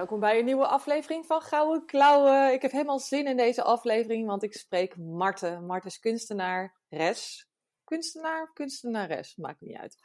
Welkom 0.00 0.20
bij 0.20 0.38
een 0.38 0.44
nieuwe 0.44 0.66
aflevering 0.66 1.26
van 1.26 1.40
Gouden 1.40 1.86
Klauwen. 1.86 2.52
Ik 2.52 2.62
heb 2.62 2.70
helemaal 2.70 2.98
zin 2.98 3.26
in 3.26 3.36
deze 3.36 3.62
aflevering, 3.62 4.26
want 4.26 4.42
ik 4.42 4.54
spreek 4.54 4.96
Marten. 4.96 5.66
Marten 5.66 5.90
is 5.90 5.98
kunstenaar, 5.98 6.76
res. 6.88 7.48
Kunstenaar, 7.84 8.52
kunstenares, 8.52 9.36
maakt 9.36 9.60
niet 9.60 9.76
uit. 9.76 9.96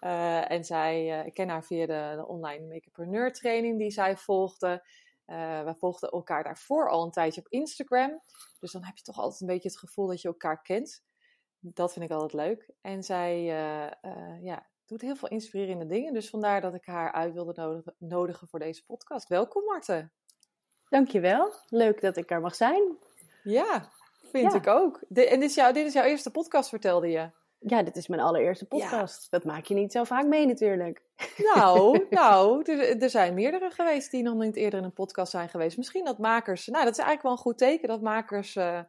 Uh, 0.00 0.50
en 0.50 0.64
zij, 0.64 1.20
uh, 1.20 1.26
ik 1.26 1.34
ken 1.34 1.48
haar 1.48 1.64
via 1.64 1.86
de, 1.86 2.24
online 2.26 2.66
Makeupreneur 2.66 3.32
training 3.32 3.78
die 3.78 3.90
zij 3.90 4.16
volgde. 4.16 4.86
Uh, 5.26 5.64
we 5.64 5.74
volgden 5.78 6.10
elkaar 6.10 6.44
daarvoor 6.44 6.90
al 6.90 7.04
een 7.04 7.10
tijdje 7.10 7.40
op 7.40 7.48
Instagram. 7.48 8.20
Dus 8.58 8.72
dan 8.72 8.84
heb 8.84 8.96
je 8.96 9.02
toch 9.02 9.18
altijd 9.18 9.40
een 9.40 9.46
beetje 9.46 9.68
het 9.68 9.78
gevoel 9.78 10.06
dat 10.06 10.20
je 10.20 10.28
elkaar 10.28 10.62
kent. 10.62 11.04
Dat 11.58 11.92
vind 11.92 12.04
ik 12.04 12.10
altijd 12.10 12.32
leuk. 12.32 12.70
En 12.80 13.02
zij 13.02 13.42
ja, 14.42 14.66
doet 14.88 15.00
heel 15.00 15.16
veel 15.16 15.28
inspirerende 15.28 15.86
dingen. 15.86 16.12
Dus 16.12 16.30
vandaar 16.30 16.60
dat 16.60 16.74
ik 16.74 16.84
haar 16.84 17.12
uit 17.12 17.32
wilde 17.34 17.52
nodigen, 17.56 17.94
nodigen 17.98 18.48
voor 18.48 18.58
deze 18.58 18.84
podcast. 18.84 19.28
Welkom 19.28 19.64
Marten. 19.64 20.12
Dankjewel. 20.88 21.52
Leuk 21.68 22.00
dat 22.00 22.16
ik 22.16 22.30
er 22.30 22.40
mag 22.40 22.54
zijn. 22.54 22.82
Ja, 23.42 23.88
vind 24.22 24.52
ja. 24.52 24.58
ik 24.58 24.66
ook. 24.66 25.00
De, 25.08 25.28
en 25.28 25.40
dit 25.40 25.48
is, 25.48 25.54
jouw, 25.54 25.72
dit 25.72 25.86
is 25.86 25.92
jouw 25.92 26.04
eerste 26.04 26.30
podcast, 26.30 26.68
vertelde 26.68 27.08
je. 27.08 27.30
Ja, 27.58 27.82
dit 27.82 27.96
is 27.96 28.06
mijn 28.08 28.20
allereerste 28.20 28.66
podcast. 28.66 29.22
Ja. 29.22 29.38
Dat 29.38 29.44
maak 29.44 29.64
je 29.64 29.74
niet 29.74 29.92
zo 29.92 30.04
vaak 30.04 30.26
mee 30.26 30.46
natuurlijk. 30.46 31.02
Nou, 31.54 32.04
nou 32.10 32.62
er, 32.62 33.02
er, 33.02 33.10
zijn 33.10 33.34
meerdere 33.34 33.70
geweest 33.70 34.10
die 34.10 34.22
nog 34.22 34.34
niet 34.34 34.56
eerder 34.56 34.78
in 34.78 34.84
een 34.84 34.92
podcast 34.92 35.30
zijn 35.30 35.48
geweest. 35.48 35.76
Misschien 35.76 36.04
dat 36.04 36.18
makers, 36.18 36.66
nou 36.66 36.84
dat 36.84 36.92
is 36.92 36.98
eigenlijk 36.98 37.22
wel 37.22 37.32
een 37.32 37.52
goed 37.52 37.58
teken 37.58 37.88
dat 37.88 38.00
makers, 38.00 38.56
uh, 38.56 38.80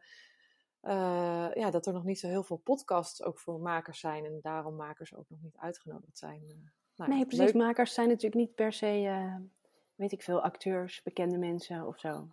uh, 0.82 1.48
ja, 1.54 1.70
dat 1.70 1.86
er 1.86 1.92
nog 1.92 2.04
niet 2.04 2.18
zo 2.18 2.28
heel 2.28 2.42
veel 2.42 2.56
podcasts 2.56 3.22
ook 3.22 3.38
voor 3.38 3.60
makers 3.60 4.00
zijn. 4.00 4.24
En 4.24 4.38
daarom 4.42 4.76
makers 4.76 5.14
ook 5.14 5.28
nog 5.28 5.42
niet 5.42 5.56
uitgenodigd 5.56 6.18
zijn. 6.18 6.42
Uh, 6.48 6.54
nou, 6.96 7.10
nee, 7.10 7.26
precies. 7.26 7.44
Leuk. 7.44 7.54
Makers 7.54 7.94
zijn 7.94 8.08
natuurlijk 8.08 8.34
niet 8.34 8.54
per 8.54 8.72
se, 8.72 9.40
weet 9.94 10.12
ik 10.12 10.22
veel, 10.22 10.40
acteurs, 10.40 11.02
bekende 11.02 11.38
mensen 11.38 11.86
of 11.86 11.98
zo. 11.98 12.28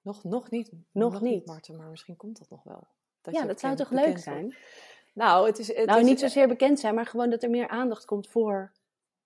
Nog, 0.00 0.24
nog 0.24 0.50
niet. 0.50 0.72
Nog, 0.72 1.12
nog 1.12 1.20
niet. 1.20 1.32
niet, 1.32 1.46
Marten, 1.46 1.76
maar 1.76 1.90
misschien 1.90 2.16
komt 2.16 2.38
dat 2.38 2.50
nog 2.50 2.62
wel. 2.62 2.86
Dat 3.22 3.34
ja, 3.34 3.44
dat 3.44 3.60
zou 3.60 3.76
toch 3.76 3.90
leuk 3.90 4.18
zijn? 4.18 4.40
Wordt. 4.40 4.56
Nou, 5.14 5.46
het 5.46 5.58
is, 5.58 5.74
het 5.74 5.86
nou 5.86 6.00
is, 6.00 6.06
niet 6.06 6.20
zozeer 6.20 6.48
bekend 6.48 6.80
zijn, 6.80 6.94
maar 6.94 7.06
gewoon 7.06 7.30
dat 7.30 7.42
er 7.42 7.50
meer 7.50 7.68
aandacht 7.68 8.04
komt 8.04 8.28
voor 8.28 8.72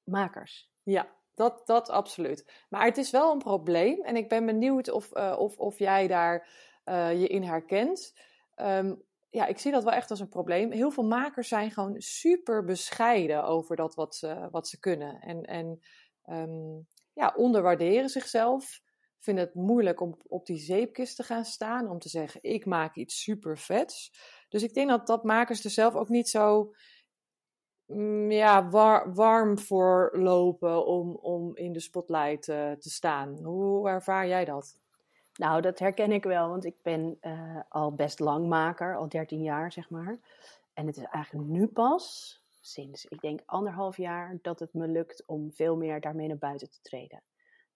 makers. 0.04 0.70
Ja, 0.82 1.08
dat, 1.34 1.66
dat 1.66 1.88
absoluut. 1.88 2.64
Maar 2.68 2.84
het 2.84 2.96
is 2.96 3.10
wel 3.10 3.32
een 3.32 3.38
probleem 3.38 4.02
en 4.02 4.16
ik 4.16 4.28
ben 4.28 4.46
benieuwd 4.46 4.90
of, 4.90 5.16
uh, 5.16 5.36
of, 5.38 5.58
of 5.58 5.78
jij 5.78 6.06
daar 6.06 6.48
uh, 6.84 7.20
je 7.20 7.26
in 7.26 7.42
herkent. 7.42 8.14
Um, 8.60 9.02
ja, 9.30 9.46
ik 9.46 9.58
zie 9.58 9.72
dat 9.72 9.84
wel 9.84 9.92
echt 9.92 10.10
als 10.10 10.20
een 10.20 10.28
probleem. 10.28 10.72
Heel 10.72 10.90
veel 10.90 11.04
makers 11.04 11.48
zijn 11.48 11.70
gewoon 11.70 12.00
super 12.00 12.64
bescheiden 12.64 13.44
over 13.44 13.76
dat 13.76 13.94
wat 13.94 14.14
ze, 14.14 14.48
wat 14.50 14.68
ze 14.68 14.78
kunnen. 14.78 15.20
En, 15.20 15.42
en 15.42 15.80
um, 16.26 16.86
ja, 17.12 17.34
onderwaarderen 17.36 18.08
zichzelf. 18.08 18.80
Vinden 19.18 19.44
het 19.44 19.54
moeilijk 19.54 20.00
om 20.00 20.16
op 20.26 20.46
die 20.46 20.58
zeepkist 20.58 21.16
te 21.16 21.22
gaan 21.22 21.44
staan. 21.44 21.90
Om 21.90 21.98
te 21.98 22.08
zeggen, 22.08 22.42
ik 22.42 22.66
maak 22.66 22.96
iets 22.96 23.22
super 23.22 23.58
vets. 23.58 24.12
Dus 24.48 24.62
ik 24.62 24.74
denk 24.74 24.88
dat, 24.88 25.06
dat 25.06 25.24
makers 25.24 25.64
er 25.64 25.70
zelf 25.70 25.94
ook 25.94 26.08
niet 26.08 26.28
zo 26.28 26.72
mm, 27.86 28.30
ja, 28.30 28.68
war, 28.68 29.14
warm 29.14 29.58
voor 29.58 30.10
lopen 30.12 30.86
om, 30.86 31.16
om 31.16 31.56
in 31.56 31.72
de 31.72 31.80
spotlight 31.80 32.48
uh, 32.48 32.72
te 32.72 32.90
staan. 32.90 33.44
Hoe 33.44 33.88
ervaar 33.88 34.28
jij 34.28 34.44
dat? 34.44 34.79
Nou, 35.40 35.60
dat 35.60 35.78
herken 35.78 36.12
ik 36.12 36.24
wel, 36.24 36.48
want 36.48 36.64
ik 36.64 36.82
ben 36.82 37.18
uh, 37.22 37.60
al 37.68 37.94
best 37.94 38.18
lang 38.18 38.48
maker, 38.48 38.96
al 38.96 39.08
13 39.08 39.42
jaar 39.42 39.72
zeg 39.72 39.90
maar. 39.90 40.18
En 40.72 40.86
het 40.86 40.96
is 40.96 41.04
eigenlijk 41.04 41.48
nu 41.48 41.66
pas, 41.66 42.36
sinds 42.60 43.04
ik 43.04 43.20
denk 43.20 43.40
anderhalf 43.46 43.96
jaar, 43.96 44.38
dat 44.42 44.60
het 44.60 44.74
me 44.74 44.88
lukt 44.88 45.26
om 45.26 45.52
veel 45.52 45.76
meer 45.76 46.00
daarmee 46.00 46.28
naar 46.28 46.38
buiten 46.38 46.70
te 46.70 46.80
treden. 46.82 47.22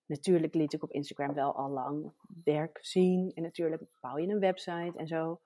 Natuurlijk 0.07 0.55
liet 0.55 0.73
ik 0.73 0.83
op 0.83 0.91
Instagram 0.91 1.35
wel 1.35 1.57
al 1.57 1.71
lang 1.71 2.13
werk 2.45 2.79
zien 2.81 3.33
en 3.35 3.43
natuurlijk 3.43 3.83
bouw 4.01 4.19
je 4.19 4.29
een 4.29 4.41
website 4.41 4.93
en 4.97 5.07
zo 5.07 5.41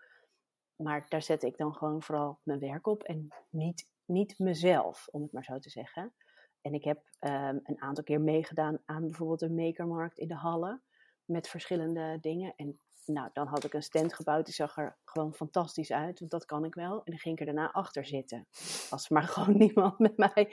maar 0.77 1.07
daar 1.09 1.23
zet 1.23 1.43
ik 1.43 1.57
dan 1.57 1.75
gewoon 1.75 2.03
vooral 2.03 2.39
mijn 2.43 2.59
werk 2.59 2.87
op 2.87 3.03
en 3.03 3.29
niet, 3.51 3.91
niet 4.05 4.39
mezelf, 4.39 5.09
om 5.11 5.23
het 5.23 5.33
maar 5.33 5.45
zo 5.45 5.59
te 5.59 5.71
zeggen. 5.71 6.13
En 6.61 6.75
ik 6.75 6.85
heb 6.85 6.99
um, 7.21 7.61
een 7.63 7.81
aantal 7.81 8.05
keer 8.05 8.21
meegedaan 8.21 8.79
aan 8.85 9.03
bijvoorbeeld 9.03 9.43
een 9.43 9.55
makermarkt 9.55 10.19
in 10.19 10.29
de 10.29 10.35
Hallen 10.35 10.83
met 11.29 11.49
verschillende 11.49 12.19
dingen. 12.21 12.53
En 12.57 12.81
nou, 13.05 13.31
dan 13.33 13.47
had 13.47 13.65
ik 13.65 13.73
een 13.73 13.83
stand 13.83 14.15
gebouwd, 14.15 14.45
die 14.45 14.55
zag 14.55 14.77
er 14.77 14.99
gewoon 15.05 15.35
fantastisch 15.35 15.93
uit, 15.93 16.19
want 16.19 16.31
dat 16.31 16.45
kan 16.45 16.65
ik 16.65 16.75
wel. 16.75 16.93
En 16.93 17.03
dan 17.05 17.19
ging 17.19 17.35
ik 17.35 17.41
er 17.41 17.55
daarna 17.55 17.73
achter 17.73 18.07
zitten. 18.07 18.47
Als 18.91 19.09
maar 19.09 19.23
gewoon 19.35 19.57
niemand 19.57 19.99
met 19.99 20.17
mij 20.17 20.53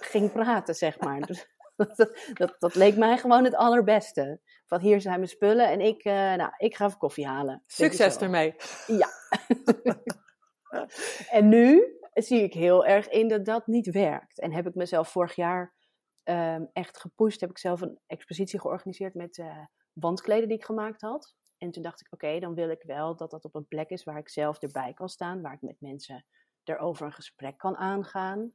ging 0.00 0.32
praten, 0.32 0.74
zeg 0.74 1.00
maar. 1.00 1.20
Dus 1.20 1.46
dat, 1.76 1.96
dat, 2.32 2.56
dat, 2.58 2.74
leek 2.74 2.96
mij 2.96 3.18
gewoon 3.18 3.44
het 3.44 3.54
allerbeste. 3.54 4.40
Van 4.66 4.80
hier 4.80 5.00
zijn 5.00 5.16
mijn 5.16 5.28
spullen 5.28 5.68
en 5.68 5.80
ik, 5.80 6.04
uh, 6.04 6.12
nou, 6.12 6.52
ik 6.56 6.76
ga 6.76 6.86
even 6.86 6.98
koffie 6.98 7.26
halen. 7.26 7.62
Succes 7.66 8.16
ermee. 8.16 8.54
Ja. 8.86 9.08
en 11.38 11.48
nu 11.48 11.96
zie 12.12 12.42
ik 12.42 12.54
heel 12.54 12.86
erg 12.86 13.08
in 13.08 13.28
dat 13.28 13.44
dat 13.44 13.66
niet 13.66 13.90
werkt. 13.90 14.40
En 14.40 14.52
heb 14.52 14.66
ik 14.66 14.74
mezelf 14.74 15.08
vorig 15.08 15.34
jaar 15.34 15.74
um, 16.24 16.70
echt 16.72 17.00
gepusht. 17.00 17.40
Heb 17.40 17.50
ik 17.50 17.58
zelf 17.58 17.80
een 17.80 17.98
expositie 18.06 18.60
georganiseerd 18.60 19.14
met 19.14 19.38
uh, 19.38 19.64
wandkleden 20.00 20.48
die 20.48 20.58
ik 20.58 20.64
gemaakt 20.64 21.00
had. 21.00 21.34
En 21.58 21.70
toen 21.70 21.82
dacht 21.82 22.00
ik, 22.00 22.12
oké, 22.12 22.38
dan 22.38 22.54
wil 22.54 22.70
ik 22.70 22.82
wel 22.82 23.16
dat 23.16 23.30
dat 23.30 23.44
op 23.44 23.54
een 23.54 23.68
plek 23.68 23.90
is 23.90 24.04
waar 24.04 24.18
ik 24.18 24.28
zelf 24.28 24.62
erbij 24.62 24.92
kan 24.92 25.08
staan. 25.08 25.42
Waar 25.42 25.52
ik 25.52 25.62
met 25.62 25.80
mensen 25.80 26.24
erover 26.64 27.06
een 27.06 27.12
gesprek 27.12 27.58
kan 27.58 27.76
aangaan. 27.76 28.54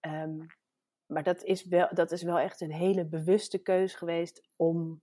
Um, 0.00 0.46
maar 1.06 1.22
dat 1.22 1.42
is, 1.42 1.64
wel, 1.64 1.88
dat 1.94 2.12
is 2.12 2.22
wel 2.22 2.38
echt 2.38 2.60
een 2.60 2.72
hele 2.72 3.06
bewuste 3.06 3.58
keus 3.58 3.94
geweest 3.94 4.48
om 4.56 5.02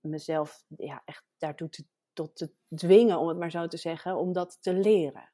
mezelf 0.00 0.64
ja, 0.76 1.02
echt 1.04 1.24
daartoe 1.36 1.68
te, 1.68 1.84
tot 2.12 2.36
te 2.36 2.52
dwingen, 2.68 3.18
om 3.18 3.28
het 3.28 3.38
maar 3.38 3.50
zo 3.50 3.66
te 3.66 3.76
zeggen, 3.76 4.16
om 4.16 4.32
dat 4.32 4.58
te 4.62 4.74
leren. 4.74 5.32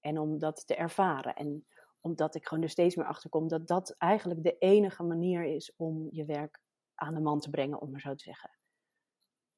En 0.00 0.18
om 0.18 0.38
dat 0.38 0.66
te 0.66 0.74
ervaren. 0.74 1.34
En 1.34 1.66
omdat 2.00 2.34
ik 2.34 2.46
gewoon 2.46 2.62
er 2.62 2.70
steeds 2.70 2.96
meer 2.96 3.06
achter 3.06 3.30
kom 3.30 3.48
dat 3.48 3.66
dat 3.66 3.94
eigenlijk 3.98 4.42
de 4.42 4.58
enige 4.58 5.02
manier 5.02 5.44
is 5.44 5.72
om 5.76 6.08
je 6.10 6.24
werk 6.24 6.60
aan 6.94 7.14
de 7.14 7.20
man 7.20 7.40
te 7.40 7.50
brengen, 7.50 7.80
om 7.80 7.90
maar 7.90 8.00
zo 8.00 8.14
te 8.14 8.22
zeggen. 8.22 8.50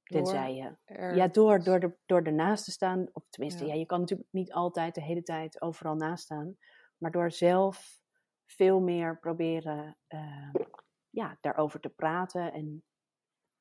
Tenzij 0.08 0.54
je. 0.54 0.76
Er... 0.84 1.16
Ja, 1.16 1.28
door, 1.28 1.64
door, 1.64 1.80
de, 1.80 1.96
door 2.06 2.22
ernaast 2.22 2.64
te 2.64 2.70
staan. 2.70 3.08
Of 3.12 3.22
tenminste, 3.28 3.66
ja. 3.66 3.72
ja. 3.72 3.78
je 3.78 3.86
kan 3.86 4.00
natuurlijk 4.00 4.28
niet 4.32 4.52
altijd 4.52 4.94
de 4.94 5.02
hele 5.02 5.22
tijd 5.22 5.62
overal 5.62 5.94
naast 5.94 6.24
staan. 6.24 6.56
Maar 6.98 7.10
door 7.10 7.30
zelf 7.30 8.00
veel 8.46 8.80
meer 8.80 9.19
proberen 9.19 9.96
uh, 10.08 10.50
ja, 11.10 11.38
daarover 11.41 11.80
te 11.80 11.88
praten. 11.88 12.52
En 12.52 12.82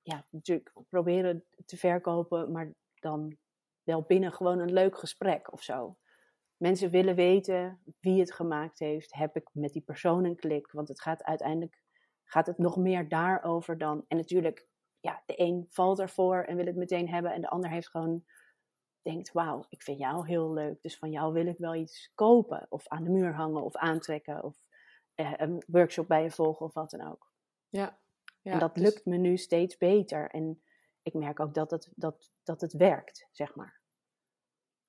ja, 0.01 0.27
natuurlijk 0.29 0.71
proberen 0.89 1.45
te 1.65 1.77
verkopen, 1.77 2.51
maar 2.51 2.73
dan 2.99 3.37
wel 3.83 4.01
binnen 4.01 4.31
gewoon 4.31 4.59
een 4.59 4.73
leuk 4.73 4.97
gesprek 4.97 5.51
of 5.51 5.61
zo. 5.61 5.97
Mensen 6.57 6.89
willen 6.89 7.15
weten 7.15 7.81
wie 7.99 8.19
het 8.19 8.33
gemaakt 8.33 8.79
heeft. 8.79 9.15
Heb 9.15 9.35
ik 9.35 9.49
met 9.51 9.73
die 9.73 9.81
persoon 9.81 10.25
een 10.25 10.35
klik? 10.35 10.71
Want 10.71 10.87
het 10.87 11.01
gaat 11.01 11.23
uiteindelijk 11.23 11.81
gaat 12.23 12.47
het 12.47 12.57
nog 12.57 12.77
meer 12.77 13.09
daarover 13.09 13.77
dan. 13.77 14.05
En 14.07 14.17
natuurlijk, 14.17 14.67
ja, 15.07 15.23
de 15.25 15.41
een 15.41 15.65
valt 15.69 15.99
ervoor 15.99 16.43
en 16.43 16.55
wil 16.55 16.65
het 16.65 16.75
meteen 16.75 17.09
hebben. 17.09 17.33
En 17.33 17.41
de 17.41 17.49
ander 17.49 17.69
heeft 17.69 17.89
gewoon 17.89 18.25
denkt: 19.01 19.31
Wauw, 19.31 19.65
ik 19.69 19.81
vind 19.81 19.99
jou 19.99 20.27
heel 20.27 20.53
leuk. 20.53 20.81
Dus 20.81 20.97
van 20.97 21.11
jou 21.11 21.33
wil 21.33 21.45
ik 21.45 21.57
wel 21.57 21.75
iets 21.75 22.11
kopen. 22.15 22.65
Of 22.69 22.87
aan 22.87 23.03
de 23.03 23.09
muur 23.09 23.33
hangen 23.33 23.63
of 23.63 23.75
aantrekken. 23.75 24.43
Of 24.43 24.57
uh, 25.15 25.33
een 25.37 25.63
workshop 25.67 26.07
bij 26.07 26.23
je 26.23 26.31
volgen 26.31 26.65
of 26.65 26.73
wat 26.73 26.89
dan 26.89 27.11
ook. 27.11 27.31
Ja. 27.69 27.99
ja 28.41 28.51
en 28.51 28.59
dat 28.59 28.75
dus... 28.75 28.83
lukt 28.83 29.05
me 29.05 29.17
nu 29.17 29.37
steeds 29.37 29.77
beter. 29.77 30.29
En 30.29 30.61
ik 31.01 31.13
merk 31.13 31.39
ook 31.39 31.53
dat 31.53 31.71
het, 31.71 31.91
dat, 31.95 32.31
dat 32.43 32.61
het 32.61 32.73
werkt, 32.73 33.27
zeg 33.31 33.55
maar. 33.55 33.79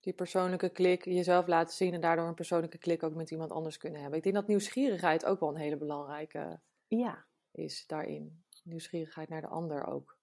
Die 0.00 0.12
persoonlijke 0.12 0.68
klik, 0.68 1.04
jezelf 1.04 1.46
laten 1.46 1.74
zien 1.74 1.94
en 1.94 2.00
daardoor 2.00 2.26
een 2.26 2.34
persoonlijke 2.34 2.78
klik 2.78 3.02
ook 3.02 3.14
met 3.14 3.30
iemand 3.30 3.50
anders 3.50 3.76
kunnen 3.76 4.00
hebben. 4.00 4.18
Ik 4.18 4.24
denk 4.24 4.34
dat 4.34 4.46
nieuwsgierigheid 4.46 5.24
ook 5.24 5.40
wel 5.40 5.48
een 5.48 5.60
hele 5.60 5.76
belangrijke 5.76 6.60
ja. 6.86 7.26
is 7.50 7.86
daarin. 7.86 8.42
Nieuwsgierigheid 8.68 9.28
naar 9.28 9.40
de 9.40 9.46
ander 9.46 9.86
ook. 9.86 10.16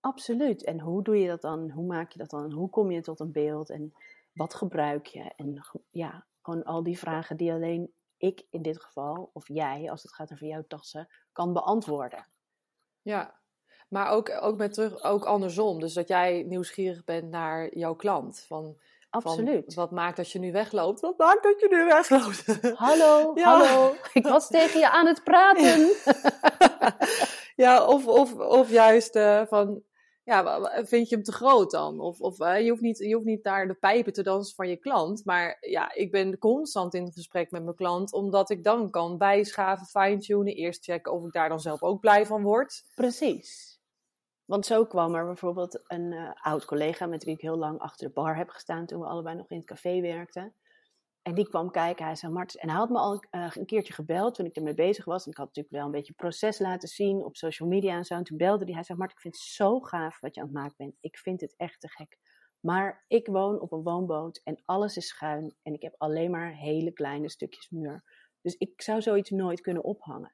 Absoluut. 0.00 0.64
En 0.64 0.80
hoe 0.80 1.02
doe 1.02 1.18
je 1.18 1.28
dat 1.28 1.40
dan? 1.40 1.70
Hoe 1.70 1.86
maak 1.86 2.12
je 2.12 2.18
dat 2.18 2.30
dan? 2.30 2.52
Hoe 2.52 2.70
kom 2.70 2.90
je 2.90 3.00
tot 3.00 3.20
een 3.20 3.32
beeld? 3.32 3.70
En 3.70 3.94
wat 4.32 4.54
gebruik 4.54 5.06
je? 5.06 5.32
En 5.36 5.66
ja, 5.90 6.26
gewoon 6.42 6.64
al 6.64 6.82
die 6.82 6.98
vragen 6.98 7.36
die 7.36 7.52
alleen 7.52 7.92
ik 8.16 8.46
in 8.50 8.62
dit 8.62 8.82
geval, 8.82 9.30
of 9.32 9.48
jij, 9.48 9.90
als 9.90 10.02
het 10.02 10.14
gaat 10.14 10.32
over 10.32 10.46
jouw 10.46 10.64
tassen, 10.68 11.08
kan 11.32 11.52
beantwoorden. 11.52 12.26
Ja, 13.02 13.38
Maar 13.88 14.10
ook, 14.10 14.30
ook, 14.40 14.56
met 14.56 14.72
terug, 14.72 15.02
ook 15.02 15.24
andersom. 15.24 15.80
Dus 15.80 15.94
dat 15.94 16.08
jij 16.08 16.42
nieuwsgierig 16.42 17.04
bent 17.04 17.30
naar 17.30 17.76
jouw 17.76 17.94
klant. 17.94 18.44
Van, 18.46 18.76
Absoluut. 19.10 19.74
Van, 19.74 19.84
wat 19.84 19.90
maakt 19.90 20.16
dat 20.16 20.30
je 20.30 20.38
nu 20.38 20.52
wegloopt? 20.52 21.00
Wat 21.00 21.18
maakt 21.18 21.42
dat 21.42 21.60
je 21.60 21.68
nu 21.70 21.84
wegloopt? 21.84 22.76
Hallo, 22.78 23.34
hallo. 23.42 23.94
Ik 24.12 24.26
was 24.26 24.48
tegen 24.48 24.80
je 24.80 24.90
aan 24.90 25.06
het 25.06 25.24
praten. 25.24 25.78
ja, 25.78 26.96
of, 27.68 28.06
of, 28.06 28.34
of 28.34 28.70
juist 28.70 29.16
uh, 29.16 29.42
van, 29.46 29.82
ja, 30.24 30.60
vind 30.84 31.08
je 31.08 31.14
hem 31.14 31.24
te 31.24 31.32
groot 31.32 31.70
dan? 31.70 32.00
Of, 32.00 32.20
of 32.20 32.40
uh, 32.40 32.60
je, 32.60 32.70
hoeft 32.70 32.82
niet, 32.82 32.98
je 32.98 33.14
hoeft 33.14 33.26
niet 33.26 33.44
naar 33.44 33.66
de 33.66 33.74
pijpen 33.74 34.12
te 34.12 34.22
dansen 34.22 34.54
van 34.54 34.68
je 34.68 34.76
klant. 34.76 35.24
Maar 35.24 35.56
ja, 35.60 35.94
ik 35.94 36.10
ben 36.10 36.38
constant 36.38 36.94
in 36.94 37.12
gesprek 37.12 37.50
met 37.50 37.62
mijn 37.62 37.76
klant, 37.76 38.12
omdat 38.12 38.50
ik 38.50 38.64
dan 38.64 38.90
kan 38.90 39.18
bijschaven, 39.18 39.86
fine-tunen, 39.86 40.54
eerst 40.54 40.84
checken 40.84 41.12
of 41.12 41.24
ik 41.24 41.32
daar 41.32 41.48
dan 41.48 41.60
zelf 41.60 41.82
ook 41.82 42.00
blij 42.00 42.26
van 42.26 42.42
word. 42.42 42.84
Precies. 42.94 43.78
Want 44.44 44.66
zo 44.66 44.86
kwam 44.86 45.14
er 45.14 45.26
bijvoorbeeld 45.26 45.80
een 45.86 46.12
uh, 46.12 46.30
oud 46.40 46.64
collega 46.64 47.06
met 47.06 47.24
wie 47.24 47.34
ik 47.34 47.40
heel 47.40 47.56
lang 47.56 47.78
achter 47.78 48.06
de 48.06 48.12
bar 48.12 48.36
heb 48.36 48.48
gestaan 48.48 48.86
toen 48.86 49.00
we 49.00 49.06
allebei 49.06 49.36
nog 49.36 49.50
in 49.50 49.56
het 49.56 49.66
café 49.66 50.00
werkten. 50.00 50.54
En 51.22 51.34
die 51.34 51.48
kwam 51.48 51.70
kijken. 51.70 52.04
Hij 52.04 52.14
zei: 52.14 52.32
Martens. 52.32 52.56
En 52.62 52.68
hij 52.68 52.78
had 52.78 52.90
me 52.90 52.98
al 52.98 53.24
uh, 53.30 53.50
een 53.54 53.66
keertje 53.66 53.92
gebeld 53.92 54.34
toen 54.34 54.46
ik 54.46 54.56
ermee 54.56 54.74
bezig 54.74 55.04
was. 55.04 55.24
En 55.24 55.30
ik 55.30 55.36
had 55.36 55.46
natuurlijk 55.46 55.74
wel 55.74 55.84
een 55.84 55.90
beetje 55.90 56.12
proces 56.12 56.58
laten 56.58 56.88
zien 56.88 57.24
op 57.24 57.36
social 57.36 57.68
media 57.68 57.96
en 57.96 58.04
zo. 58.04 58.14
En 58.14 58.24
toen 58.24 58.36
belde 58.36 58.64
hij. 58.64 58.74
Hij 58.74 58.82
zei: 58.82 58.98
Marten, 58.98 59.16
ik 59.16 59.22
vind 59.22 59.34
het 59.34 59.44
zo 59.44 59.80
gaaf 59.80 60.20
wat 60.20 60.34
je 60.34 60.40
aan 60.40 60.46
het 60.46 60.56
maken 60.56 60.74
bent. 60.76 60.96
Ik 61.00 61.18
vind 61.18 61.40
het 61.40 61.54
echt 61.56 61.80
te 61.80 61.88
gek. 61.88 62.18
Maar 62.60 63.04
ik 63.08 63.26
woon 63.26 63.60
op 63.60 63.72
een 63.72 63.82
woonboot 63.82 64.40
en 64.44 64.62
alles 64.64 64.96
is 64.96 65.08
schuin. 65.08 65.56
En 65.62 65.74
ik 65.74 65.82
heb 65.82 65.94
alleen 65.98 66.30
maar 66.30 66.54
hele 66.54 66.92
kleine 66.92 67.30
stukjes 67.30 67.68
muur. 67.70 68.04
Dus 68.40 68.54
ik 68.56 68.82
zou 68.82 69.02
zoiets 69.02 69.30
nooit 69.30 69.60
kunnen 69.60 69.84
ophangen. 69.84 70.32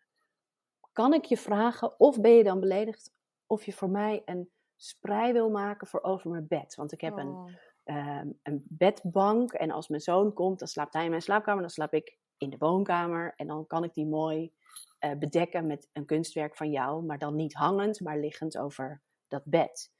Kan 0.92 1.12
ik 1.12 1.24
je 1.24 1.36
vragen, 1.36 2.00
of 2.00 2.20
ben 2.20 2.30
je 2.30 2.44
dan 2.44 2.60
beledigd, 2.60 3.12
of 3.46 3.64
je 3.64 3.72
voor 3.72 3.90
mij 3.90 4.22
een 4.24 4.50
sprei 4.76 5.32
wil 5.32 5.50
maken 5.50 5.86
voor 5.86 6.02
over 6.02 6.30
mijn 6.30 6.46
bed? 6.46 6.74
Want 6.74 6.92
ik 6.92 7.00
heb 7.00 7.12
oh. 7.12 7.18
een 7.18 7.58
Ehm, 7.86 8.30
een 8.42 8.64
bedbank. 8.68 9.52
En 9.52 9.70
als 9.70 9.88
mijn 9.88 10.00
zoon 10.00 10.32
komt, 10.32 10.58
dan 10.58 10.68
slaapt 10.68 10.92
hij 10.92 11.04
in 11.04 11.10
mijn 11.10 11.22
slaapkamer. 11.22 11.60
Dan 11.60 11.70
slaap 11.70 11.94
ik 11.94 12.18
in 12.36 12.50
de 12.50 12.56
woonkamer. 12.58 13.32
En 13.36 13.46
dan 13.46 13.66
kan 13.66 13.84
ik 13.84 13.94
die 13.94 14.06
mooi 14.06 14.52
uh, 15.00 15.18
bedekken 15.18 15.66
met 15.66 15.88
een 15.92 16.06
kunstwerk 16.06 16.56
van 16.56 16.70
jou. 16.70 17.04
Maar 17.04 17.18
dan 17.18 17.34
niet 17.34 17.54
hangend, 17.54 18.00
maar 18.00 18.18
liggend 18.18 18.58
over 18.58 19.02
dat 19.28 19.42
bed. 19.44 19.92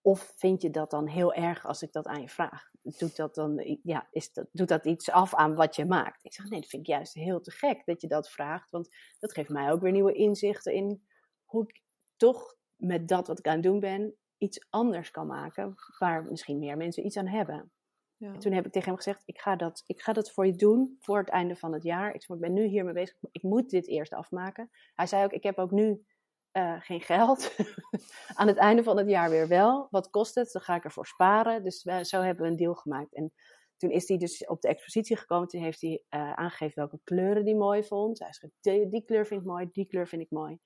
Of 0.00 0.32
vind 0.36 0.62
je 0.62 0.70
dat 0.70 0.90
dan 0.90 1.06
heel 1.06 1.34
erg 1.34 1.66
als 1.66 1.82
ik 1.82 1.92
dat 1.92 2.06
aan 2.06 2.20
je 2.20 2.28
vraag? 2.28 2.70
Doet 2.82 3.16
dat, 3.16 3.34
dan, 3.34 3.78
ja, 3.82 4.08
is 4.10 4.32
dat, 4.32 4.46
doet 4.52 4.68
dat 4.68 4.86
iets 4.86 5.10
af 5.10 5.34
aan 5.34 5.54
wat 5.54 5.76
je 5.76 5.84
maakt? 5.84 6.24
Ik 6.24 6.32
zeg, 6.32 6.48
nee, 6.48 6.60
dat 6.60 6.68
vind 6.68 6.82
ik 6.82 6.88
juist 6.88 7.14
heel 7.14 7.40
te 7.40 7.50
gek 7.50 7.82
dat 7.84 8.00
je 8.00 8.08
dat 8.08 8.30
vraagt. 8.30 8.70
Want 8.70 8.88
dat 9.18 9.32
geeft 9.32 9.48
mij 9.48 9.72
ook 9.72 9.80
weer 9.80 9.92
nieuwe 9.92 10.12
inzichten 10.12 10.72
in 10.72 11.06
hoe 11.44 11.62
ik 11.62 11.82
toch 12.16 12.56
met 12.76 13.08
dat 13.08 13.26
wat 13.26 13.38
ik 13.38 13.46
aan 13.46 13.54
het 13.54 13.62
doen 13.62 13.80
ben, 13.80 14.16
iets 14.38 14.66
anders 14.70 15.10
kan 15.10 15.26
maken, 15.26 15.74
waar 15.98 16.24
misschien 16.24 16.58
meer 16.58 16.76
mensen 16.76 17.06
iets 17.06 17.16
aan 17.16 17.26
hebben. 17.26 17.72
Ja. 18.16 18.38
toen 18.38 18.52
heb 18.52 18.66
ik 18.66 18.72
tegen 18.72 18.88
hem 18.88 18.96
gezegd, 18.96 19.22
ik 19.24 19.40
ga, 19.40 19.56
dat, 19.56 19.82
ik 19.86 20.00
ga 20.00 20.12
dat 20.12 20.30
voor 20.30 20.46
je 20.46 20.56
doen 20.56 20.96
voor 21.00 21.18
het 21.18 21.28
einde 21.28 21.56
van 21.56 21.72
het 21.72 21.82
jaar. 21.82 22.14
Ik, 22.14 22.24
ik 22.28 22.38
ben 22.38 22.52
nu 22.52 22.64
hiermee 22.64 22.92
bezig, 22.92 23.16
ik 23.32 23.42
moet 23.42 23.70
dit 23.70 23.88
eerst 23.88 24.12
afmaken. 24.12 24.70
Hij 24.94 25.06
zei 25.06 25.24
ook, 25.24 25.32
ik 25.32 25.42
heb 25.42 25.58
ook 25.58 25.70
nu 25.70 26.04
uh, 26.52 26.80
geen 26.80 27.00
geld. 27.00 27.56
aan 28.38 28.46
het 28.46 28.56
einde 28.56 28.82
van 28.82 28.96
het 28.96 29.08
jaar 29.08 29.30
weer 29.30 29.48
wel. 29.48 29.86
Wat 29.90 30.10
kost 30.10 30.34
het? 30.34 30.52
Dan 30.52 30.62
ga 30.62 30.74
ik 30.74 30.84
ervoor 30.84 31.06
sparen. 31.06 31.64
Dus 31.64 31.80
zo 31.82 32.20
hebben 32.20 32.44
we 32.44 32.50
een 32.50 32.56
deal 32.56 32.74
gemaakt. 32.74 33.14
En 33.14 33.32
toen 33.76 33.90
is 33.90 34.08
hij 34.08 34.16
dus 34.16 34.46
op 34.46 34.60
de 34.60 34.68
expositie 34.68 35.16
gekomen. 35.16 35.48
Toen 35.48 35.62
heeft 35.62 35.80
hij 35.80 36.02
uh, 36.10 36.32
aangegeven 36.32 36.74
welke 36.74 37.00
kleuren 37.04 37.44
hij 37.44 37.54
mooi 37.54 37.84
vond. 37.84 38.18
Hij 38.18 38.32
zei, 38.32 38.52
die, 38.60 38.88
die 38.88 39.04
kleur 39.04 39.26
vind 39.26 39.40
ik 39.40 39.46
mooi, 39.46 39.68
die 39.72 39.86
kleur 39.86 40.08
vind 40.08 40.22
ik 40.22 40.30
mooi. 40.30 40.58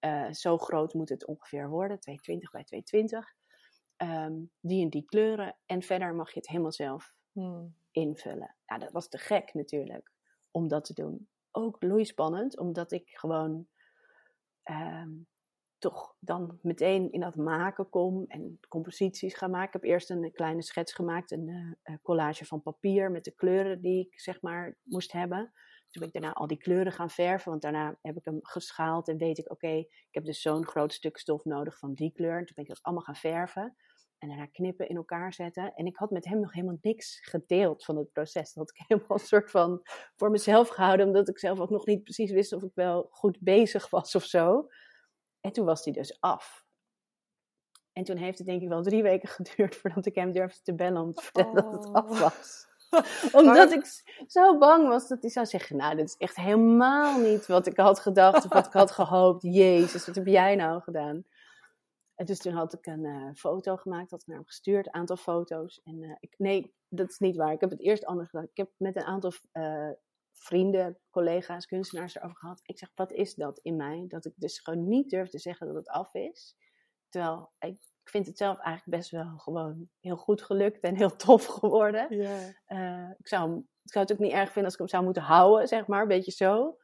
Uh, 0.00 0.32
zo 0.32 0.58
groot 0.58 0.94
moet 0.94 1.08
het 1.08 1.26
ongeveer 1.26 1.68
worden, 1.68 2.00
220 2.00 2.50
bij 2.50 2.64
220. 2.64 3.34
Um, 3.96 4.08
ehm, 4.08 4.34
die 4.60 4.82
en 4.82 4.90
die 4.90 5.04
kleuren. 5.04 5.56
En 5.66 5.82
verder 5.82 6.14
mag 6.14 6.32
je 6.32 6.38
het 6.38 6.48
helemaal 6.48 6.72
zelf 6.72 7.14
hmm. 7.32 7.74
invullen. 7.90 8.56
Nou, 8.66 8.80
dat 8.80 8.92
was 8.92 9.08
te 9.08 9.18
gek 9.18 9.54
natuurlijk 9.54 10.12
om 10.50 10.68
dat 10.68 10.84
te 10.84 10.94
doen. 10.94 11.28
Ook 11.50 12.04
spannend, 12.04 12.58
omdat 12.58 12.92
ik 12.92 13.08
gewoon 13.08 13.66
um, 14.64 15.26
toch 15.78 16.16
dan 16.18 16.58
meteen 16.62 17.12
in 17.12 17.20
dat 17.20 17.36
maken 17.36 17.88
kom 17.88 18.24
en 18.28 18.60
composities 18.68 19.34
ga 19.34 19.46
maken. 19.46 19.66
Ik 19.66 19.72
heb 19.72 19.84
eerst 19.84 20.10
een 20.10 20.32
kleine 20.32 20.62
schets 20.62 20.92
gemaakt, 20.92 21.30
een 21.30 21.76
uh, 21.84 21.96
collage 22.02 22.46
van 22.46 22.62
papier 22.62 23.10
met 23.10 23.24
de 23.24 23.30
kleuren 23.30 23.80
die 23.80 24.06
ik 24.06 24.20
zeg 24.20 24.40
maar 24.40 24.76
moest 24.82 25.12
hebben. 25.12 25.52
Toen 25.90 26.02
ben 26.02 26.06
ik 26.06 26.12
daarna 26.12 26.32
al 26.32 26.46
die 26.46 26.58
kleuren 26.58 26.92
gaan 26.92 27.10
verven, 27.10 27.50
want 27.50 27.62
daarna 27.62 27.98
heb 28.02 28.16
ik 28.16 28.24
hem 28.24 28.38
geschaald 28.42 29.08
en 29.08 29.16
weet 29.16 29.38
ik, 29.38 29.50
oké, 29.50 29.76
ik 29.76 30.08
heb 30.10 30.24
dus 30.24 30.40
zo'n 30.40 30.66
groot 30.66 30.92
stuk 30.92 31.18
stof 31.18 31.44
nodig 31.44 31.78
van 31.78 31.94
die 31.94 32.12
kleur. 32.12 32.38
En 32.38 32.44
toen 32.44 32.54
ben 32.54 32.64
ik 32.64 32.70
dat 32.70 32.82
allemaal 32.82 33.04
gaan 33.04 33.16
verven 33.16 33.76
en 34.20 34.28
daarna 34.28 34.46
knippen, 34.46 34.88
in 34.88 34.96
elkaar 34.96 35.32
zetten. 35.32 35.74
En 35.74 35.86
ik 35.86 35.96
had 35.96 36.10
met 36.10 36.24
hem 36.24 36.40
nog 36.40 36.52
helemaal 36.52 36.78
niks 36.80 37.18
gedeeld 37.20 37.84
van 37.84 37.96
het 37.96 38.12
proces. 38.12 38.52
Dat 38.52 38.54
had 38.54 38.70
ik 38.70 38.84
helemaal 38.88 39.18
een 39.18 39.26
soort 39.26 39.50
van 39.50 39.80
voor 40.16 40.30
mezelf 40.30 40.68
gehouden, 40.68 41.06
omdat 41.06 41.28
ik 41.28 41.38
zelf 41.38 41.60
ook 41.60 41.70
nog 41.70 41.86
niet 41.86 42.02
precies 42.02 42.30
wist 42.30 42.52
of 42.52 42.62
ik 42.62 42.74
wel 42.74 43.08
goed 43.10 43.38
bezig 43.40 43.90
was 43.90 44.14
of 44.14 44.24
zo. 44.24 44.68
En 45.40 45.52
toen 45.52 45.64
was 45.64 45.84
hij 45.84 45.92
dus 45.92 46.20
af. 46.20 46.64
En 47.92 48.04
toen 48.04 48.16
heeft 48.16 48.38
het 48.38 48.46
denk 48.46 48.62
ik 48.62 48.68
wel 48.68 48.82
drie 48.82 49.02
weken 49.02 49.28
geduurd 49.38 49.76
voordat 49.76 50.06
ik 50.06 50.14
hem 50.14 50.32
durfde 50.32 50.62
te 50.62 50.74
bellen 50.74 51.02
om 51.02 51.12
te 51.12 51.22
vertellen 51.22 51.54
dat 51.54 51.72
het 51.72 51.92
af 51.92 52.10
oh. 52.10 52.20
was. 52.20 52.68
Omdat 53.32 53.72
ik 53.72 54.02
zo 54.26 54.58
bang 54.58 54.88
was 54.88 55.08
dat 55.08 55.20
hij 55.20 55.30
zou 55.30 55.46
zeggen: 55.46 55.76
Nou, 55.76 55.96
dit 55.96 56.08
is 56.08 56.16
echt 56.16 56.36
helemaal 56.36 57.18
niet 57.20 57.46
wat 57.46 57.66
ik 57.66 57.76
had 57.76 58.00
gedacht 58.00 58.44
of 58.44 58.52
wat 58.52 58.66
ik 58.66 58.72
had 58.72 58.90
gehoopt. 59.00 59.42
Jezus, 59.42 60.06
wat 60.06 60.14
heb 60.14 60.26
jij 60.26 60.56
nou 60.56 60.82
gedaan? 60.82 61.24
En 62.14 62.26
dus 62.26 62.38
toen 62.38 62.52
had 62.52 62.72
ik 62.72 62.86
een 62.86 63.04
uh, 63.04 63.30
foto 63.34 63.76
gemaakt, 63.76 64.10
had 64.10 64.20
ik 64.20 64.26
naar 64.26 64.36
hem 64.36 64.46
gestuurd, 64.46 64.86
een 64.86 64.94
aantal 64.94 65.16
foto's. 65.16 65.80
En 65.84 66.02
uh, 66.02 66.16
ik, 66.20 66.34
nee, 66.38 66.74
dat 66.88 67.10
is 67.10 67.18
niet 67.18 67.36
waar. 67.36 67.52
Ik 67.52 67.60
heb 67.60 67.70
het 67.70 67.80
eerst 67.80 68.04
anders 68.04 68.28
gedaan. 68.28 68.44
Ik 68.44 68.56
heb 68.56 68.70
met 68.76 68.96
een 68.96 69.04
aantal 69.04 69.32
uh, 69.52 69.90
vrienden, 70.32 70.98
collega's, 71.10 71.66
kunstenaars 71.66 72.16
erover 72.16 72.36
gehad. 72.36 72.60
Ik 72.64 72.78
zeg, 72.78 72.90
wat 72.94 73.12
is 73.12 73.34
dat 73.34 73.58
in 73.58 73.76
mij? 73.76 74.04
Dat 74.08 74.24
ik 74.24 74.32
dus 74.36 74.58
gewoon 74.58 74.88
niet 74.88 75.10
durf 75.10 75.28
te 75.28 75.38
zeggen 75.38 75.66
dat 75.66 75.76
het 75.76 75.88
af 75.88 76.14
is. 76.14 76.56
Terwijl 77.08 77.52
ik 77.58 77.78
ik 78.10 78.16
vind 78.16 78.28
het 78.28 78.38
zelf 78.38 78.58
eigenlijk 78.58 78.98
best 78.98 79.10
wel 79.10 79.36
gewoon 79.36 79.88
heel 80.00 80.16
goed 80.16 80.42
gelukt 80.42 80.80
en 80.80 80.96
heel 80.96 81.16
tof 81.26 81.46
geworden. 81.46 82.14
Uh, 82.68 83.10
ik, 83.18 83.28
zou 83.28 83.56
ik 83.58 83.92
zou 83.92 84.04
het 84.04 84.12
ook 84.12 84.18
niet 84.18 84.32
erg 84.32 84.52
vinden 84.52 84.64
als 84.64 84.72
ik 84.72 84.78
hem 84.78 84.88
zou 84.88 85.04
moeten 85.04 85.22
houden, 85.22 85.68
zeg 85.68 85.86
maar, 85.86 86.02
een 86.02 86.08
beetje 86.08 86.30
zo. 86.30 86.76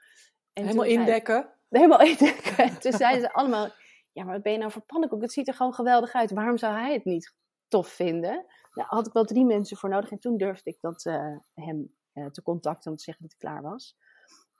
En 0.52 0.64
helemaal 0.66 0.84
indekken? 0.84 1.52
helemaal 1.68 2.00
indekken. 2.00 2.56
En 2.56 2.80
toen 2.80 2.92
zeiden 2.92 3.20
ze 3.20 3.32
allemaal, 3.32 3.68
ja, 4.12 4.24
maar 4.24 4.34
wat 4.34 4.42
ben 4.42 4.52
je 4.52 4.58
nou 4.58 4.70
voor 4.70 4.82
pannenkoek? 4.82 5.22
Het 5.22 5.32
ziet 5.32 5.48
er 5.48 5.54
gewoon 5.54 5.74
geweldig 5.74 6.12
uit. 6.12 6.30
Waarom 6.30 6.56
zou 6.56 6.74
hij 6.74 6.92
het 6.92 7.04
niet 7.04 7.34
tof 7.68 7.88
vinden? 7.88 8.46
Nou, 8.72 8.88
had 8.88 9.06
ik 9.06 9.12
wel 9.12 9.24
drie 9.24 9.44
mensen 9.44 9.76
voor 9.76 9.88
nodig 9.88 10.10
en 10.10 10.18
toen 10.18 10.36
durfde 10.36 10.70
ik 10.70 10.80
dat, 10.80 11.04
uh, 11.04 11.36
hem 11.54 11.96
uh, 12.14 12.26
te 12.26 12.42
contacten 12.42 12.90
om 12.90 12.96
te 12.96 13.02
zeggen 13.02 13.22
dat 13.22 13.32
ik 13.32 13.38
klaar 13.38 13.62
was. 13.62 13.96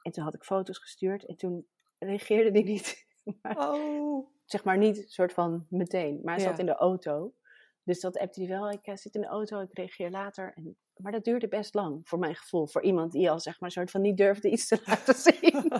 En 0.03 0.13
toen 0.13 0.25
had 0.25 0.35
ik 0.35 0.45
foto's 0.45 0.79
gestuurd 0.79 1.27
en 1.27 1.37
toen 1.37 1.67
reageerde 1.99 2.51
hij 2.51 2.63
niet. 2.63 3.06
oh 3.57 4.35
zeg 4.47 4.65
maar 4.65 4.79
niet 4.79 5.05
soort 5.07 5.33
van 5.33 5.67
meteen, 5.69 6.21
maar 6.25 6.35
hij 6.35 6.45
zat 6.45 6.59
in 6.59 6.67
de 6.67 6.75
auto. 6.75 7.35
Dus 7.83 8.01
dat 8.01 8.19
appte 8.19 8.41
hij 8.41 8.49
wel. 8.49 8.71
Ik 8.71 8.87
uh, 8.87 8.97
zit 8.97 9.15
in 9.15 9.21
de 9.21 9.27
auto, 9.27 9.61
ik 9.61 9.73
reageer 9.73 10.11
later. 10.11 10.53
En, 10.55 10.77
maar 10.97 11.13
dat 11.13 11.25
duurde 11.25 11.49
best 11.49 11.75
lang, 11.75 12.09
voor 12.09 12.19
mijn 12.19 12.35
gevoel. 12.35 12.67
Voor 12.67 12.83
iemand 12.83 13.13
die 13.13 13.31
al 13.31 13.41
zeg 13.41 13.61
maar 13.61 13.71
soort 13.71 13.91
van 13.91 14.01
niet 14.01 14.17
durfde 14.17 14.51
iets 14.51 14.69
te 14.69 14.83
laten 14.87 15.15
zien. 15.15 15.73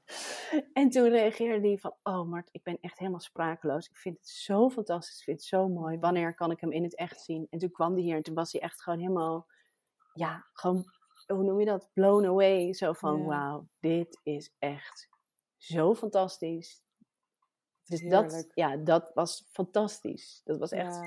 en 0.80 0.88
toen 0.88 1.08
reageerde 1.08 1.68
hij 1.68 1.78
van, 1.78 1.94
oh 2.02 2.28
Mart, 2.28 2.48
ik 2.52 2.62
ben 2.62 2.78
echt 2.80 2.98
helemaal 2.98 3.20
sprakeloos. 3.20 3.88
Ik 3.88 3.96
vind 3.96 4.16
het 4.16 4.28
zo 4.28 4.70
fantastisch, 4.70 5.18
ik 5.18 5.24
vind 5.24 5.38
het 5.38 5.46
zo 5.46 5.68
mooi. 5.68 5.98
Wanneer 5.98 6.34
kan 6.34 6.50
ik 6.50 6.60
hem 6.60 6.72
in 6.72 6.82
het 6.82 6.96
echt 6.96 7.20
zien? 7.20 7.46
En 7.50 7.58
toen 7.58 7.70
kwam 7.70 7.92
hij 7.92 8.02
hier 8.02 8.16
en 8.16 8.22
toen 8.22 8.34
was 8.34 8.52
hij 8.52 8.60
echt 8.60 8.82
gewoon 8.82 8.98
helemaal, 8.98 9.46
ja, 10.12 10.46
gewoon, 10.52 10.84
hoe 11.26 11.44
noem 11.44 11.60
je 11.60 11.66
dat? 11.66 11.90
Blown 11.92 12.26
away. 12.26 12.72
Zo 12.72 12.92
van, 12.92 13.24
wauw, 13.24 13.68
dit 13.80 14.20
is 14.22 14.54
echt 14.58 15.08
zo 15.56 15.94
fantastisch 15.94 16.82
dus 17.88 18.02
dat, 18.02 18.46
ja, 18.54 18.76
dat 18.76 19.10
was 19.14 19.48
fantastisch. 19.50 20.40
Dat 20.44 20.58
was 20.58 20.70
echt. 20.70 21.00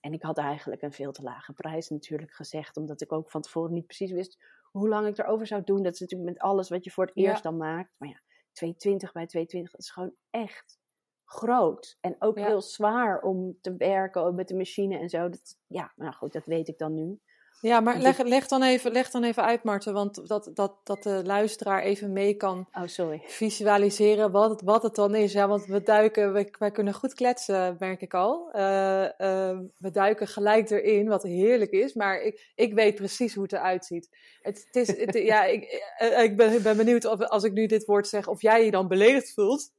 En 0.00 0.12
ik 0.12 0.22
had 0.22 0.38
eigenlijk 0.38 0.82
een 0.82 0.92
veel 0.92 1.12
te 1.12 1.22
lage 1.22 1.52
prijs 1.52 1.88
natuurlijk 1.88 2.32
gezegd, 2.32 2.76
omdat 2.76 3.00
ik 3.00 3.12
ook 3.12 3.30
van 3.30 3.40
tevoren 3.40 3.72
niet 3.72 3.86
precies 3.86 4.10
wist 4.10 4.38
hoe 4.70 4.88
lang 4.88 5.06
ik 5.06 5.18
erover 5.18 5.46
zou 5.46 5.62
doen. 5.64 5.82
Dat 5.82 5.94
is 5.94 6.00
natuurlijk 6.00 6.30
met 6.30 6.38
alles 6.38 6.68
wat 6.68 6.84
je 6.84 6.90
voor 6.90 7.06
het 7.06 7.16
eerst 7.16 7.42
dan 7.42 7.56
maakt. 7.56 7.94
Maar 7.96 8.08
ja, 8.08 8.22
220 8.52 9.12
bij 9.12 9.26
220, 9.26 9.72
dat 9.72 9.80
is 9.80 9.90
gewoon 9.90 10.14
echt 10.30 10.78
groot. 11.24 11.96
En 12.00 12.16
ook 12.18 12.38
heel 12.38 12.62
zwaar 12.62 13.22
om 13.22 13.58
te 13.60 13.76
werken 13.76 14.34
met 14.34 14.48
de 14.48 14.56
machine 14.56 14.98
en 14.98 15.08
zo. 15.08 15.28
Dat, 15.28 15.58
ja, 15.66 15.92
nou 15.96 16.12
goed, 16.12 16.32
dat 16.32 16.44
weet 16.44 16.68
ik 16.68 16.78
dan 16.78 16.94
nu. 16.94 17.20
Ja, 17.60 17.80
maar 17.80 17.98
leg, 17.98 18.22
leg, 18.22 18.46
dan 18.46 18.62
even, 18.62 18.92
leg 18.92 19.10
dan 19.10 19.24
even 19.24 19.44
uit, 19.44 19.62
Marten, 19.62 19.92
want 19.92 20.28
dat, 20.28 20.50
dat, 20.54 20.76
dat 20.84 21.02
de 21.02 21.22
luisteraar 21.24 21.82
even 21.82 22.12
mee 22.12 22.34
kan 22.34 22.68
oh, 22.72 22.82
sorry. 22.86 23.22
visualiseren 23.26 24.30
wat 24.30 24.50
het, 24.50 24.62
wat 24.62 24.82
het 24.82 24.94
dan 24.94 25.14
is. 25.14 25.32
Ja, 25.32 25.48
want 25.48 25.66
we 25.66 25.82
duiken, 25.82 26.32
we, 26.32 26.54
wij 26.58 26.70
kunnen 26.70 26.94
goed 26.94 27.14
kletsen, 27.14 27.76
merk 27.78 28.00
ik 28.00 28.14
al. 28.14 28.50
Uh, 28.52 29.02
uh, 29.02 29.58
we 29.78 29.90
duiken 29.90 30.26
gelijk 30.26 30.70
erin, 30.70 31.08
wat 31.08 31.22
heerlijk 31.22 31.70
is, 31.70 31.94
maar 31.94 32.20
ik, 32.20 32.52
ik 32.54 32.74
weet 32.74 32.94
precies 32.94 33.34
hoe 33.34 33.42
het 33.42 33.52
eruit 33.52 33.84
ziet. 33.84 34.08
Het, 34.40 34.66
het 34.70 35.14
is, 35.14 35.22
ja, 35.22 35.44
ik, 35.44 35.82
eh, 35.98 36.22
ik 36.22 36.36
ben, 36.36 36.62
ben 36.62 36.76
benieuwd 36.76 37.04
of 37.04 37.20
als 37.20 37.44
ik 37.44 37.52
nu 37.52 37.66
dit 37.66 37.84
woord 37.84 38.08
zeg, 38.08 38.28
of 38.28 38.42
jij 38.42 38.64
je 38.64 38.70
dan 38.70 38.88
beledigd 38.88 39.32
voelt. 39.32 39.72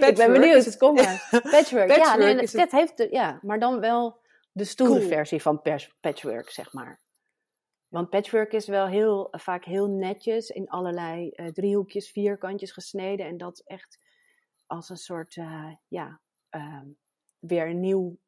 ik 0.00 0.14
ben 0.16 0.32
benieuwd, 0.32 0.76
kom 0.76 0.94
maar. 0.94 1.28
Patchwork, 1.50 1.88
ja, 1.88 1.96
Patchwork 1.96 2.36
nee, 2.36 2.48
dat 2.52 2.70
heeft 2.70 3.06
ja, 3.10 3.38
maar 3.42 3.58
dan 3.58 3.80
wel 3.80 4.18
de 4.52 4.64
stoere 4.64 4.98
Cool. 4.98 5.08
versie 5.08 5.42
van 5.42 5.62
patchwork, 6.00 6.50
zeg 6.50 6.72
maar. 6.72 7.06
Want 7.88 8.10
patchwork 8.10 8.52
is 8.52 8.66
wel 8.66 8.86
heel, 8.86 9.28
vaak 9.30 9.64
heel 9.64 9.86
netjes 9.86 10.48
in 10.50 10.68
allerlei 10.68 11.30
eh, 11.30 11.46
driehoekjes, 11.46 12.10
vierkantjes 12.10 12.72
gesneden. 12.72 13.26
En 13.26 13.36
dat 13.36 13.62
echt 13.64 13.98
als 14.66 14.88
een 14.88 14.96
soort, 14.96 15.36
eh, 15.36 15.72
ja, 15.88 16.20
ehm, 16.48 16.86
weer 17.38 17.68
een 17.68 17.80
nieuw 17.80 18.18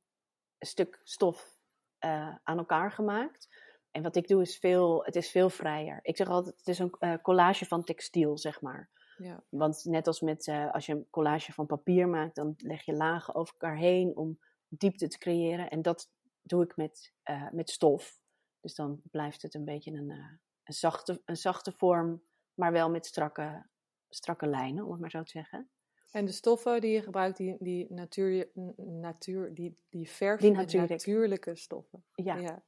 stuk 0.58 1.00
stof 1.02 1.58
eh, 1.98 2.34
aan 2.42 2.58
elkaar 2.58 2.92
gemaakt. 2.92 3.48
En 3.90 4.02
wat 4.02 4.16
ik 4.16 4.28
doe 4.28 4.42
is 4.42 4.58
veel, 4.58 5.04
het 5.04 5.16
is 5.16 5.30
veel 5.30 5.50
vrijer. 5.50 5.98
Ik 6.02 6.16
zeg 6.16 6.28
altijd, 6.28 6.56
het 6.58 6.68
is 6.68 6.78
een 6.78 6.94
eh, 6.98 7.14
collage 7.22 7.66
van 7.66 7.84
textiel, 7.84 8.38
zeg 8.38 8.60
maar. 8.60 8.90
Ja. 9.16 9.42
Want 9.48 9.84
net 9.84 10.06
als 10.06 10.20
met, 10.20 10.46
eh, 10.46 10.72
als 10.72 10.86
je 10.86 10.92
een 10.92 11.06
collage 11.10 11.52
van 11.52 11.66
papier 11.66 12.08
maakt, 12.08 12.34
dan 12.34 12.54
leg 12.56 12.84
je 12.84 12.92
lagen 12.92 13.34
over 13.34 13.54
elkaar 13.58 13.76
heen 13.76 14.16
om 14.16 14.38
diepte 14.68 15.08
te 15.08 15.18
creëren. 15.18 15.70
En 15.70 15.82
dat 15.82 16.10
doe 16.42 16.64
ik 16.64 16.76
met, 16.76 17.12
eh, 17.22 17.50
met 17.50 17.70
stof. 17.70 18.19
Dus 18.60 18.74
dan 18.74 19.00
blijft 19.10 19.42
het 19.42 19.54
een 19.54 19.64
beetje 19.64 19.92
een, 19.92 20.10
eh, 20.10 20.32
een, 20.64 20.74
zachte, 20.74 21.22
een 21.24 21.36
zachte 21.36 21.72
vorm, 21.72 22.22
maar 22.54 22.72
wel 22.72 22.90
met 22.90 23.06
strakke, 23.06 23.66
strakke 24.08 24.46
lijnen, 24.46 24.84
om 24.84 24.90
het 24.90 25.00
maar 25.00 25.10
zo 25.10 25.22
te 25.22 25.30
zeggen. 25.30 25.70
En 26.10 26.24
de 26.24 26.32
stoffen 26.32 26.80
die 26.80 26.90
je 26.90 27.02
gebruikt, 27.02 27.36
die, 27.36 27.56
die, 27.58 27.92
natuur, 27.92 28.50
natuur, 28.76 29.54
die, 29.54 29.78
die 29.88 30.08
verf 30.08 30.40
Die 30.40 30.50
natuurlijk. 30.50 30.90
natuurlijke 30.90 31.56
stoffen. 31.56 32.04
Ja, 32.14 32.36
ja. 32.36 32.62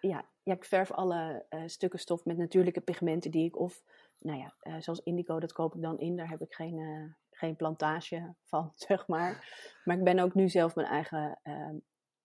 Ja. 0.00 0.28
ja, 0.42 0.52
ik 0.54 0.64
verf 0.64 0.90
alle 0.90 1.46
eh, 1.48 1.62
stukken 1.66 1.98
stof 1.98 2.24
met 2.24 2.36
natuurlijke 2.36 2.80
pigmenten 2.80 3.30
die 3.30 3.44
ik 3.44 3.58
of, 3.58 3.82
nou 4.18 4.38
ja, 4.38 4.54
eh, 4.60 4.76
zoals 4.78 5.00
indigo, 5.00 5.40
dat 5.40 5.52
koop 5.52 5.74
ik 5.74 5.82
dan 5.82 5.98
in. 5.98 6.16
Daar 6.16 6.28
heb 6.28 6.40
ik 6.40 6.54
geen, 6.54 7.16
geen 7.30 7.56
plantage 7.56 8.34
van, 8.44 8.72
zeg 8.88 9.06
maar. 9.06 9.48
Maar 9.84 9.98
ik 9.98 10.04
ben 10.04 10.18
ook 10.18 10.34
nu 10.34 10.48
zelf 10.48 10.74
mijn 10.74 10.88
eigen 10.88 11.40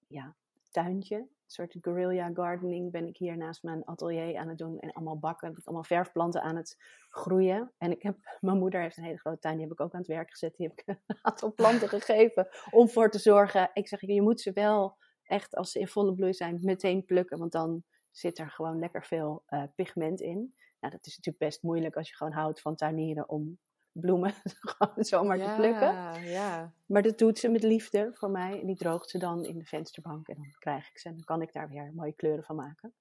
ja, 0.08 0.36
tuintje. 0.72 1.28
Soort 1.46 1.76
guerrilla 1.82 2.30
gardening 2.34 2.92
ben 2.92 3.08
ik 3.08 3.18
hier 3.18 3.38
naast 3.38 3.64
mijn 3.64 3.86
atelier 3.86 4.38
aan 4.38 4.48
het 4.48 4.58
doen. 4.58 4.80
En 4.80 4.92
allemaal 4.92 5.20
bakken, 5.20 5.56
allemaal 5.64 5.84
verfplanten 5.84 6.42
aan 6.42 6.56
het 6.56 6.78
groeien. 7.10 7.72
En 7.78 7.92
ik 7.92 8.02
heb, 8.02 8.18
mijn 8.42 8.58
moeder 8.58 8.82
heeft 8.82 8.98
een 8.98 9.04
hele 9.04 9.20
grote 9.20 9.40
tuin, 9.40 9.56
die 9.56 9.64
heb 9.64 9.74
ik 9.74 9.82
ook 9.82 9.94
aan 9.94 10.00
het 10.00 10.10
werk 10.10 10.30
gezet. 10.30 10.56
Die 10.56 10.68
heb 10.68 10.80
ik 10.80 10.88
een 11.06 11.18
aantal 11.22 11.54
planten 11.54 11.90
gegeven 11.90 12.48
om 12.72 12.90
voor 12.90 13.10
te 13.10 13.20
zorgen. 13.20 13.70
Ik 13.74 13.88
zeg, 13.88 14.02
je 14.02 14.22
moet 14.22 14.42
ze 14.42 14.52
wel 14.52 14.98
echt 15.24 15.56
als 15.56 15.72
ze 15.72 15.80
in 15.80 15.88
volle 15.88 16.16
bloei 16.16 16.34
zijn 16.34 16.60
meteen 16.62 17.06
plukken. 17.06 17.38
Want 17.38 17.52
dan 17.52 17.84
zit 18.12 18.40
er 18.40 18.50
gewoon 18.50 18.80
lekker 18.80 19.06
veel 19.06 19.44
eh, 19.46 19.64
pigment 19.76 20.22
in. 20.22 20.56
Nou, 20.80 20.94
dat 20.94 21.06
is 21.06 21.18
natuurlijk 21.18 21.44
best 21.46 21.64
moeilijk 21.64 21.96
als 21.96 22.10
je 22.10 22.16
gewoon 22.16 22.34
houdt 22.34 22.62
van 22.62 22.76
tuinieren 22.76 23.30
om 23.30 23.60
bloemen 24.00 24.34
gewoon 24.76 25.06
zomaar 25.06 25.38
te 25.38 25.54
plukken. 25.56 26.24
Ja. 26.24 26.74
Maar 26.86 27.02
dat 27.02 27.18
doet 27.18 27.40
ze 27.40 27.50
met 27.50 27.64
liefde 27.64 28.10
voor 28.14 28.30
mij. 28.30 28.60
En 28.60 28.68
die 28.68 28.76
droogt 28.76 29.10
ze 29.10 29.18
dan 29.18 29.46
in 29.46 29.58
de 29.58 29.66
vensterbank. 29.66 30.28
En 30.28 30.36
dan 30.36 30.52
krijg 30.60 30.90
ik 30.90 30.98
ze. 30.98 31.08
En 31.08 31.16
dan 31.16 31.24
kan 31.24 31.42
ik 31.42 31.54
daar 31.54 31.70
weer 31.70 31.92
mooie 31.94 32.14
kleuren 32.14 32.44
van 32.44 32.56
maken. 32.56 32.94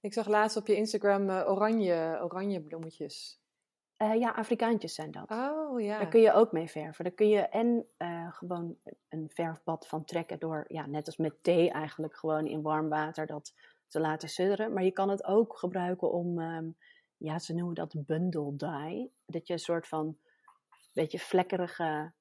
Ik 0.00 0.12
zag 0.12 0.26
laatst 0.26 0.56
op 0.56 0.66
je 0.66 0.76
Instagram 0.76 1.30
eh, 1.30 1.50
oranje, 1.50 2.18
oranje 2.22 2.62
bloemetjes. 2.62 3.40
Eh, 3.96 4.14
ja, 4.14 4.30
Afrikaantjes 4.30 4.94
zijn 4.94 5.10
dat. 5.10 5.30
Oh 5.30 5.80
ja. 5.80 5.98
Daar 5.98 6.08
kun 6.08 6.20
je 6.20 6.32
ook 6.32 6.52
mee 6.52 6.68
verven. 6.68 7.04
Daar 7.04 7.12
kun 7.12 7.28
je 7.28 7.40
en 7.40 7.86
eh, 7.96 8.32
gewoon 8.32 8.76
een 9.08 9.30
verfbad 9.32 9.86
van 9.86 10.04
trekken 10.04 10.38
door, 10.38 10.64
ja, 10.68 10.86
net 10.86 11.06
als 11.06 11.16
met 11.16 11.42
thee 11.42 11.70
eigenlijk, 11.70 12.16
gewoon 12.16 12.46
in 12.46 12.62
warm 12.62 12.88
water 12.88 13.26
dat 13.26 13.54
te 13.88 14.00
laten 14.00 14.28
sudderen. 14.28 14.72
Maar 14.72 14.84
je 14.84 14.90
kan 14.90 15.08
het 15.08 15.24
ook 15.24 15.58
gebruiken 15.58 16.12
om, 16.12 16.40
ehm, 16.40 16.68
ja, 17.16 17.38
ze 17.38 17.54
noemen 17.54 17.74
dat 17.74 17.94
bundle 18.06 18.56
dye. 18.56 19.10
Dat 19.26 19.46
je 19.46 19.52
een 19.52 19.58
soort 19.58 19.88
van 19.88 20.18
beetje 21.02 21.18
vlekkerige 21.18 22.12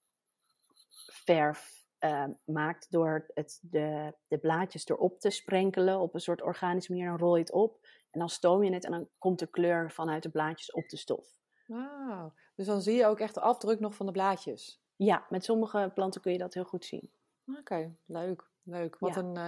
verf 1.11 1.85
eh, 1.97 2.25
maakt 2.45 2.91
door 2.91 3.25
het, 3.33 3.59
de, 3.61 4.13
de 4.27 4.37
blaadjes 4.37 4.87
erop 4.87 5.19
te 5.19 5.29
sprenkelen 5.29 5.99
op 5.99 6.13
een 6.13 6.19
soort 6.21 6.41
organische 6.41 6.91
manier. 6.91 7.07
Dan 7.07 7.17
rol 7.17 7.35
je 7.35 7.41
het 7.41 7.51
op 7.51 7.87
en 8.11 8.19
dan 8.19 8.29
stoom 8.29 8.63
je 8.63 8.73
het 8.73 8.85
en 8.85 8.91
dan 8.91 9.09
komt 9.17 9.39
de 9.39 9.47
kleur 9.47 9.91
vanuit 9.91 10.23
de 10.23 10.29
blaadjes 10.29 10.71
op 10.71 10.89
de 10.89 10.97
stof. 10.97 11.27
Wauw. 11.67 12.33
Dus 12.55 12.65
dan 12.65 12.81
zie 12.81 12.95
je 12.95 13.05
ook 13.05 13.19
echt 13.19 13.33
de 13.33 13.41
afdruk 13.41 13.79
nog 13.79 13.95
van 13.95 14.05
de 14.05 14.11
blaadjes. 14.11 14.81
Ja, 14.95 15.25
met 15.29 15.43
sommige 15.43 15.91
planten 15.93 16.21
kun 16.21 16.31
je 16.31 16.37
dat 16.37 16.53
heel 16.53 16.63
goed 16.63 16.85
zien. 16.85 17.11
Oké, 17.59 17.95
leuk. 18.05 18.49
Leuk. 18.63 18.99
Wat 18.99 19.15
Ja. 19.15 19.21
een, 19.21 19.37
eh, 19.37 19.47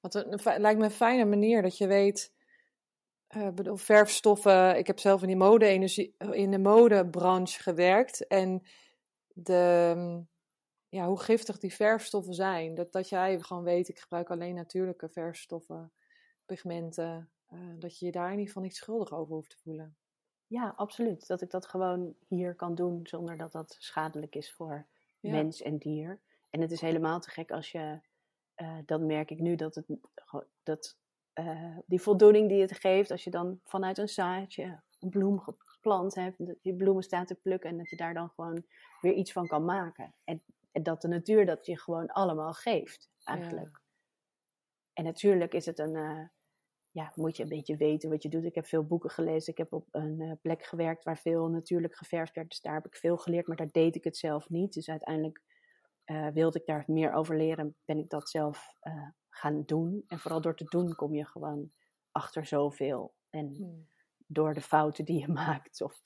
wat 0.00 0.14
een, 0.14 0.60
lijkt 0.60 0.78
me 0.78 0.84
een 0.84 0.90
fijne 0.90 1.24
manier 1.24 1.62
dat 1.62 1.78
je 1.78 1.86
weet. 1.86 2.34
Eh, 3.28 3.48
bedoel, 3.48 3.76
verfstoffen. 3.76 4.78
Ik 4.78 4.86
heb 4.86 4.98
zelf 4.98 5.20
in, 5.22 5.26
die 5.26 5.36
mode 5.36 5.72
in 6.30 6.50
de 6.50 6.58
modebranche 6.58 7.62
gewerkt. 7.62 8.26
En 8.26 8.62
de, 9.28 9.92
mm, 9.96 10.28
ja, 10.88 11.06
hoe 11.06 11.20
giftig 11.20 11.58
die 11.58 11.74
verfstoffen 11.74 12.34
zijn. 12.34 12.74
Dat, 12.74 12.92
dat 12.92 13.08
jij 13.08 13.40
gewoon 13.40 13.62
weet, 13.62 13.88
ik 13.88 13.98
gebruik 13.98 14.30
alleen 14.30 14.54
natuurlijke 14.54 15.08
verfstoffen, 15.08 15.92
pigmenten. 16.46 17.30
eh, 17.48 17.58
dat 17.78 17.98
je 17.98 18.06
je 18.06 18.12
daar 18.12 18.24
in 18.26 18.30
ieder 18.30 18.46
geval 18.46 18.62
niet 18.62 18.76
schuldig 18.76 19.12
over 19.12 19.34
hoeft 19.34 19.50
te 19.50 19.58
voelen. 19.62 19.96
Ja, 20.46 20.72
absoluut. 20.76 21.26
Dat 21.26 21.40
ik 21.40 21.50
dat 21.50 21.66
gewoon 21.66 22.14
hier 22.26 22.54
kan 22.54 22.74
doen 22.74 23.00
zonder 23.02 23.36
dat 23.36 23.52
dat 23.52 23.76
schadelijk 23.78 24.34
is 24.34 24.52
voor 24.52 24.86
Ja. 25.20 25.30
mens 25.30 25.62
en 25.62 25.78
dier. 25.78 26.20
En 26.50 26.60
het 26.60 26.70
is 26.70 26.80
helemaal 26.80 27.20
te 27.20 27.30
gek 27.30 27.50
als 27.50 27.72
je, 27.72 28.00
eh, 28.54 28.78
dat 28.86 29.00
merk 29.00 29.30
ik 29.30 29.38
nu, 29.38 29.54
dat, 29.56 29.74
het, 29.74 29.86
dat 30.62 30.96
eh, 31.38 31.76
die 31.86 32.00
voldoening 32.00 32.48
die 32.48 32.60
het 32.60 32.76
geeft 32.78 33.10
als 33.10 33.24
je 33.24 33.30
dan 33.30 33.60
vanuit 33.64 33.98
een 33.98 34.08
zaadje 34.08 34.82
een 34.98 35.10
bloem 35.10 35.40
geplant 35.58 36.14
hebt, 36.14 36.46
dat 36.46 36.56
je 36.62 36.74
bloemen 36.74 37.02
staat 37.02 37.26
te 37.26 37.34
plukken 37.34 37.70
en 37.70 37.76
dat 37.76 37.90
je 37.90 37.96
daar 37.96 38.14
dan 38.14 38.28
gewoon 38.28 38.64
weer 39.00 39.12
iets 39.12 39.32
van 39.32 39.46
kan 39.46 39.64
maken. 39.64 40.14
En, 40.24 40.42
en 40.72 40.82
dat 40.82 41.00
de 41.00 41.08
natuur 41.08 41.46
dat 41.46 41.66
je 41.66 41.78
gewoon 41.78 42.06
allemaal 42.06 42.52
geeft, 42.52 43.10
eigenlijk. 43.24 43.80
En 44.92 45.04
natuurlijk 45.04 45.54
is 45.54 45.66
het 45.66 45.78
een, 45.78 45.96
eh, 45.96 46.26
ja, 46.90 47.12
moet 47.14 47.36
je 47.36 47.42
een 47.42 47.48
beetje 47.48 47.76
weten 47.76 48.10
wat 48.10 48.22
je 48.22 48.28
doet. 48.28 48.44
Ik 48.44 48.54
heb 48.54 48.66
veel 48.66 48.84
boeken 48.86 49.10
gelezen. 49.10 49.52
Ik 49.52 49.58
heb 49.58 49.72
op 49.72 49.86
een 49.90 50.20
eh, 50.20 50.32
plek 50.42 50.64
gewerkt 50.64 51.04
waar 51.04 51.18
veel 51.18 51.48
natuurlijk 51.48 51.96
geverfd 51.96 52.34
werd. 52.34 52.48
Dus 52.48 52.60
daar 52.60 52.74
heb 52.74 52.86
ik 52.86 52.96
veel 52.96 53.16
geleerd, 53.16 53.46
maar 53.46 53.56
daar 53.56 53.70
deed 53.72 53.96
ik 53.96 54.04
het 54.04 54.16
zelf 54.16 54.48
niet. 54.48 54.72
Dus 54.72 54.88
uiteindelijk 54.88 55.42
eh, 56.08 56.28
wilde 56.28 56.58
ik 56.58 56.66
daar 56.66 56.84
meer 56.86 57.12
over 57.12 57.36
leren. 57.36 57.76
Ben 57.84 57.98
ik 57.98 58.10
dat 58.10 58.30
zelf 58.30 58.76
eh, 58.80 59.08
gaan 59.28 59.62
doen. 59.64 60.04
En 60.06 60.18
vooral 60.18 60.40
door 60.40 60.56
te 60.56 60.64
doen 60.64 60.94
kom 60.94 61.14
je 61.14 61.24
gewoon 61.24 61.72
achter 62.10 62.46
zoveel. 62.46 63.14
En 63.30 63.54
Hmm. 63.56 63.88
door 64.26 64.54
de 64.54 64.60
fouten 64.60 65.04
die 65.04 65.20
je 65.20 65.28
maakt. 65.42 65.80
Of 65.82 66.00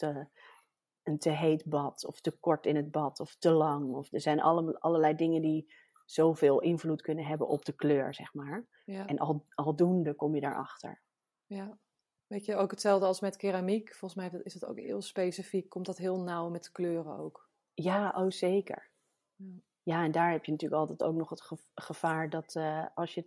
een 1.02 1.18
te 1.18 1.30
heet 1.30 1.64
bad. 1.64 2.04
Of 2.06 2.20
te 2.20 2.38
kort 2.38 2.66
in 2.66 2.76
het 2.76 2.90
bad. 2.90 3.20
Of 3.20 3.36
te 3.36 3.50
lang. 3.50 3.94
Of 3.94 4.12
er 4.12 4.20
zijn 4.20 4.40
alle, 4.40 4.80
allerlei 4.80 5.14
dingen 5.14 5.42
die 5.42 5.74
zoveel 6.04 6.60
invloed 6.60 7.02
kunnen 7.02 7.24
hebben 7.24 7.48
op 7.48 7.64
de 7.64 7.72
kleur, 7.72 8.14
zeg 8.14 8.34
maar. 8.34 8.66
Ja. 8.84 9.06
En 9.06 9.18
al, 9.18 9.46
aldoende 9.54 10.14
kom 10.14 10.34
je 10.34 10.40
daarachter. 10.40 11.02
Ja. 11.46 11.78
Weet 12.26 12.44
je, 12.44 12.56
ook 12.56 12.70
hetzelfde 12.70 13.06
als 13.06 13.20
met 13.20 13.36
keramiek. 13.36 13.94
Volgens 13.94 14.20
mij 14.20 14.40
is 14.42 14.54
het 14.54 14.64
ook 14.64 14.78
heel 14.78 15.02
specifiek. 15.02 15.68
Komt 15.68 15.86
dat 15.86 15.98
heel 15.98 16.20
nauw 16.20 16.48
met 16.48 16.72
kleuren 16.72 17.18
ook. 17.18 17.50
Ja, 17.74 18.12
oh 18.16 18.30
zeker. 18.30 18.90
Ja. 19.36 19.62
Ja, 19.82 20.04
en 20.04 20.12
daar 20.12 20.30
heb 20.30 20.44
je 20.44 20.50
natuurlijk 20.52 20.80
altijd 20.80 21.02
ook 21.02 21.14
nog 21.14 21.30
het 21.30 21.40
ge- 21.40 21.58
gevaar 21.74 22.30
dat 22.30 22.54
eh, 22.56 22.86
als 22.94 23.14
je 23.14 23.26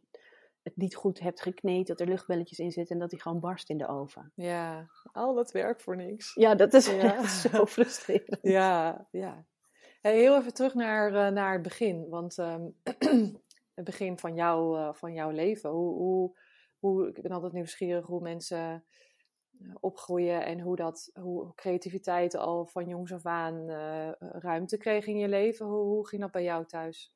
het 0.64 0.76
niet 0.78 0.96
goed 0.96 1.20
hebt 1.20 1.42
gekneed, 1.42 1.88
dat 1.88 2.00
er 2.00 2.08
luchtbelletjes 2.08 2.60
in 2.60 2.72
zitten 2.72 2.96
en 2.96 3.02
dat 3.02 3.10
die 3.10 3.22
gewoon 3.22 3.40
barst 3.40 3.70
in 3.70 3.78
de 3.78 3.88
oven. 3.88 4.32
Ja, 4.36 4.90
al 5.12 5.34
dat 5.34 5.52
werk 5.52 5.82
voor 5.82 5.96
niks. 5.96 6.34
Ja, 6.34 6.56
dat 6.56 6.74
is 6.74 6.88
Ja. 6.88 7.16
echt 7.18 7.32
zo 7.34 7.66
frustrerend. 7.76 8.40
Ja, 8.42 9.08
ja. 9.12 9.46
Hey, 10.02 10.18
heel 10.18 10.38
even 10.38 10.54
terug 10.54 10.74
naar, 10.74 11.14
eh, 11.28 11.32
naar 11.34 11.54
het 11.54 11.62
begin. 11.62 12.10
Want 12.10 12.38
ehm, 12.38 12.68
het 13.76 13.84
begin 13.86 14.18
van, 14.20 14.36
jou, 14.36 14.78
eh, 14.80 14.94
van 14.94 15.14
jouw 15.14 15.30
leven. 15.30 15.70
Hoe, 15.70 15.94
hoe, 15.96 16.38
hoe, 16.80 17.08
ik 17.08 17.22
ben 17.22 17.32
altijd 17.32 17.54
nieuwsgierig 17.54 18.06
hoe 18.06 18.22
mensen 18.22 18.86
opgroeien 19.80 20.46
en 20.46 20.60
hoe, 20.60 20.76
dat, 20.76 21.10
hoe 21.14 21.56
creativiteit 21.56 22.36
al 22.36 22.66
van 22.66 22.88
jongs 22.88 23.14
af 23.14 23.26
aan 23.26 23.70
eh, 23.70 24.12
ruimte 24.20 24.78
kreeg 24.78 25.06
in 25.06 25.18
je 25.18 25.28
leven. 25.28 25.66
Hoe, 25.66 25.84
hoe 25.86 26.08
ging 26.08 26.22
dat 26.22 26.32
bij 26.32 26.44
jou 26.44 26.66
thuis? 26.66 27.14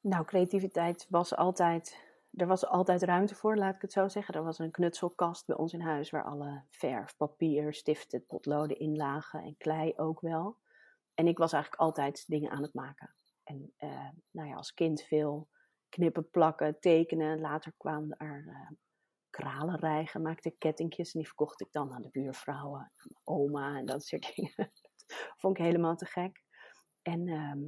Nou, 0.00 0.24
creativiteit 0.24 1.06
was 1.08 1.36
altijd. 1.36 2.06
Er 2.34 2.46
was 2.46 2.66
altijd 2.66 3.02
ruimte 3.02 3.34
voor, 3.34 3.56
laat 3.56 3.74
ik 3.74 3.82
het 3.82 3.92
zo 3.92 4.08
zeggen. 4.08 4.34
Er 4.34 4.44
was 4.44 4.58
een 4.58 4.70
knutselkast 4.70 5.46
bij 5.46 5.56
ons 5.56 5.72
in 5.72 5.80
huis 5.80 6.10
waar 6.10 6.24
alle 6.24 6.62
verf, 6.70 7.16
papier, 7.16 7.74
stiften, 7.74 8.26
potloden 8.26 8.78
in 8.78 8.96
lagen 8.96 9.42
en 9.42 9.56
klei 9.56 9.92
ook 9.96 10.20
wel. 10.20 10.56
En 11.14 11.26
ik 11.26 11.38
was 11.38 11.52
eigenlijk 11.52 11.82
altijd 11.82 12.24
dingen 12.26 12.50
aan 12.50 12.62
het 12.62 12.74
maken. 12.74 13.14
En 13.44 13.72
eh, 13.76 14.08
nou 14.30 14.48
ja, 14.48 14.54
als 14.54 14.74
kind 14.74 15.02
veel 15.02 15.48
knippen, 15.88 16.30
plakken, 16.30 16.80
tekenen. 16.80 17.40
Later 17.40 17.72
kwamen 17.76 18.16
er 18.16 18.44
eh, 18.48 18.76
kralen 19.38 19.78
rijgen, 19.78 20.22
maakte 20.22 20.50
kettingjes 20.50 21.12
en 21.12 21.18
die 21.18 21.28
verkocht 21.28 21.60
ik 21.60 21.72
dan 21.72 21.92
aan 21.92 22.02
de 22.02 22.10
buurvrouwen, 22.10 22.80
aan 22.80 22.90
mijn 22.96 23.20
oma 23.24 23.76
en 23.76 23.86
dat 23.86 24.04
soort 24.04 24.26
dingen. 24.34 24.52
Dat 24.56 25.34
vond 25.36 25.58
ik 25.58 25.64
helemaal 25.64 25.96
te 25.96 26.04
gek. 26.04 26.42
En 27.02 27.28
ehm, 27.28 27.60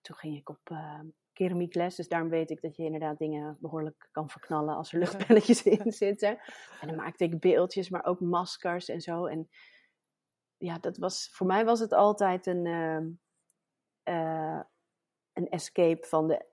toen 0.00 0.16
ging 0.16 0.36
ik 0.36 0.48
op 0.48 0.60
eh, 0.64 1.00
keramiekles, 1.32 1.94
dus 1.94 2.08
daarom 2.08 2.28
weet 2.28 2.50
ik 2.50 2.60
dat 2.60 2.76
je 2.76 2.84
inderdaad 2.84 3.18
dingen 3.18 3.56
behoorlijk 3.60 4.08
kan 4.12 4.30
verknallen 4.30 4.76
als 4.76 4.92
er 4.92 4.98
luchtbelletjes 4.98 5.62
in 5.78 5.92
zitten. 5.92 6.38
En 6.80 6.88
dan 6.88 6.96
maakte 6.96 7.24
ik 7.24 7.40
beeldjes, 7.40 7.88
maar 7.88 8.04
ook 8.04 8.20
maskers 8.20 8.88
en 8.88 9.00
zo. 9.00 9.26
En 9.26 9.48
ja, 10.56 10.78
dat 10.78 10.96
was, 10.96 11.30
voor 11.32 11.46
mij 11.46 11.64
was 11.64 11.80
het 11.80 11.92
altijd 11.92 12.46
een, 12.46 12.66
ehm, 12.66 14.62
een 15.32 15.48
escape 15.48 16.06
van 16.06 16.28
de 16.28 16.44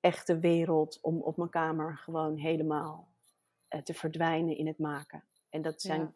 echte 0.00 0.38
wereld 0.38 0.98
om 1.02 1.22
op 1.22 1.36
mijn 1.36 1.50
kamer 1.50 1.98
gewoon 1.98 2.36
helemaal 2.36 3.07
eh, 3.07 3.07
te 3.82 3.94
verdwijnen 3.94 4.56
in 4.56 4.66
het 4.66 4.78
maken. 4.78 5.28
En 5.50 5.62
dat 5.62 5.80
zijn 5.82 6.00
Ja. 6.00 6.12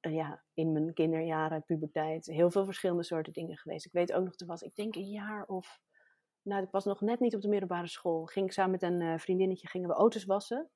eh, 0.00 0.14
ja, 0.14 0.44
in 0.54 0.72
mijn 0.72 0.94
kinderjaren, 0.94 1.64
puberteit, 1.64 2.26
heel 2.26 2.50
veel 2.50 2.64
verschillende 2.64 3.02
soorten 3.02 3.32
dingen 3.32 3.56
geweest. 3.56 3.86
Ik 3.86 3.92
weet 3.92 4.12
ook 4.12 4.24
nog, 4.24 4.36
toen 4.36 4.48
was 4.48 4.62
ik 4.62 4.74
denk 4.74 4.94
een 4.94 5.10
jaar 5.10 5.44
of, 5.46 5.80
nou 6.42 6.62
ik 6.62 6.70
was 6.70 6.84
nog 6.84 7.00
net 7.00 7.20
niet 7.20 7.34
op 7.34 7.40
de 7.40 7.48
middelbare 7.48 7.88
school, 7.88 8.24
ging 8.24 8.46
ik 8.46 8.52
samen 8.52 8.70
met 8.70 8.82
een 8.82 9.00
eh, 9.00 9.18
vriendinnetje, 9.18 9.68
gingen 9.68 9.88
we 9.88 9.94
auto's 9.94 10.24
wassen. 10.24 10.70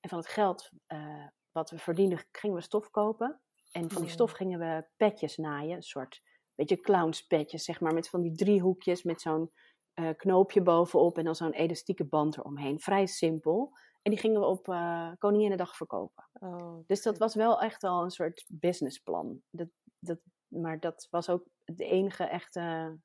En 0.00 0.08
van 0.08 0.18
het 0.18 0.28
geld 0.28 0.70
eh, 0.86 1.26
wat 1.52 1.70
we 1.70 1.78
verdienden, 1.78 2.24
gingen 2.32 2.56
we 2.56 2.62
stof 2.62 2.90
kopen. 2.90 3.40
En 3.72 3.90
van 3.90 4.02
die 4.02 4.10
stof 4.10 4.30
gingen 4.30 4.58
we 4.58 4.86
petjes 4.96 5.36
naaien, 5.36 5.76
een 5.76 5.82
soort 5.82 6.22
beetje 6.54 6.80
clownspetjes, 6.80 7.64
zeg 7.64 7.80
maar, 7.80 7.94
met 7.94 8.08
van 8.08 8.20
die 8.20 8.34
driehoekjes 8.34 9.02
met 9.02 9.20
zo'n 9.20 9.52
eh, 9.94 10.08
knoopje 10.16 10.62
bovenop 10.62 11.18
en 11.18 11.24
dan 11.24 11.34
zo'n 11.34 11.52
elastieke 11.52 12.04
band 12.04 12.36
eromheen. 12.36 12.80
Vrij 12.80 13.06
simpel. 13.06 13.72
En 14.02 14.10
die 14.10 14.20
gingen 14.20 14.40
we 14.40 14.46
op 14.46 14.68
eh 14.68 15.12
Koninginnedag 15.18 15.76
verkopen. 15.76 16.28
Oh, 16.32 16.78
Dus 16.86 17.02
dat 17.02 17.18
was 17.18 17.34
wel 17.34 17.60
echt 17.60 17.84
al 17.84 18.02
een 18.02 18.10
soort 18.10 18.44
businessplan. 18.48 19.42
Dat, 19.50 19.68
dat, 19.98 20.18
maar 20.46 20.80
dat 20.80 21.06
was 21.10 21.28
ook 21.28 21.48
het 21.64 21.80
enige 21.80 22.24
echte 22.24 22.96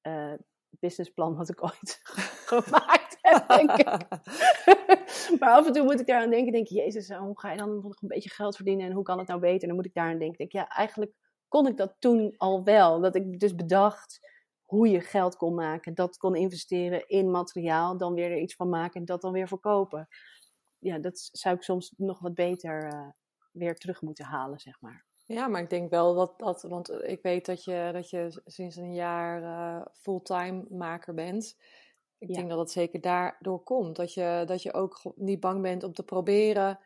eh, 0.00 0.34
businessplan 0.68 1.36
wat 1.36 1.48
ik 1.48 1.62
ooit 1.68 2.00
gemaakt 2.46 3.18
heb, 3.20 3.48
denk 3.48 3.70
ik. 3.70 3.86
maar 5.40 5.50
af 5.50 5.66
en 5.66 5.72
toe 5.72 5.84
moet 5.84 6.00
ik 6.00 6.06
daaraan 6.06 6.30
denken, 6.30 6.52
denk 6.52 6.66
jezus, 6.66 7.08
eh, 7.08 7.18
hoe 7.18 7.40
ga 7.40 7.50
je 7.50 7.56
dan 7.56 7.74
nog 7.74 8.02
een 8.02 8.08
beetje 8.08 8.30
geld 8.30 8.56
verdienen 8.56 8.86
en 8.86 8.92
hoe 8.92 9.04
kan 9.04 9.18
het 9.18 9.28
nou 9.28 9.40
beter? 9.40 9.60
En 9.62 9.66
dan 9.66 9.76
moet 9.76 9.86
ik 9.86 9.94
daaraan 9.94 10.18
denken, 10.18 10.38
denk, 10.38 10.52
ja, 10.52 10.68
eigenlijk 10.68 11.12
kon 11.48 11.66
ik 11.66 11.76
dat 11.76 11.96
toen 11.98 12.34
al 12.36 12.64
wel. 12.64 13.00
Dat 13.00 13.14
ik 13.14 13.38
dus 13.38 13.54
bedacht 13.54 14.31
hoe 14.72 14.88
je 14.88 15.00
geld 15.00 15.36
kon 15.36 15.54
maken, 15.54 15.94
dat 15.94 16.16
kon 16.16 16.34
investeren 16.36 17.08
in 17.08 17.30
materiaal, 17.30 17.96
dan 17.96 18.14
weer 18.14 18.30
er 18.30 18.38
iets 18.38 18.54
van 18.54 18.68
maken 18.68 19.00
en 19.00 19.06
dat 19.06 19.20
dan 19.20 19.32
weer 19.32 19.48
verkopen. 19.48 20.08
Ja, 20.78 20.98
dat 20.98 21.28
zou 21.32 21.56
ik 21.56 21.62
soms 21.62 21.94
nog 21.96 22.20
wat 22.20 22.34
beter 22.34 22.84
eh, 22.92 23.08
weer 23.52 23.76
terug 23.76 24.02
moeten 24.02 24.24
halen, 24.24 24.60
zeg 24.60 24.80
maar. 24.80 25.06
Ja, 25.26 25.48
maar 25.48 25.62
ik 25.62 25.70
denk 25.70 25.90
wel 25.90 26.14
dat 26.14 26.38
dat, 26.38 26.62
want 26.62 26.90
ik 26.90 27.22
weet 27.22 27.46
dat 27.46 27.64
je, 27.64 27.90
dat 27.92 28.10
je 28.10 28.40
sinds 28.44 28.76
een 28.76 28.94
jaar 28.94 29.42
eh, 29.42 29.86
fulltime 29.92 30.64
maker 30.68 31.14
bent. 31.14 31.56
Ik 32.18 32.32
Ja. 32.32 32.34
denk 32.34 32.48
dat 32.48 32.58
het 32.58 32.70
zeker 32.70 33.00
daardoor 33.00 33.62
komt. 33.62 33.96
Dat 33.96 34.14
je, 34.14 34.42
dat 34.46 34.62
je 34.62 34.72
ook 34.72 35.12
niet 35.16 35.40
bang 35.40 35.62
bent 35.62 35.82
om 35.84 35.92
te 35.92 36.04
proberen. 36.04 36.78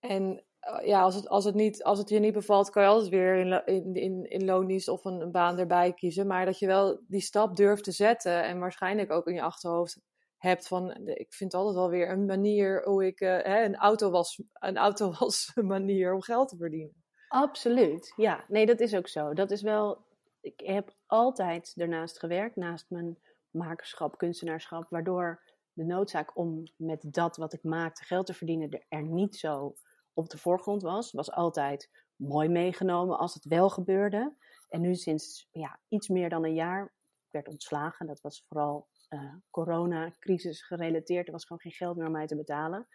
En 0.00 0.36
eh, 0.38 0.45
ja, 0.84 1.02
als 1.02 1.14
het, 1.14 1.28
als, 1.28 1.44
het 1.44 1.54
niet, 1.54 1.82
als 1.84 1.98
het 1.98 2.08
je 2.08 2.18
niet 2.18 2.32
bevalt, 2.32 2.70
kan 2.70 2.82
je 2.82 2.88
altijd 2.88 3.10
weer 3.10 3.36
in, 3.36 3.62
in, 3.66 3.94
in, 3.94 4.24
in 4.30 4.44
loondienst 4.44 4.88
of 4.88 5.04
een, 5.04 5.30
baan 5.30 5.58
erbij 5.58 5.92
kiezen. 5.92 6.26
Maar 6.26 6.44
dat 6.44 6.58
je 6.58 6.66
wel 6.66 7.00
die 7.08 7.20
stap 7.20 7.56
durft 7.56 7.84
te 7.84 7.92
zetten 7.92 8.42
en 8.42 8.58
waarschijnlijk 8.58 9.10
ook 9.10 9.26
in 9.26 9.34
je 9.34 9.42
achterhoofd 9.42 10.00
hebt 10.36 10.68
van, 10.68 11.06
ik 11.06 11.34
vind 11.34 11.54
altijd 11.54 11.74
wel 11.74 11.88
weer 11.90 12.10
een 12.10 12.24
manier 12.24 12.82
hoe 12.84 13.06
ik, 13.06 13.20
eh, 13.20 13.42
hè, 13.42 13.64
een 13.64 13.76
auto 13.76 14.10
was, 14.10 14.42
een 14.52 14.76
auto 14.76 15.12
was 15.18 15.52
manier 15.54 16.14
om 16.14 16.22
geld 16.22 16.48
te 16.48 16.56
verdienen. 16.56 17.04
Absoluut, 17.28 18.12
ja. 18.16 18.44
Nee, 18.48 18.66
dat 18.66 18.80
is 18.80 18.94
ook 18.94 19.08
zo. 19.08 19.32
Dat 19.34 19.50
is 19.50 19.62
wel. 19.62 20.04
Ik 20.40 20.60
heb 20.60 20.94
altijd 21.06 21.72
ernaast 21.76 22.18
gewerkt, 22.18 22.56
naast 22.56 22.90
mijn 22.90 23.18
makerschap, 23.50 24.18
kunstenaarschap, 24.18 24.86
waardoor 24.90 25.42
de 25.72 25.84
noodzaak 25.84 26.36
om 26.36 26.62
met 26.76 27.06
dat 27.10 27.36
wat 27.36 27.52
ik 27.52 27.62
maakte 27.62 28.04
geld 28.04 28.26
te 28.26 28.34
verdienen 28.34 28.70
er- 28.70 28.84
er 28.88 29.02
niet 29.02 29.36
zo 29.36 29.74
op 30.16 30.30
de 30.30 30.38
voorgrond 30.38 30.82
was. 30.82 31.12
Was 31.12 31.32
altijd 31.32 31.90
mooi 32.16 32.48
meegenomen 32.48 33.18
als 33.18 33.34
het 33.34 33.44
wel 33.44 33.70
gebeurde. 33.70 34.34
En 34.68 34.80
nu 34.80 34.94
sinds 34.94 35.48
ja, 35.52 35.80
iets 35.88 36.08
meer 36.08 36.28
dan 36.28 36.44
een 36.44 36.54
jaar, 36.54 36.92
werd 37.30 37.48
ontslagen. 37.48 38.06
Dat 38.06 38.20
was 38.20 38.44
vooral 38.48 38.88
eh 39.08 39.34
coronacrisis 39.50 40.62
gerelateerd. 40.62 41.26
Er 41.26 41.32
was 41.32 41.44
gewoon 41.44 41.62
geen 41.62 41.72
geld 41.72 41.96
meer 41.96 42.06
om 42.06 42.12
mij 42.12 42.26
te 42.26 42.36
betalen. 42.36 42.86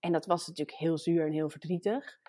En 0.00 0.12
dat 0.12 0.26
was 0.26 0.46
natuurlijk 0.46 0.78
heel 0.78 0.98
zuur 0.98 1.26
en 1.26 1.32
heel 1.32 1.50
verdrietig. 1.50 2.20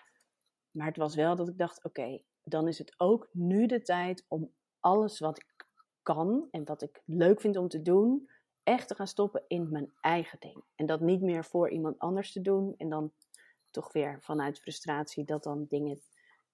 Maar 0.70 0.86
het 0.86 0.96
was 0.96 1.14
wel 1.14 1.36
dat 1.36 1.48
ik 1.48 1.58
dacht: 1.58 1.84
oké, 1.84 2.22
dan 2.42 2.68
is 2.68 2.78
het 2.78 2.94
ook 2.96 3.28
nu 3.32 3.66
de 3.66 3.82
tijd 3.82 4.24
om 4.28 4.52
alles 4.80 5.18
wat 5.18 5.38
ik 5.38 5.66
kan 6.02 6.48
en 6.50 6.64
wat 6.64 6.82
ik 6.82 7.02
leuk 7.04 7.40
vind 7.40 7.56
om 7.56 7.68
te 7.68 7.82
doen, 7.82 8.30
echt 8.62 8.88
te 8.88 8.94
gaan 8.94 9.06
stoppen 9.06 9.44
in 9.46 9.70
mijn 9.70 9.92
eigen 10.00 10.40
ding. 10.40 10.64
En 10.74 10.86
dat 10.86 11.00
niet 11.00 11.22
meer 11.22 11.44
voor 11.44 11.70
iemand 11.70 11.98
anders 11.98 12.32
te 12.32 12.40
doen. 12.40 12.74
En 12.76 12.88
dan 12.88 13.12
toch 13.72 13.92
weer 13.92 14.18
vanuit 14.20 14.60
frustratie 14.60 15.24
dat 15.24 15.42
dan 15.42 15.66
dingen 15.68 16.02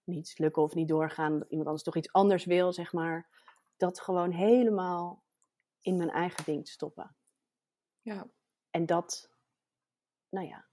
niet 0.04 0.38
lukken 0.38 0.62
of 0.62 0.74
niet 0.74 0.88
doorgaan. 0.88 1.38
Dat 1.38 1.48
iemand 1.48 1.66
anders 1.66 1.84
toch 1.84 1.96
iets 1.96 2.12
anders 2.12 2.44
wil, 2.44 2.72
zeg 2.72 2.92
maar. 2.92 3.28
Dat 3.76 4.00
gewoon 4.00 4.30
helemaal 4.30 5.22
in 5.80 5.96
mijn 5.96 6.10
eigen 6.10 6.44
ding 6.44 6.64
te 6.64 6.70
stoppen. 6.70 7.16
Ja. 8.00 8.26
En 8.70 8.86
dat, 8.86 9.30
nou 10.28 10.46
ja, 10.46 10.66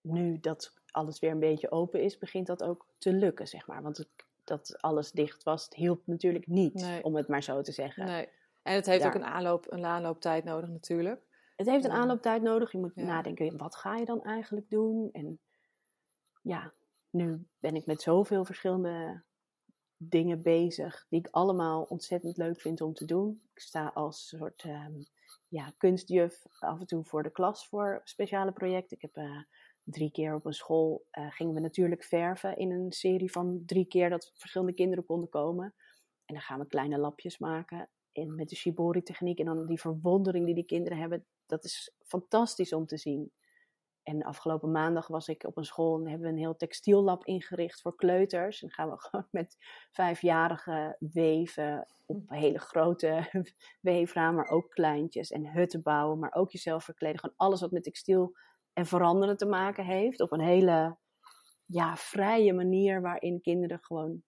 nu 0.00 0.40
dat 0.40 0.74
alles 0.90 1.18
weer 1.18 1.30
een 1.30 1.38
beetje 1.38 1.70
open 1.70 2.02
is, 2.02 2.18
begint 2.18 2.46
dat 2.46 2.62
ook 2.62 2.86
te 2.98 3.12
lukken, 3.12 3.48
zeg 3.48 3.66
maar. 3.66 3.82
Want 3.82 4.08
dat 4.44 4.76
alles 4.80 5.10
dicht 5.10 5.42
was, 5.42 5.68
hielp 5.74 6.06
natuurlijk 6.06 6.46
niet, 6.46 6.74
Nee. 6.74 7.04
om 7.04 7.16
het 7.16 7.28
maar 7.28 7.42
zo 7.42 7.62
te 7.62 7.72
zeggen. 7.72 8.04
Nee. 8.04 8.28
En 8.62 8.74
het 8.74 8.86
heeft 8.86 9.02
Daar. 9.02 9.14
ook 9.14 9.20
een, 9.20 9.26
aanloop, 9.26 9.72
een 9.72 9.84
aanlooptijd 9.84 10.44
nodig 10.44 10.68
natuurlijk. 10.68 11.22
Het 11.56 11.66
heeft 11.66 11.84
een 11.84 11.90
aanlooptijd 11.90 12.42
nodig. 12.42 12.72
Je 12.72 12.78
moet 12.78 12.92
Ja. 12.94 13.04
nadenken, 13.04 13.56
wat 13.56 13.76
ga 13.76 13.96
je 13.96 14.04
dan 14.04 14.22
eigenlijk 14.22 14.70
doen? 14.70 15.08
En 15.12 15.40
ja, 16.42 16.72
nu 17.10 17.46
ben 17.58 17.74
ik 17.74 17.86
met 17.86 18.02
zoveel 18.02 18.44
verschillende 18.44 19.22
dingen 19.96 20.42
bezig, 20.42 21.06
die 21.08 21.18
ik 21.18 21.28
allemaal 21.30 21.82
ontzettend 21.82 22.36
leuk 22.36 22.60
vind 22.60 22.80
om 22.80 22.94
te 22.94 23.04
doen. 23.04 23.42
Ik 23.54 23.60
sta 23.60 23.90
als 23.94 24.28
soort 24.28 24.62
ehm, 24.62 25.02
ja, 25.48 25.72
kunstjuf 25.76 26.44
af 26.58 26.80
en 26.80 26.86
toe 26.86 27.04
voor 27.04 27.22
de 27.22 27.30
klas 27.30 27.68
voor 27.68 28.00
speciale 28.04 28.52
projecten. 28.52 28.96
Ik 28.96 29.02
heb 29.02 29.16
eh, 29.16 29.42
drie 29.82 30.10
keer 30.10 30.34
op 30.34 30.44
een 30.46 30.52
school, 30.52 31.06
eh, 31.10 31.30
gingen 31.30 31.54
we 31.54 31.60
natuurlijk 31.60 32.04
verven 32.04 32.56
in 32.56 32.70
een 32.70 32.92
serie 32.92 33.30
van 33.30 33.62
drie 33.66 33.86
keer 33.86 34.10
dat 34.10 34.32
verschillende 34.34 34.74
kinderen 34.74 35.04
konden 35.04 35.28
komen. 35.28 35.74
En 36.24 36.34
dan 36.34 36.42
gaan 36.42 36.58
we 36.58 36.66
kleine 36.66 36.98
lapjes 36.98 37.38
maken 37.38 37.88
en 38.16 38.34
met 38.34 38.48
de 38.48 38.56
shibori-techniek. 38.56 39.38
En 39.38 39.44
dan 39.44 39.66
die 39.66 39.80
verwondering 39.80 40.46
die 40.46 40.54
die 40.54 40.64
kinderen 40.64 40.98
hebben, 40.98 41.26
dat 41.46 41.64
is 41.64 41.94
fantastisch 42.06 42.72
om 42.72 42.86
te 42.86 42.96
zien. 42.96 43.32
En 44.02 44.22
afgelopen 44.22 44.70
maandag 44.70 45.06
was 45.06 45.28
ik 45.28 45.44
op 45.44 45.56
een 45.56 45.64
school 45.64 45.98
en 45.98 46.08
hebben 46.08 46.26
we 46.26 46.32
een 46.32 46.38
heel 46.38 46.56
textiellab 46.56 47.24
ingericht 47.24 47.80
voor 47.80 47.96
kleuters. 47.96 48.62
En 48.62 48.70
gaan 48.70 48.90
we 48.90 49.00
gewoon 49.00 49.26
met 49.30 49.56
vijfjarigen 49.92 50.96
weven 50.98 51.88
op 52.06 52.28
hele 52.28 52.58
grote 52.58 53.30
weefraam, 53.80 54.34
maar 54.34 54.48
ook 54.48 54.70
kleintjes. 54.70 55.30
En 55.30 55.52
hutten 55.52 55.82
bouwen, 55.82 56.18
maar 56.18 56.34
ook 56.34 56.50
jezelf 56.50 56.84
verkleden. 56.84 57.18
Gewoon 57.18 57.36
alles 57.36 57.60
wat 57.60 57.70
met 57.70 57.82
textiel 57.82 58.36
en 58.72 58.86
veranderen 58.86 59.36
te 59.36 59.46
maken 59.46 59.84
heeft. 59.84 60.20
Op 60.20 60.32
een 60.32 60.40
hele 60.40 60.98
ja, 61.66 61.96
vrije 61.96 62.52
manier 62.52 63.00
waarin 63.00 63.40
kinderen 63.40 63.78
gewoon 63.82 64.22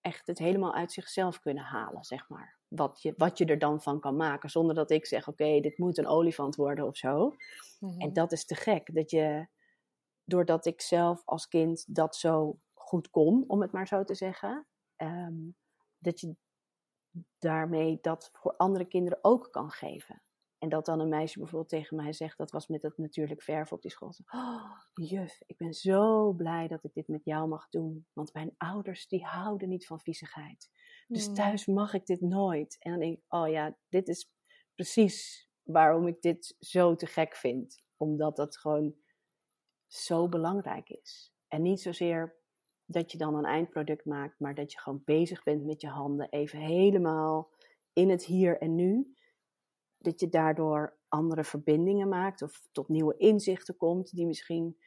echt 0.00 0.26
het 0.26 0.38
helemaal 0.38 0.74
uit 0.74 0.92
zichzelf 0.92 1.40
kunnen 1.40 1.64
halen, 1.64 2.04
zeg 2.04 2.28
maar. 2.28 2.55
Wat 2.76 3.02
je, 3.02 3.14
wat 3.16 3.38
je 3.38 3.44
er 3.44 3.58
dan 3.58 3.82
van 3.82 4.00
kan 4.00 4.16
maken, 4.16 4.50
zonder 4.50 4.74
dat 4.74 4.90
ik 4.90 5.06
zeg, 5.06 5.28
oké, 5.28 5.60
dit 5.60 5.78
moet 5.78 5.98
een 5.98 6.06
olifant 6.06 6.56
worden 6.56 6.86
of 6.86 6.96
zo. 6.96 7.34
Mhm. 7.80 8.00
En 8.00 8.12
dat 8.12 8.32
is 8.32 8.44
te 8.44 8.54
gek, 8.54 8.94
dat 8.94 9.10
je, 9.10 9.46
doordat 10.24 10.66
ik 10.66 10.80
zelf 10.80 11.22
als 11.24 11.48
kind 11.48 11.94
dat 11.94 12.16
zo 12.16 12.58
goed 12.74 13.10
kon, 13.10 13.44
om 13.46 13.60
het 13.60 13.72
maar 13.72 13.86
zo 13.86 14.04
te 14.04 14.14
zeggen, 14.14 14.66
ehm, 14.96 15.50
dat 15.98 16.20
je 16.20 16.36
daarmee 17.38 17.98
dat 18.00 18.30
voor 18.32 18.56
andere 18.56 18.84
kinderen 18.84 19.18
ook 19.22 19.48
kan 19.50 19.70
geven. 19.70 20.22
En 20.58 20.68
dat 20.68 20.86
dan 20.86 21.00
een 21.00 21.08
meisje 21.08 21.38
bijvoorbeeld 21.38 21.70
tegen 21.70 21.96
mij 21.96 22.12
zegt, 22.12 22.38
dat 22.38 22.50
was 22.50 22.66
met 22.66 22.82
het 22.82 22.98
natuurlijk 22.98 23.42
verven 23.42 23.76
op 23.76 23.82
die 23.82 23.90
school. 23.90 24.12
Oh, 24.32 24.70
juf, 24.94 25.42
ik 25.46 25.56
ben 25.56 25.72
zo 25.72 26.32
blij 26.32 26.68
dat 26.68 26.84
ik 26.84 26.94
dit 26.94 27.08
met 27.08 27.24
jou 27.24 27.48
mag 27.48 27.68
doen. 27.68 28.06
Want 28.12 28.32
mijn 28.32 28.54
ouders, 28.56 29.08
die 29.08 29.24
houden 29.24 29.68
niet 29.68 29.86
van 29.86 30.00
viezigheid. 30.00 30.70
Dus 31.06 31.28
Mm. 31.28 31.34
thuis 31.34 31.66
mag 31.66 31.94
ik 31.94 32.06
dit 32.06 32.20
nooit. 32.20 32.76
En 32.78 32.90
dan 32.90 33.00
denk 33.00 33.16
ik, 33.16 33.24
oh 33.28 33.48
ja, 33.48 33.76
dit 33.88 34.08
is 34.08 34.30
precies 34.74 35.48
waarom 35.62 36.06
ik 36.06 36.22
dit 36.22 36.56
zo 36.58 36.94
te 36.94 37.06
gek 37.06 37.36
vind. 37.36 37.82
Omdat 37.96 38.36
dat 38.36 38.58
gewoon 38.58 38.94
zo 39.86 40.28
belangrijk 40.28 40.88
is. 40.88 41.32
En 41.48 41.62
niet 41.62 41.80
zozeer 41.80 42.36
dat 42.84 43.12
je 43.12 43.18
dan 43.18 43.34
een 43.34 43.44
eindproduct 43.44 44.04
maakt, 44.04 44.40
maar 44.40 44.54
dat 44.54 44.72
je 44.72 44.78
gewoon 44.78 45.02
bezig 45.04 45.42
bent 45.42 45.64
met 45.64 45.80
je 45.80 45.88
handen. 45.88 46.28
Even 46.30 46.58
helemaal 46.58 47.50
in 47.92 48.10
het 48.10 48.24
hier 48.24 48.58
en 48.58 48.74
nu. 48.74 49.14
Dat 49.98 50.20
je 50.20 50.28
daardoor 50.28 50.98
andere 51.08 51.44
verbindingen 51.44 52.08
maakt 52.08 52.42
of 52.42 52.60
tot 52.72 52.88
nieuwe 52.88 53.16
inzichten 53.16 53.76
komt 53.76 54.10
die 54.14 54.26
misschien 54.26 54.78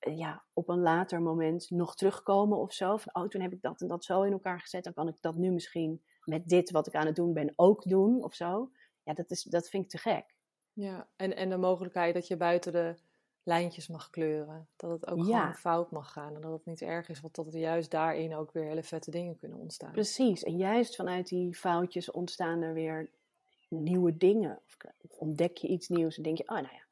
ja, 0.00 0.44
op 0.52 0.68
een 0.68 0.80
later 0.80 1.22
moment 1.22 1.70
nog 1.70 1.94
terugkomen 1.96 2.58
of 2.58 2.72
zo. 2.72 2.96
Van, 2.96 3.22
oh, 3.22 3.28
toen 3.28 3.40
heb 3.40 3.52
ik 3.52 3.62
dat 3.62 3.80
en 3.80 3.88
dat 3.88 4.04
zo 4.04 4.22
in 4.22 4.32
elkaar 4.32 4.60
gezet. 4.60 4.84
Dan 4.84 4.92
kan 4.92 5.08
ik 5.08 5.16
dat 5.20 5.36
nu 5.36 5.50
misschien 5.50 6.02
met 6.24 6.48
dit 6.48 6.70
wat 6.70 6.86
ik 6.86 6.94
aan 6.94 7.06
het 7.06 7.16
doen 7.16 7.32
ben 7.32 7.52
ook 7.56 7.82
doen 7.82 8.22
of 8.24 8.34
zo. 8.34 8.70
Ja, 9.02 9.12
dat, 9.14 9.30
is, 9.30 9.42
dat 9.42 9.68
vind 9.68 9.84
ik 9.84 9.90
te 9.90 9.98
gek. 9.98 10.34
Ja, 10.72 11.08
en, 11.16 11.36
en 11.36 11.48
de 11.48 11.56
mogelijkheid 11.56 12.14
dat 12.14 12.26
je 12.26 12.36
buiten 12.36 12.72
de 12.72 12.94
lijntjes 13.42 13.88
mag 13.88 14.10
kleuren. 14.10 14.68
Dat 14.76 14.90
het 14.90 15.06
ook 15.06 15.26
Ja. 15.26 15.40
gewoon 15.40 15.54
fout 15.54 15.90
mag 15.90 16.12
gaan. 16.12 16.34
En 16.34 16.40
dat 16.40 16.52
het 16.52 16.66
niet 16.66 16.82
erg 16.82 17.08
is, 17.08 17.20
want 17.20 17.34
dat 17.34 17.46
er 17.46 17.60
juist 17.60 17.90
daarin 17.90 18.34
ook 18.36 18.52
weer 18.52 18.64
hele 18.64 18.82
vette 18.82 19.10
dingen 19.10 19.38
kunnen 19.38 19.58
ontstaan. 19.58 19.92
Precies. 19.92 20.42
En 20.42 20.56
juist 20.56 20.96
vanuit 20.96 21.28
die 21.28 21.54
foutjes 21.54 22.10
ontstaan 22.10 22.62
er 22.62 22.74
weer 22.74 23.10
nieuwe 23.68 24.16
dingen. 24.16 24.60
Of, 24.66 24.76
of 25.00 25.18
ontdek 25.18 25.56
je 25.56 25.68
iets 25.68 25.88
nieuws 25.88 26.16
en 26.16 26.22
denk 26.22 26.36
je, 26.38 26.48
oh 26.48 26.54
nou 26.56 26.72
ja, 26.72 26.82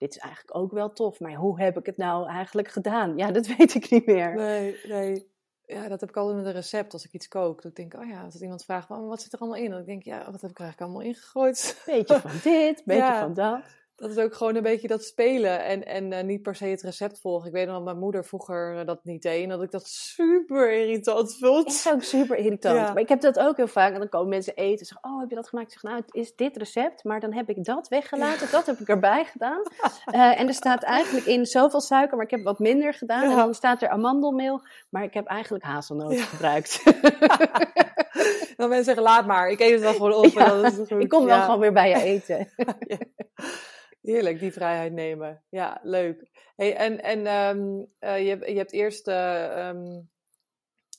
dit 0.00 0.10
is 0.10 0.18
eigenlijk 0.18 0.56
ook 0.56 0.72
wel 0.72 0.92
tof. 0.92 1.20
Maar 1.20 1.34
hoe 1.34 1.60
heb 1.60 1.78
ik 1.78 1.86
het 1.86 1.96
nou 1.96 2.28
eigenlijk 2.28 2.68
gedaan? 2.68 3.16
Ja, 3.16 3.30
dat 3.30 3.46
weet 3.56 3.74
ik 3.74 3.90
niet 3.90 4.06
meer. 4.06 4.34
Nee, 4.34 4.76
nee. 4.88 5.28
Ja, 5.66 5.88
dat 5.88 6.00
heb 6.00 6.08
ik 6.08 6.16
altijd 6.16 6.36
met 6.36 6.46
een 6.46 6.52
recept 6.52 6.92
als 6.92 7.04
ik 7.04 7.12
iets 7.12 7.28
kook. 7.28 7.62
Dat 7.62 7.70
ik 7.70 7.76
denk, 7.90 8.02
oh 8.02 8.08
ja, 8.08 8.22
als 8.24 8.40
iemand 8.40 8.64
vraagt, 8.64 8.88
wat 8.88 9.22
zit 9.22 9.32
er 9.32 9.38
allemaal 9.38 9.58
in? 9.58 9.70
Dan 9.70 9.84
denk 9.84 9.98
ik, 9.98 10.04
ja, 10.04 10.30
wat 10.30 10.40
heb 10.40 10.50
ik 10.50 10.58
eigenlijk 10.58 10.80
allemaal 10.80 11.08
ingegooid? 11.08 11.82
Beetje 11.86 12.20
van 12.20 12.30
dit, 12.52 12.82
beetje 12.84 13.02
Ja. 13.02 13.20
van 13.20 13.34
dat. 13.34 13.60
Dat 14.00 14.10
is 14.10 14.16
ook 14.18 14.34
gewoon 14.34 14.54
een 14.56 14.62
beetje 14.62 14.88
dat 14.88 15.04
spelen 15.04 15.64
en, 15.64 15.86
en 15.86 16.12
eh, 16.12 16.24
niet 16.24 16.42
per 16.42 16.54
se 16.54 16.64
het 16.64 16.82
recept 16.82 17.20
volgen. 17.20 17.46
Ik 17.46 17.52
weet 17.52 17.66
nog 17.66 17.74
dat 17.74 17.84
mijn 17.84 17.98
moeder 17.98 18.24
vroeger 18.24 18.78
eh, 18.78 18.86
dat 18.86 19.04
niet 19.04 19.22
deed 19.22 19.42
en 19.42 19.48
dat 19.48 19.62
ik 19.62 19.70
dat 19.70 19.86
super 19.86 20.72
irritant 20.72 21.36
vond. 21.38 21.66
is 21.66 21.88
ook 21.92 22.02
super 22.02 22.36
irritant. 22.36 22.76
Ja. 22.76 22.92
Maar 22.92 23.02
ik 23.02 23.08
heb 23.08 23.20
dat 23.20 23.38
ook 23.38 23.56
heel 23.56 23.66
vaak. 23.68 23.92
En 23.92 23.98
dan 23.98 24.08
komen 24.08 24.28
mensen 24.28 24.54
eten 24.54 24.78
en 24.78 24.84
zeggen, 24.84 25.10
oh, 25.10 25.20
heb 25.20 25.28
je 25.28 25.34
dat 25.34 25.48
gemaakt? 25.48 25.72
Ik 25.72 25.78
zeg, 25.78 25.82
nou, 25.90 26.02
het 26.06 26.14
is 26.14 26.34
dit 26.34 26.56
recept, 26.56 27.04
maar 27.04 27.20
dan 27.20 27.32
heb 27.32 27.48
ik 27.48 27.64
dat 27.64 27.88
weggelaten. 27.88 28.50
Dat 28.50 28.66
heb 28.66 28.78
ik 28.78 28.88
erbij 28.88 29.24
gedaan. 29.24 29.62
Eh, 30.04 30.40
en 30.40 30.46
er 30.48 30.54
staat 30.54 30.82
eigenlijk 30.82 31.26
in 31.26 31.46
zoveel 31.46 31.80
suiker, 31.80 32.16
maar 32.16 32.24
ik 32.24 32.30
heb 32.30 32.42
wat 32.42 32.58
minder 32.58 32.94
gedaan. 32.94 33.22
En 33.30 33.36
dan 33.36 33.54
staat 33.54 33.82
er 33.82 33.88
amandelmeel, 33.88 34.60
maar 34.90 35.02
ik 35.02 35.14
heb 35.14 35.26
eigenlijk 35.26 35.64
hazelnoot 35.64 36.12
Ja. 36.12 36.22
gebruikt. 36.24 36.82
Dan 38.56 38.68
mensen 38.68 38.84
zeggen, 38.84 39.02
laat 39.02 39.26
maar, 39.26 39.48
ik 39.50 39.60
eet 39.60 39.70
het 39.72 39.80
wel 39.80 39.92
gewoon 39.92 40.12
op. 40.14 40.24
en 40.24 40.46
dan 40.48 40.64
is 40.64 40.76
het 40.76 40.88
goed. 40.92 41.02
ik 41.02 41.08
kom 41.08 41.24
wel 41.24 41.40
gewoon 41.40 41.60
weer 41.60 41.72
bij 41.72 41.88
je 41.88 42.02
eten. 42.02 42.48
Heerlijk, 44.00 44.38
die 44.38 44.52
vrijheid 44.52 44.92
nemen. 44.92 45.44
Ja, 45.48 45.80
leuk. 45.82 46.30
Hey, 46.56 46.76
en 46.76 47.02
en 47.02 47.26
ehm, 47.26 47.84
eh, 47.98 48.22
je, 48.22 48.28
hebt- 48.28 48.48
je 48.48 48.56
hebt 48.56 48.72
eerst 48.72 49.08
eh, 49.08 49.68
ehm, 49.68 50.00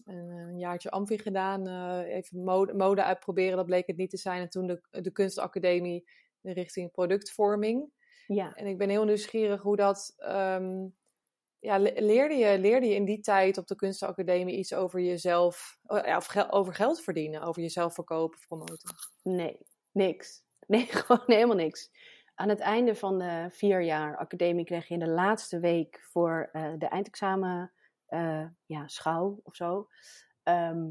een, 0.06 0.30
een 0.30 0.60
jaartje 0.60 0.90
Amfi 0.92 1.18
gedaan, 1.18 1.68
eh, 1.68 2.16
even 2.16 2.44
mode, 2.44 2.74
mode 2.74 3.04
uitproberen, 3.04 3.58
dat 3.58 3.66
bleek 3.66 3.88
het 3.88 3.98
niet 3.98 4.10
te 4.10 4.18
zijn. 4.18 4.42
En 4.42 4.50
toen 4.50 4.68
de, 4.68 4.82
de 5.02 5.12
kunstacademie 5.12 6.10
richting 6.42 6.92
productvorming. 6.92 7.92
Ja. 8.28 8.54
En 8.54 8.66
ik 8.68 8.78
ben 8.78 8.90
heel 8.90 9.04
nieuwsgierig 9.06 9.62
hoe 9.62 9.76
dat. 9.76 10.14
ehm, 10.18 10.88
ja, 11.60 11.78
le- 11.80 11.94
leerde 11.96 12.36
je, 12.36 12.60
leerde 12.60 12.88
je 12.88 12.96
in 12.96 13.06
die 13.06 13.20
tijd 13.20 13.58
op 13.58 13.68
de 13.68 13.76
kunstacademie 13.76 14.58
iets 14.58 14.74
over 14.74 15.00
jezelf, 15.00 15.80
of 15.88 16.26
gel- 16.26 16.52
over 16.52 16.74
geld 16.74 17.02
verdienen, 17.02 17.42
over 17.42 17.62
jezelf 17.62 17.94
verkopen, 17.94 18.40
promoten? 18.48 18.96
Nee, 19.24 19.58
niks. 19.92 20.44
Nee, 20.68 20.86
gewoon 20.92 21.24
helemaal 21.26 21.56
niks. 21.56 21.90
Aan 22.36 22.50
het 22.50 22.60
einde 22.60 22.96
van 22.96 23.20
de 23.20 23.48
vier 23.50 23.82
jaar 23.82 24.18
academie 24.18 24.66
kreeg 24.66 24.88
je 24.88 24.94
in 24.94 25.00
de 25.00 25.10
laatste 25.10 25.60
week 25.60 26.00
voor 26.10 26.50
eh, 26.52 26.74
de 26.78 26.86
eindexamen 26.86 27.72
eh, 28.06 28.46
ja, 28.66 28.88
schouw 28.88 29.40
of 29.44 29.56
zo. 29.56 29.88
ehm, 30.44 30.90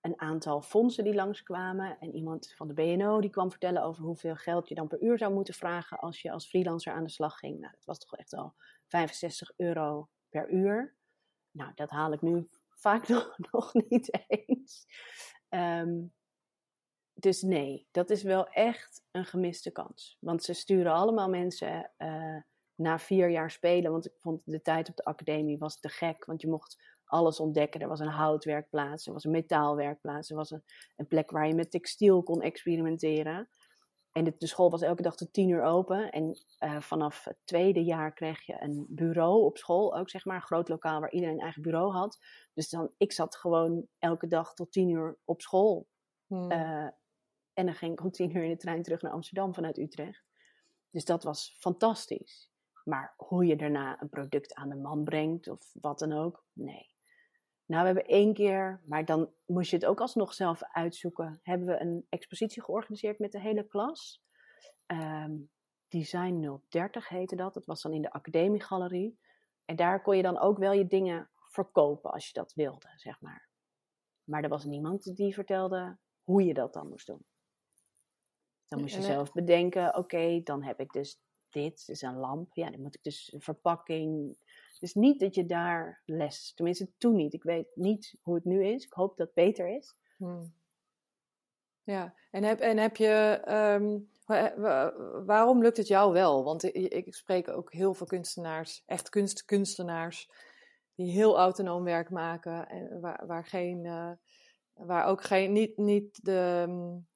een 0.00 0.20
aantal 0.20 0.62
fondsen 0.62 1.04
die 1.04 1.14
langskwamen. 1.14 1.98
En 2.00 2.14
iemand 2.14 2.52
van 2.56 2.68
de 2.68 2.74
BNO 2.74 3.20
die 3.20 3.30
kwam 3.30 3.50
vertellen 3.50 3.82
over 3.82 4.04
hoeveel 4.04 4.36
geld 4.36 4.68
je 4.68 4.74
dan 4.74 4.88
per 4.88 5.02
uur 5.02 5.18
zou 5.18 5.32
moeten 5.32 5.54
vragen 5.54 5.98
als 5.98 6.22
je 6.22 6.30
als 6.30 6.48
freelancer 6.48 6.92
aan 6.92 7.04
de 7.04 7.10
slag 7.10 7.38
ging. 7.38 7.60
Nou, 7.60 7.72
dat 7.72 7.84
was 7.84 7.98
toch 7.98 8.16
echt 8.16 8.34
al 8.34 8.54
65 8.86 9.52
euro 9.56 10.08
per 10.28 10.50
uur. 10.50 10.96
Nou, 11.50 11.72
dat 11.74 11.90
haal 11.90 12.12
ik 12.12 12.22
nu 12.22 12.48
vaak 12.68 13.08
nog, 13.52 13.74
niet 13.88 14.24
eens. 14.26 14.86
Ehm, 15.48 16.04
dus 17.18 17.42
nee, 17.42 17.86
dat 17.90 18.10
is 18.10 18.22
wel 18.22 18.48
echt 18.48 19.02
een 19.10 19.24
gemiste 19.24 19.70
kans. 19.70 20.16
Want 20.20 20.42
ze 20.42 20.52
sturen 20.52 20.92
allemaal 20.92 21.28
mensen 21.28 21.90
eh, 21.96 22.36
na 22.74 22.98
vier 22.98 23.30
jaar 23.30 23.50
spelen. 23.50 23.90
Want 23.90 24.06
ik 24.06 24.12
vond 24.20 24.40
de 24.44 24.62
tijd 24.62 24.88
op 24.88 24.96
de 24.96 25.04
academie 25.04 25.58
was 25.58 25.80
te 25.80 25.88
gek. 25.88 26.24
Want 26.24 26.40
je 26.40 26.48
mocht 26.48 26.82
alles 27.04 27.40
ontdekken. 27.40 27.80
Er 27.80 27.88
was 27.88 28.00
een 28.00 28.06
houtwerkplaats, 28.06 29.06
er 29.06 29.12
was 29.12 29.24
een 29.24 29.30
metaalwerkplaats. 29.30 30.30
Er 30.30 30.36
was 30.36 30.50
een, 30.50 30.64
een 30.96 31.06
plek 31.06 31.30
waar 31.30 31.48
je 31.48 31.54
met 31.54 31.70
textiel 31.70 32.22
kon 32.22 32.42
experimenteren. 32.42 33.48
En 34.12 34.24
de, 34.24 34.34
de 34.38 34.46
school 34.46 34.70
was 34.70 34.82
elke 34.82 35.02
dag 35.02 35.16
tot 35.16 35.32
tien 35.32 35.48
uur 35.48 35.62
open. 35.62 36.10
En 36.10 36.38
eh, 36.58 36.80
vanaf 36.80 37.24
het 37.24 37.36
tweede 37.44 37.84
jaar 37.84 38.12
kreeg 38.12 38.42
je 38.42 38.56
een 38.62 38.86
bureau 38.88 39.44
op 39.44 39.58
school. 39.58 39.96
Ook 39.96 40.10
zeg 40.10 40.24
maar 40.24 40.36
een 40.36 40.42
groot 40.42 40.68
lokaal 40.68 41.00
waar 41.00 41.12
iedereen 41.12 41.34
een 41.34 41.42
eigen 41.42 41.62
bureau 41.62 41.92
had. 41.92 42.18
Dus 42.54 42.68
dan, 42.68 42.90
ik 42.96 43.12
zat 43.12 43.36
gewoon 43.36 43.86
elke 43.98 44.26
dag 44.26 44.54
tot 44.54 44.72
tien 44.72 44.88
uur 44.88 45.18
op 45.24 45.40
school. 45.40 45.86
Hmm. 46.26 46.50
Eh, 46.50 46.88
en 47.56 47.66
dan 47.66 47.74
ging 47.74 47.92
ik 47.92 48.00
om 48.00 48.10
tien 48.10 48.36
uur 48.36 48.42
in 48.42 48.50
de 48.50 48.56
trein 48.56 48.82
terug 48.82 49.02
naar 49.02 49.12
Amsterdam 49.12 49.54
vanuit 49.54 49.78
Utrecht. 49.78 50.24
Dus 50.90 51.04
dat 51.04 51.22
was 51.22 51.56
fantastisch. 51.58 52.50
Maar 52.84 53.14
hoe 53.16 53.46
je 53.46 53.56
daarna 53.56 54.02
een 54.02 54.08
product 54.08 54.54
aan 54.54 54.68
de 54.68 54.74
man 54.74 55.04
brengt 55.04 55.48
of 55.48 55.70
wat 55.72 55.98
dan 55.98 56.12
ook, 56.12 56.44
nee. 56.52 56.94
Nou, 57.66 57.80
we 57.80 57.86
hebben 57.86 58.06
één 58.06 58.34
keer, 58.34 58.82
maar 58.86 59.04
dan 59.04 59.32
moest 59.46 59.70
je 59.70 59.76
het 59.76 59.86
ook 59.86 60.00
alsnog 60.00 60.34
zelf 60.34 60.62
uitzoeken. 60.62 61.40
Hebben 61.42 61.66
we 61.66 61.80
een 61.80 62.06
expositie 62.08 62.62
georganiseerd 62.62 63.18
met 63.18 63.32
de 63.32 63.40
hele 63.40 63.66
klas. 63.66 64.22
Ehm, 64.86 65.34
Design 65.88 66.60
030 66.68 67.08
heette 67.08 67.36
dat. 67.36 67.54
Dat 67.54 67.66
was 67.66 67.82
dan 67.82 67.92
in 67.92 68.02
de 68.02 68.12
academiegalerie. 68.12 69.18
En 69.64 69.76
daar 69.76 70.02
kon 70.02 70.16
je 70.16 70.22
dan 70.22 70.38
ook 70.38 70.58
wel 70.58 70.72
je 70.72 70.86
dingen 70.86 71.30
verkopen 71.34 72.12
als 72.12 72.26
je 72.26 72.32
dat 72.32 72.52
wilde, 72.54 72.92
zeg 72.96 73.20
maar. 73.20 73.48
Maar 74.24 74.42
er 74.42 74.48
was 74.48 74.64
niemand 74.64 75.16
die 75.16 75.34
vertelde 75.34 75.98
hoe 76.22 76.44
je 76.44 76.54
dat 76.54 76.72
dan 76.72 76.88
moest 76.88 77.06
doen. 77.06 77.24
Dan 78.68 78.80
moest 78.80 78.94
je 78.94 79.00
eh, 79.00 79.06
zelf 79.06 79.32
bedenken, 79.32 79.96
oké, 79.96 80.40
dan 80.44 80.62
heb 80.62 80.80
ik 80.80 80.92
dus 80.92 81.20
dit, 81.48 81.86
dus 81.86 82.02
een 82.02 82.16
lamp. 82.16 82.54
Ja, 82.54 82.70
dan 82.70 82.80
moet 82.80 82.94
ik 82.94 83.02
dus 83.02 83.32
een 83.32 83.40
verpakking. 83.40 84.36
Dus 84.80 84.94
niet 84.94 85.20
dat 85.20 85.34
je 85.34 85.46
daar 85.46 86.02
les, 86.04 86.52
tenminste 86.54 86.90
toen 86.98 87.14
niet. 87.16 87.32
Ik 87.32 87.42
weet 87.42 87.66
niet 87.74 88.14
hoe 88.22 88.34
het 88.34 88.44
nu 88.44 88.64
is. 88.64 88.84
Ik 88.84 88.92
hoop 88.92 89.16
dat 89.16 89.26
het 89.26 89.34
beter 89.34 89.76
is. 89.76 89.96
Hmm. 90.16 90.54
Ja, 91.82 92.14
en 92.30 92.42
heb, 92.42 92.60
en 92.60 92.76
heb 92.76 92.96
je, 92.96 93.40
ehm, 93.44 93.98
wa- 94.26 94.92
waarom 95.24 95.62
lukt 95.62 95.76
het 95.76 95.86
jou 95.86 96.12
wel? 96.12 96.44
Want 96.44 96.62
ik, 96.64 96.74
ik 96.92 97.14
spreek 97.14 97.48
ook 97.48 97.72
heel 97.72 97.94
veel 97.94 98.06
kunstenaars, 98.06 98.82
echt 98.86 99.08
kunstkunstenaars, 99.08 100.30
die 100.94 101.10
heel 101.10 101.36
autonoom 101.38 101.84
werk 101.84 102.10
maken 102.10 102.68
en 102.68 103.00
waar, 103.00 103.26
waar 103.26 103.44
geen, 103.44 103.84
eh, 103.84 104.10
waar 104.72 105.06
ook 105.06 105.22
geen, 105.22 105.52
niet, 105.52 105.76
niet 105.76 106.24
de, 106.24 106.64
mm, 106.68 107.06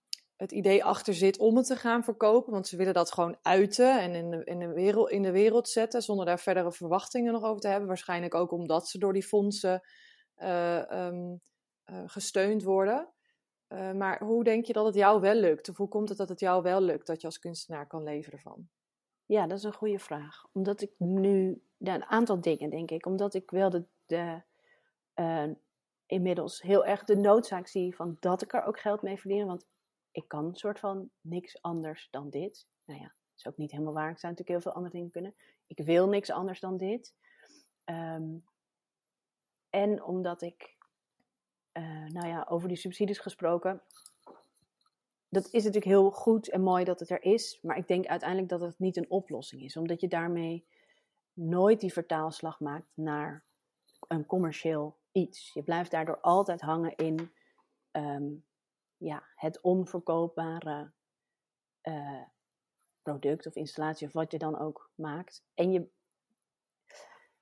het 0.41 0.53
idee 0.53 0.85
achter 0.85 1.15
zit 1.15 1.39
om 1.39 1.57
het 1.57 1.67
te 1.67 1.77
gaan 1.77 2.05
verkopen, 2.05 2.53
want 2.53 2.67
ze 2.69 2.77
willen 2.77 2.95
dat 2.95 3.13
gewoon 3.13 3.37
uiten 3.43 4.01
en 4.01 4.15
in 4.15 4.31
de, 4.31 4.45
in 4.45 4.59
de, 4.59 4.69
wereld, 4.69 5.11
in 5.11 5.23
de 5.23 5.31
wereld 5.31 5.69
zetten, 5.69 6.03
zonder 6.03 6.27
daar 6.27 6.39
verdere 6.39 6.73
verwachtingen 6.73 7.33
nog 7.33 7.43
over 7.43 7.61
te 7.61 7.69
hebben. 7.69 7.89
Waarschijnlijk 7.89 8.35
ook 8.35 8.51
omdat 8.51 8.89
ze 8.89 8.99
door 8.99 9.13
die 9.13 9.23
fondsen 9.23 9.83
eh, 10.35 10.91
ehm, 10.91 11.37
eh, 11.85 12.03
gesteund 12.07 12.63
worden. 12.63 13.09
Uh, 13.69 13.93
maar 13.93 14.23
hoe 14.23 14.45
denk 14.45 14.65
je 14.65 14.73
dat 14.73 14.87
het 14.87 14.95
jou 14.95 15.21
wel 15.21 15.35
lukt? 15.35 15.69
Of 15.69 15.77
hoe 15.77 15.89
komt 15.89 16.09
het 16.09 16.19
dat 16.19 16.29
het 16.29 16.41
jou 16.41 16.63
wel 16.63 16.81
lukt 16.81 17.07
dat 17.07 17.21
je 17.21 17.27
als 17.27 17.39
kunstenaar 17.39 17.87
kan 17.87 18.03
leven 18.03 18.33
ervan? 18.33 18.69
Ja, 19.27 19.47
dat 19.47 19.59
is 19.59 19.65
een 19.65 19.73
goede 19.73 19.99
vraag. 19.99 20.45
Omdat 20.53 20.81
ik 20.81 20.93
nu, 20.99 21.63
ja, 21.77 21.95
een 21.95 22.05
aantal 22.05 22.41
dingen 22.41 22.71
denk 22.71 22.91
ik, 22.91 23.07
omdat 23.07 23.35
ik 23.35 23.51
wel 23.51 23.71
de, 23.71 23.85
de 24.07 24.43
inmiddels 26.07 26.63
heel 26.63 26.85
erg 26.85 27.05
de 27.05 27.17
noodzaak 27.17 27.67
zie 27.67 27.95
van 27.97 28.17
dat 28.21 28.43
ik 28.43 28.53
er 28.53 28.65
ook 28.65 28.81
geld 28.81 29.03
mee 29.03 29.21
verdien. 29.21 29.47
Want 29.47 29.67
ik 30.11 30.29
kan 30.29 30.45
een 30.45 30.57
soort 30.57 30.79
van 30.79 31.11
niks 31.21 31.63
anders 31.63 32.09
dan 32.11 32.31
dit. 32.31 32.69
Nou 32.85 33.01
ja, 33.01 33.07
dat 33.07 33.37
is 33.37 33.47
ook 33.47 33.57
niet 33.57 33.71
helemaal 33.71 33.93
waar. 33.93 34.11
Ik 34.11 34.19
zou 34.19 34.33
natuurlijk 34.33 34.49
heel 34.49 34.61
veel 34.61 34.73
andere 34.73 34.95
dingen 34.95 35.11
kunnen. 35.11 35.35
Ik 35.67 35.85
wil 35.85 36.09
niks 36.09 36.31
anders 36.31 36.61
dan 36.61 36.77
dit. 36.77 37.15
Um, 37.85 38.45
en 39.71 40.03
omdat 40.03 40.43
ik 40.43 40.77
uh, 41.73 42.07
nou 42.07 42.29
ja, 42.29 42.47
over 42.49 42.69
die 42.69 42.77
subsidies 42.77 43.19
gesproken. 43.19 43.83
Dat 45.29 45.45
is 45.45 45.65
natuurlijk 45.65 45.85
heel 45.85 46.11
goed 46.11 46.49
en 46.49 46.63
mooi 46.63 46.85
dat 46.85 47.01
het 47.01 47.11
er 47.11 47.23
is. 47.23 47.59
Maar 47.63 47.77
ik 47.77 47.87
denk 47.87 48.07
uiteindelijk 48.07 48.49
dat 48.49 48.61
het 48.61 48.79
niet 48.79 48.97
een 48.97 49.11
oplossing 49.11 49.63
is. 49.63 49.77
Omdat 49.77 50.01
je 50.01 50.09
daarmee 50.09 50.67
nooit 51.33 51.81
die 51.81 51.93
vertaalslag 51.93 52.61
maakt 52.61 52.91
naar 52.95 53.45
een 54.09 54.27
commercieel 54.27 54.99
iets. 55.13 55.53
Je 55.53 55.63
blijft 55.63 55.91
daardoor 55.91 56.21
altijd 56.21 56.61
hangen 56.61 56.97
in 56.97 57.33
um, 57.93 58.45
ja, 59.01 59.23
het 59.35 59.61
onverkoopbare 59.61 60.93
uh, 61.83 62.23
product 63.03 63.47
of 63.47 63.55
installatie 63.55 64.07
of 64.07 64.13
wat 64.13 64.33
je 64.33 64.39
dan 64.39 64.59
ook 64.59 64.91
maakt. 64.95 65.45
En 65.55 65.73
je, 65.73 65.89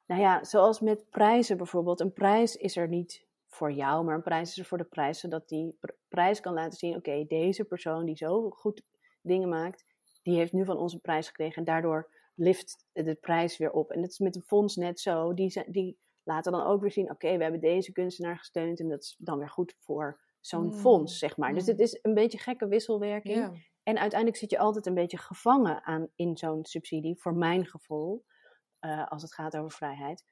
nou 0.06 0.20
ja, 0.20 0.44
zoals 0.44 0.80
met 0.80 1.10
prijzen 1.10 1.56
bijvoorbeeld. 1.56 2.00
Een 2.00 2.12
prijs 2.12 2.56
is 2.56 2.76
er 2.76 2.88
niet 2.88 3.26
voor 3.46 3.72
jou, 3.72 4.04
maar 4.04 4.14
een 4.14 4.22
prijs 4.22 4.50
is 4.50 4.58
er 4.58 4.64
voor 4.64 4.78
de 4.78 4.84
prijs, 4.84 5.20
zodat 5.20 5.48
die 5.48 5.76
pr 5.80 5.90
prijs 6.08 6.40
kan 6.40 6.54
laten 6.54 6.78
zien, 6.78 6.96
oké, 6.96 7.24
deze 7.26 7.64
persoon 7.64 8.04
die 8.04 8.16
zo 8.16 8.50
goed 8.50 8.82
dingen 9.20 9.48
maakt, 9.48 9.84
die 10.22 10.36
heeft 10.36 10.52
nu 10.52 10.64
van 10.64 10.76
ons 10.76 10.92
een 10.92 11.00
prijs 11.00 11.26
gekregen 11.26 11.56
en 11.56 11.64
daardoor 11.64 12.10
lift 12.34 12.84
de 12.92 13.14
prijs 13.14 13.56
weer 13.56 13.70
op. 13.70 13.90
En 13.90 14.00
dat 14.00 14.10
is 14.10 14.18
met 14.18 14.36
een 14.36 14.42
fonds 14.42 14.76
net 14.76 15.00
zo, 15.00 15.34
die, 15.34 15.70
die 15.70 15.98
laten 16.22 16.52
dan 16.52 16.66
ook 16.66 16.80
weer 16.80 16.90
zien, 16.90 17.10
oké, 17.10 17.36
we 17.36 17.42
hebben 17.42 17.60
deze 17.60 17.92
kunstenaar 17.92 18.38
gesteund 18.38 18.80
en 18.80 18.88
dat 18.88 19.02
is 19.02 19.16
dan 19.18 19.38
weer 19.38 19.50
goed 19.50 19.74
voor 19.78 20.20
zo'n 20.40 20.66
mm. 20.66 20.72
fonds, 20.72 21.18
zeg 21.18 21.36
maar. 21.36 21.48
Mm. 21.48 21.54
Dus 21.54 21.66
het 21.66 21.80
is 21.80 21.98
een 22.02 22.14
beetje 22.14 22.38
gekke 22.38 22.68
wisselwerking. 22.68 23.66
En 23.82 23.98
uiteindelijk 23.98 24.40
zit 24.40 24.50
je 24.50 24.58
altijd 24.58 24.86
een 24.86 24.94
beetje 24.94 25.18
gevangen 25.18 25.84
aan, 25.84 26.08
in 26.14 26.36
zo'n 26.36 26.64
subsidie, 26.64 27.20
voor 27.20 27.34
mijn 27.34 27.66
gevoel, 27.66 28.24
uh, 28.80 29.06
als 29.06 29.22
het 29.22 29.34
gaat 29.34 29.56
over 29.56 29.70
vrijheid. 29.70 30.24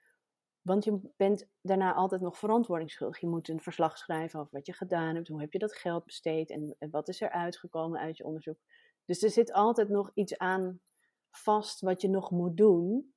Want 0.62 0.84
je 0.84 1.12
bent 1.16 1.48
daarna 1.60 1.94
altijd 1.94 2.20
nog 2.20 2.38
verantwoordingsschuldig. 2.38 3.20
Je 3.20 3.28
moet 3.28 3.48
een 3.48 3.60
verslag 3.60 3.98
schrijven 3.98 4.40
over 4.40 4.52
wat 4.52 4.66
je 4.66 4.72
gedaan 4.72 5.14
hebt. 5.14 5.28
Hoe 5.28 5.40
heb 5.40 5.52
je 5.52 5.58
dat 5.58 5.76
geld 5.76 6.04
besteed? 6.04 6.50
En, 6.50 6.76
en 6.78 6.90
wat 6.90 7.08
is 7.08 7.20
er 7.20 7.30
uitgekomen 7.30 8.00
uit 8.00 8.16
je 8.16 8.24
onderzoek? 8.24 8.58
Dus 9.04 9.22
er 9.22 9.30
zit 9.30 9.52
altijd 9.52 9.88
nog 9.88 10.10
iets 10.14 10.38
aan 10.38 10.80
vast 11.30 11.80
wat 11.80 12.00
je 12.00 12.08
nog 12.08 12.30
moet 12.30 12.56
doen. 12.56 13.14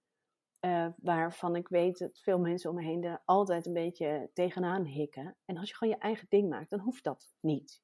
Uh, 0.62 0.88
waarvan 0.98 1.56
ik 1.56 1.68
weet 1.68 1.98
dat 1.98 2.20
veel 2.20 2.40
mensen 2.40 2.70
om 2.70 2.76
me 2.76 2.84
heen 2.84 3.04
er 3.04 3.22
altijd 3.26 3.66
een 3.66 3.74
beetje 3.74 4.30
tegenaan 4.34 4.84
hikken. 4.84 5.36
En 5.46 5.58
als 5.58 5.70
je 5.70 5.76
gewoon 5.76 5.94
je 5.94 6.00
eigen 6.00 6.26
ding 6.30 6.50
maakt, 6.50 6.70
dan 6.70 6.80
hoeft 6.80 7.04
dat 7.04 7.34
niet. 7.40 7.82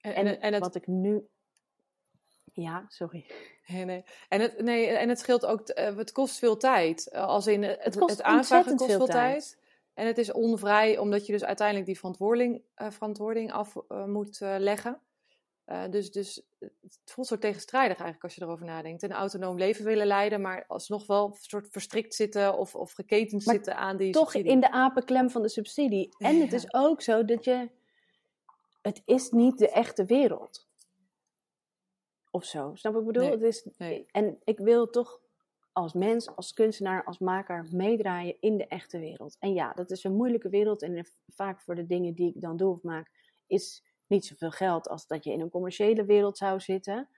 En, 0.00 0.14
en, 0.14 0.40
en 0.40 0.52
het... 0.52 0.62
wat 0.62 0.74
ik 0.74 0.86
nu. 0.86 1.28
Ja, 2.52 2.84
sorry. 2.88 3.26
Nee, 3.66 3.84
nee. 3.84 4.04
En, 4.28 4.40
het, 4.40 4.60
nee, 4.60 4.86
en 4.86 5.08
het 5.08 5.18
scheelt 5.18 5.46
ook, 5.46 5.68
uh, 5.68 5.96
het 5.96 6.12
kost 6.12 6.38
veel 6.38 6.56
tijd. 6.56 7.08
Uh, 7.12 7.26
als 7.26 7.46
in 7.46 7.62
het, 7.62 7.84
het, 7.84 7.98
kost 7.98 8.10
het 8.10 8.22
aanvragen 8.22 8.76
kost 8.76 8.90
veel 8.90 9.06
tijd. 9.06 9.14
tijd. 9.14 9.58
En 9.94 10.06
het 10.06 10.18
is 10.18 10.32
onvrij, 10.32 10.98
omdat 10.98 11.26
je 11.26 11.32
dus 11.32 11.44
uiteindelijk 11.44 11.86
die 11.86 11.96
verantwoording, 11.96 12.62
verantwoording 12.74 13.52
af 13.52 13.76
moet 14.06 14.38
leggen. 14.40 15.00
Uh, 15.66 15.84
dus, 15.90 16.10
dus 16.10 16.42
het 16.58 17.00
voelt 17.04 17.26
zo 17.26 17.38
tegenstrijdig 17.38 17.96
eigenlijk 17.96 18.22
als 18.22 18.34
je 18.34 18.42
erover 18.42 18.66
nadenkt. 18.66 19.02
Een 19.02 19.12
autonoom 19.12 19.58
leven 19.58 19.84
willen 19.84 20.06
leiden, 20.06 20.40
maar 20.40 20.64
alsnog 20.66 21.06
wel 21.06 21.26
een 21.26 21.36
soort 21.40 21.68
verstrikt 21.70 22.14
zitten 22.14 22.58
of, 22.58 22.74
of 22.74 22.92
geketend 22.92 23.42
zitten 23.42 23.76
aan 23.76 23.96
die 23.96 24.12
toch 24.12 24.30
subsidie. 24.30 24.52
in 24.52 24.60
de 24.60 24.70
apenklem 24.70 25.30
van 25.30 25.42
de 25.42 25.48
subsidie. 25.48 26.14
En 26.18 26.40
het 26.40 26.52
is 26.52 26.74
ook 26.74 27.02
zo 27.02 27.24
dat 27.24 27.44
je... 27.44 27.70
Het 28.82 29.02
is 29.04 29.30
niet 29.30 29.58
de 29.58 29.70
echte 29.70 30.04
wereld. 30.04 30.66
Of 32.30 32.44
zo. 32.44 32.70
Snap 32.74 32.92
wat 32.92 33.00
ik 33.02 33.06
bedoel? 33.06 33.22
Nee. 33.22 33.32
Het 33.32 33.42
is, 33.42 33.68
Nee. 33.78 34.06
En 34.10 34.38
ik 34.44 34.58
wil 34.58 34.90
toch 34.90 35.20
als 35.72 35.92
mens, 35.92 36.36
als 36.36 36.52
kunstenaar, 36.52 37.04
als 37.04 37.18
maker 37.18 37.66
meedraaien 37.70 38.36
in 38.40 38.56
de 38.56 38.66
echte 38.66 38.98
wereld. 38.98 39.36
En 39.38 39.54
ja, 39.54 39.72
dat 39.72 39.90
is 39.90 40.04
een 40.04 40.16
moeilijke 40.16 40.48
wereld. 40.48 40.82
En 40.82 41.06
vaak 41.28 41.60
voor 41.60 41.74
de 41.74 41.86
dingen 41.86 42.14
die 42.14 42.34
ik 42.34 42.40
dan 42.40 42.56
doe 42.56 42.72
of 42.72 42.82
maak, 42.82 43.10
is 43.46 43.82
niet 44.06 44.24
zoveel 44.24 44.50
geld 44.50 44.88
als 44.88 45.06
dat 45.06 45.24
je 45.24 45.32
in 45.32 45.40
een 45.40 45.50
commerciële 45.50 46.04
wereld 46.04 46.38
zou 46.38 46.60
zitten. 46.60 47.08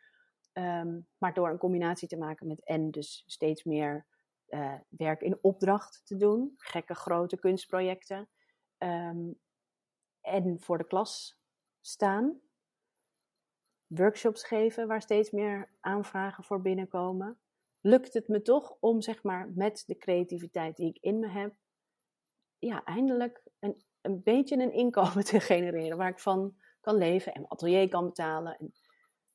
Um, 0.53 1.09
maar 1.19 1.35
door 1.35 1.51
een 1.51 1.59
combinatie 1.59 2.09
te 2.09 2.17
maken 2.17 2.47
met 2.47 2.65
en 2.65 2.91
dus 2.91 3.23
steeds 3.27 3.65
meer 3.65 4.07
uh, 4.49 4.75
werk 4.89 5.21
in 5.21 5.39
opdracht 5.41 6.01
te 6.05 6.17
doen, 6.17 6.55
gekke 6.57 6.95
grote 6.95 7.39
kunstprojecten, 7.39 8.29
um, 8.79 9.41
en 10.21 10.61
voor 10.61 10.79
de 10.79 10.87
klas 10.87 11.41
staan, 11.81 12.41
workshops 13.87 14.45
geven 14.45 14.87
waar 14.87 15.03
steeds 15.03 15.31
meer 15.31 15.71
aanvragen 15.81 16.45
voor 16.45 16.63
binnenkomen, 16.63 17.39
lukt 17.81 18.15
het 18.15 18.29
me 18.29 18.43
toch 18.43 18.77
om 18.81 19.01
zeg 19.01 19.23
maar 19.23 19.51
met 19.55 19.85
de 19.87 19.97
creativiteit 19.97 20.77
die 20.77 20.89
ik 20.89 20.99
in 21.01 21.19
me 21.19 21.29
heb, 21.29 21.55
ja, 22.59 22.85
eindelijk 22.85 23.43
een, 23.59 23.83
een 24.01 24.23
beetje 24.23 24.57
een 24.57 24.73
inkomen 24.73 25.25
te 25.31 25.41
genereren 25.41 25.97
waar 25.97 26.11
ik 26.11 26.19
van 26.19 26.57
kan 26.81 26.95
leven 26.97 27.33
en 27.33 27.41
mijn 27.41 27.53
atelier 27.53 27.89
kan 27.89 28.05
betalen. 28.05 28.57
En 28.57 28.73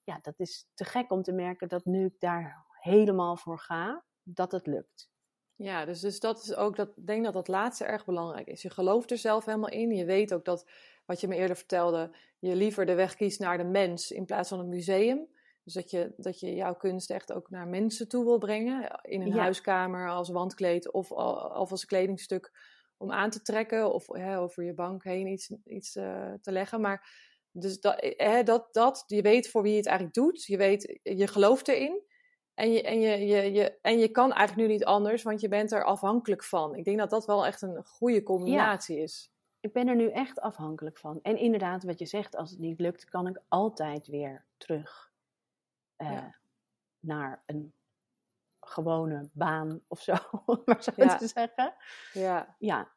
ja, 0.04 0.20
dat 0.22 0.40
is 0.40 0.68
te 0.74 0.86
gek 0.86 1.12
om 1.12 1.22
te 1.24 1.32
merken 1.32 1.68
dat 1.68 1.86
nu 1.86 2.06
ik 2.06 2.20
daar 2.20 2.66
helemaal 2.80 3.38
voor 3.38 3.60
ga, 3.60 4.04
dat 4.24 4.52
het 4.52 4.68
lukt. 4.68 5.12
Ja, 5.56 5.86
dus, 5.86 6.00
dus 6.00 6.20
dat 6.20 6.44
is 6.44 6.56
ook, 6.56 6.76
dat, 6.76 6.88
ik 6.98 7.06
denk 7.08 7.24
dat 7.24 7.34
dat 7.34 7.48
laatste 7.48 7.86
erg 7.86 8.06
belangrijk 8.06 8.48
is. 8.48 8.62
Je 8.62 8.70
gelooft 8.70 9.12
er 9.12 9.18
zelf 9.18 9.46
helemaal 9.46 9.70
in. 9.70 9.92
Je 9.96 10.06
weet 10.06 10.34
ook 10.34 10.46
dat, 10.46 10.70
wat 11.06 11.22
je 11.22 11.28
me 11.28 11.36
eerder 11.36 11.56
vertelde, 11.56 12.16
je 12.40 12.56
liever 12.56 12.86
de 12.86 12.94
weg 12.96 13.16
kiest 13.16 13.40
naar 13.40 13.58
de 13.58 13.64
mens 13.64 14.12
in 14.12 14.26
plaats 14.26 14.50
van 14.50 14.60
een 14.60 14.70
museum. 14.70 15.28
Dus 15.64 15.74
dat 15.74 15.92
je, 15.92 16.14
dat 16.18 16.40
je 16.40 16.56
jouw 16.56 16.76
kunst 16.76 17.10
echt 17.10 17.34
ook 17.34 17.50
naar 17.50 17.68
mensen 17.68 18.08
toe 18.08 18.24
wil 18.24 18.38
brengen. 18.38 19.00
In 19.02 19.22
een 19.22 19.34
Ja. 19.34 19.42
huiskamer, 19.42 20.10
als 20.10 20.30
wandkleed 20.30 20.92
of, 20.92 21.12
of 21.12 21.72
als 21.72 21.86
kledingstuk 21.86 22.52
om 22.98 23.12
aan 23.12 23.30
te 23.30 23.42
trekken. 23.42 23.94
Of 23.94 24.08
hè, 24.08 24.40
over 24.40 24.64
je 24.64 24.74
bank 24.74 25.04
heen 25.04 25.28
iets, 25.28 25.50
iets 25.64 25.96
eh, 25.96 26.34
te 26.42 26.52
leggen. 26.52 26.82
Maar 26.82 27.08
dus 27.54 27.80
dat, 27.80 28.14
hè, 28.18 28.44
dat, 28.44 28.74
dat, 28.74 29.04
je 29.08 29.22
weet 29.22 29.50
voor 29.50 29.62
wie 29.62 29.72
je 29.72 29.78
het 29.78 29.86
eigenlijk 29.88 30.16
doet. 30.16 30.44
Je 30.46 30.58
weet, 30.58 31.00
je 31.04 31.28
gelooft 31.28 31.68
erin. 31.68 32.02
En 32.54 32.72
je, 32.72 32.82
en, 32.82 33.00
je, 33.00 33.26
je, 33.26 33.52
je, 33.52 33.78
en 33.82 34.00
je 34.00 34.08
kan 34.08 34.34
eigenlijk 34.34 34.68
nu 34.68 34.74
niet 34.74 34.86
anders, 34.86 35.24
want 35.24 35.42
je 35.42 35.48
bent 35.48 35.72
er 35.72 35.84
afhankelijk 35.84 36.44
van. 36.44 36.76
Ik 36.76 36.84
denk 36.84 36.98
dat 36.98 37.10
dat 37.10 37.26
wel 37.26 37.46
echt 37.46 37.62
een 37.62 37.84
goede 37.86 38.24
combinatie 38.24 38.98
is. 39.00 39.32
Ik 39.60 39.74
ben 39.74 39.88
er 39.88 39.96
nu 39.96 40.10
echt 40.10 40.40
afhankelijk 40.40 40.98
van. 40.98 41.20
En 41.22 41.38
inderdaad, 41.38 41.84
wat 41.84 42.00
je 42.00 42.06
zegt, 42.06 42.36
als 42.36 42.50
het 42.50 42.60
niet 42.60 42.80
lukt, 42.80 43.10
kan 43.10 43.28
ik 43.28 43.42
altijd 43.48 44.08
weer 44.08 44.46
terug 44.58 45.12
eh, 45.96 46.12
Ja. 46.12 46.36
naar 47.00 47.44
een 47.46 47.74
gewone 48.60 49.30
baan 49.34 49.82
of 49.88 50.02
zo, 50.02 50.14
om 50.46 50.62
maar 50.66 50.84
zo 50.84 50.92
Ja. 50.96 51.16
te 51.18 51.28
zeggen. 51.28 51.74
Ja, 52.14 52.56
Ja, 52.60 52.96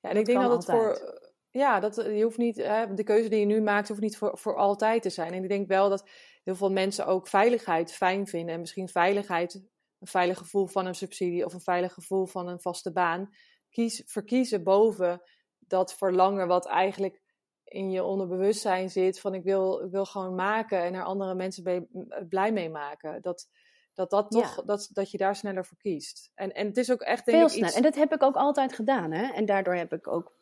ja 0.00 0.10
en 0.10 0.16
ik 0.16 0.24
denk 0.26 0.40
dat 0.40 0.50
het 0.50 0.68
altijd. 0.68 0.98
voor. 0.98 1.25
Ja, 1.56 1.80
dat, 1.80 1.94
je 1.94 2.22
hoeft 2.22 2.38
niet, 2.38 2.56
hè, 2.56 2.94
de 2.94 3.04
keuze 3.04 3.28
die 3.28 3.38
je 3.38 3.46
nu 3.46 3.60
maakt, 3.60 3.88
hoeft 3.88 4.00
niet 4.00 4.16
voor, 4.16 4.38
voor 4.38 4.56
altijd 4.56 5.02
te 5.02 5.10
zijn. 5.10 5.32
En 5.32 5.42
ik 5.42 5.48
denk 5.48 5.68
wel 5.68 5.88
dat 5.88 6.08
heel 6.44 6.54
veel 6.54 6.72
mensen 6.72 7.06
ook 7.06 7.28
veiligheid 7.28 7.92
fijn 7.92 8.26
vinden. 8.26 8.54
En 8.54 8.60
misschien 8.60 8.88
veiligheid, 8.88 9.54
een 9.98 10.06
veilig 10.06 10.38
gevoel 10.38 10.66
van 10.66 10.86
een 10.86 10.94
subsidie 10.94 11.44
of 11.44 11.54
een 11.54 11.60
veilig 11.60 11.92
gevoel 11.92 12.26
van 12.26 12.48
een 12.48 12.60
vaste 12.60 12.92
baan, 12.92 13.28
kies, 13.70 14.02
verkiezen 14.06 14.62
boven 14.62 15.22
dat 15.58 15.94
verlangen 15.94 16.48
wat 16.48 16.66
eigenlijk 16.66 17.22
in 17.64 17.90
je 17.90 18.04
onderbewustzijn 18.04 18.90
zit. 18.90 19.20
Van 19.20 19.34
ik 19.34 19.42
wil, 19.42 19.84
ik 19.84 19.90
wil 19.90 20.04
gewoon 20.04 20.34
maken 20.34 20.82
en 20.82 20.94
er 20.94 21.04
andere 21.04 21.34
mensen 21.34 21.62
bij, 21.62 21.86
blij 22.28 22.52
mee 22.52 22.70
maken. 22.70 23.22
Dat, 23.22 23.48
dat, 23.94 24.10
dat, 24.10 24.26
Ja. 24.28 24.40
toch, 24.40 24.64
dat, 24.64 24.88
dat 24.92 25.10
je 25.10 25.18
daar 25.18 25.36
sneller 25.36 25.64
voor 25.64 25.78
kiest. 25.78 26.30
En, 26.34 26.52
en 26.52 26.66
het 26.66 26.76
is 26.76 26.92
ook 26.92 27.02
echt 27.02 27.24
denk 27.24 27.38
veel 27.38 27.58
ik 27.58 27.64
iets... 27.64 27.76
En 27.76 27.82
dat 27.82 27.94
heb 27.94 28.12
ik 28.12 28.22
ook 28.22 28.36
altijd 28.36 28.72
gedaan. 28.72 29.12
Hè? 29.12 29.32
En 29.32 29.46
daardoor 29.46 29.74
heb 29.74 29.92
ik 29.92 30.06
ook 30.06 30.34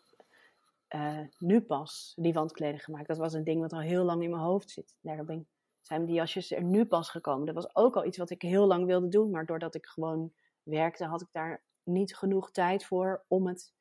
eh, 0.94 1.20
nu 1.38 1.60
pas 1.60 2.12
die 2.16 2.32
wandkleding 2.32 2.84
gemaakt. 2.84 3.06
Dat 3.08 3.16
was 3.18 3.32
een 3.32 3.44
ding 3.44 3.60
wat 3.60 3.72
al 3.72 3.80
heel 3.80 4.04
lang 4.04 4.22
in 4.22 4.30
mijn 4.30 4.42
hoofd 4.42 4.70
zit. 4.70 4.96
Daardoor 5.00 5.24
ben, 5.24 5.48
zijn 5.80 6.04
die 6.04 6.14
jasjes 6.14 6.50
er 6.50 6.62
nu 6.64 6.84
pas 6.84 7.10
gekomen. 7.10 7.46
Dat 7.46 7.54
was 7.54 7.74
ook 7.74 7.96
al 7.96 8.04
iets 8.04 8.18
wat 8.18 8.30
ik 8.30 8.42
heel 8.42 8.66
lang 8.66 8.86
wilde 8.86 9.08
doen. 9.08 9.30
Maar 9.30 9.46
doordat 9.46 9.74
ik 9.74 9.86
gewoon 9.86 10.32
werkte, 10.62 11.04
had 11.04 11.20
ik 11.22 11.28
daar 11.32 11.64
niet 11.82 12.16
genoeg 12.16 12.50
tijd 12.50 12.84
voor 12.84 13.24
om 13.28 13.46
het 13.46 13.72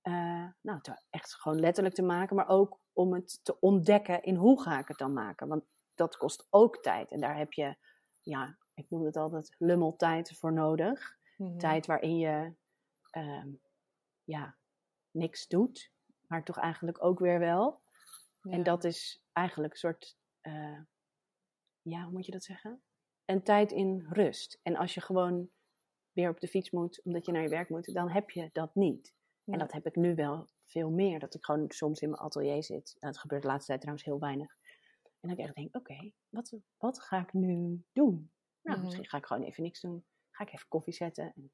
eh, 0.00 0.46
nou, 0.60 0.80
te- 0.80 1.00
echt 1.10 1.34
gewoon 1.34 1.60
letterlijk 1.60 1.94
te 1.94 2.02
maken. 2.02 2.36
Maar 2.36 2.48
ook 2.48 2.80
om 2.92 3.12
het 3.14 3.40
te 3.42 3.60
ontdekken 3.60 4.22
in 4.22 4.34
hoe 4.36 4.62
ga 4.62 4.78
ik 4.78 4.88
het 4.88 4.98
dan 4.98 5.12
maken. 5.12 5.48
Want 5.48 5.64
dat 5.94 6.16
kost 6.16 6.46
ook 6.50 6.76
tijd. 6.82 7.10
En 7.10 7.20
daar 7.20 7.36
heb 7.36 7.52
je, 7.52 7.76
ja, 8.20 8.56
ik 8.74 8.86
noem 8.90 9.04
het 9.04 9.16
altijd 9.16 9.54
lummeltijd 9.58 10.38
voor 10.38 10.52
nodig 10.52 11.20
Mhm. 11.36 11.58
tijd 11.58 11.86
waarin 11.86 12.16
je 12.18 12.54
ehm, 13.10 13.48
ja, 14.24 14.56
niks 15.10 15.48
doet, 15.48 15.90
maar 16.32 16.44
toch 16.44 16.58
eigenlijk 16.58 17.04
ook 17.04 17.18
weer 17.18 17.38
wel. 17.38 17.82
En 18.42 18.62
dat 18.62 18.84
is 18.84 19.22
eigenlijk 19.32 19.72
een 19.72 19.78
soort, 19.78 20.16
eh, 20.40 20.80
ja, 21.82 22.02
hoe 22.02 22.12
moet 22.12 22.26
je 22.26 22.32
dat 22.32 22.44
zeggen? 22.44 22.82
Een 23.24 23.42
tijd 23.42 23.72
in 23.72 24.06
rust. 24.08 24.58
En 24.62 24.76
als 24.76 24.94
je 24.94 25.00
gewoon 25.00 25.50
weer 26.12 26.28
op 26.30 26.40
de 26.40 26.48
fiets 26.48 26.70
moet, 26.70 27.02
omdat 27.04 27.26
je 27.26 27.32
naar 27.32 27.42
je 27.42 27.48
werk 27.48 27.68
moet, 27.68 27.94
dan 27.94 28.10
heb 28.10 28.30
je 28.30 28.48
dat 28.52 28.74
niet. 28.74 29.14
Ja. 29.44 29.52
En 29.52 29.58
dat 29.58 29.72
heb 29.72 29.86
ik 29.86 29.96
nu 29.96 30.14
wel 30.14 30.48
veel 30.64 30.90
meer. 30.90 31.18
Dat 31.18 31.34
ik 31.34 31.44
gewoon 31.44 31.70
soms 31.70 32.00
in 32.00 32.10
mijn 32.10 32.22
atelier 32.22 32.64
zit. 32.64 32.96
Nou, 33.00 33.12
dat 33.12 33.18
gebeurt 33.22 33.42
de 33.42 33.48
laatste 33.48 33.66
tijd 33.66 33.80
trouwens 33.80 34.06
heel 34.06 34.18
weinig. 34.20 34.56
En 35.20 35.28
dat 35.28 35.38
ik 35.38 35.44
echt 35.44 35.54
denk, 35.54 35.76
oké, 35.76 36.12
wat, 36.28 36.56
wat 36.76 37.02
ga 37.02 37.20
ik 37.20 37.32
nu 37.32 37.84
doen? 37.92 38.32
Nou, 38.62 38.76
Mhm. 38.76 38.84
misschien 38.86 39.08
ga 39.08 39.16
ik 39.16 39.26
gewoon 39.26 39.42
even 39.42 39.62
niks 39.62 39.80
doen. 39.80 40.04
Ga 40.30 40.44
ik 40.44 40.52
even 40.52 40.68
koffie 40.68 40.92
zetten. 40.94 41.32
En 41.34 41.52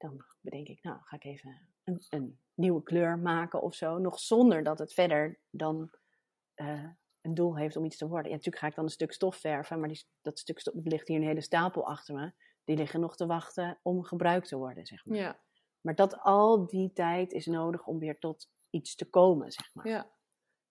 dan 0.00 0.24
bedenk 0.40 0.68
ik, 0.68 0.82
nou, 0.82 0.98
ga 1.02 1.16
ik 1.16 1.24
even 1.24 1.68
een, 1.84 2.04
een 2.08 2.40
nieuwe 2.54 2.82
kleur 2.82 3.18
maken 3.18 3.62
of 3.62 3.74
zo. 3.74 3.98
Nog 3.98 4.20
zonder 4.20 4.62
dat 4.62 4.78
het 4.78 4.92
verder 4.92 5.40
dan 5.50 5.90
eh, 6.54 6.88
een 7.20 7.34
doel 7.34 7.56
heeft 7.56 7.76
om 7.76 7.84
iets 7.84 7.96
te 7.96 8.08
worden. 8.08 8.30
Ja, 8.30 8.36
natuurlijk 8.36 8.62
ga 8.62 8.68
ik 8.68 8.74
dan 8.74 8.84
een 8.84 8.90
stuk 8.90 9.12
stof 9.12 9.36
verven. 9.36 9.80
Maar 9.80 9.88
die, 9.88 10.04
dat 10.22 10.38
stuk 10.38 10.58
stof, 10.58 10.74
ligt 10.82 11.08
hier 11.08 11.16
een 11.16 11.26
hele 11.26 11.40
stapel 11.40 11.86
achter 11.86 12.14
me. 12.14 12.32
Die 12.64 12.76
liggen 12.76 13.00
nog 13.00 13.16
te 13.16 13.26
wachten 13.26 13.78
om 13.82 14.04
gebruikt 14.04 14.48
te 14.48 14.56
worden, 14.56 14.86
zeg 14.86 15.06
maar. 15.06 15.18
Ja, 15.18 15.40
Maar 15.80 15.94
dat 15.94 16.18
al 16.18 16.66
die 16.66 16.92
tijd 16.92 17.32
is 17.32 17.46
nodig 17.46 17.86
om 17.86 17.98
weer 17.98 18.18
tot 18.18 18.50
iets 18.70 18.94
te 18.94 19.10
komen, 19.10 19.52
zeg 19.52 19.74
maar. 19.74 19.88
ja. 19.88 20.10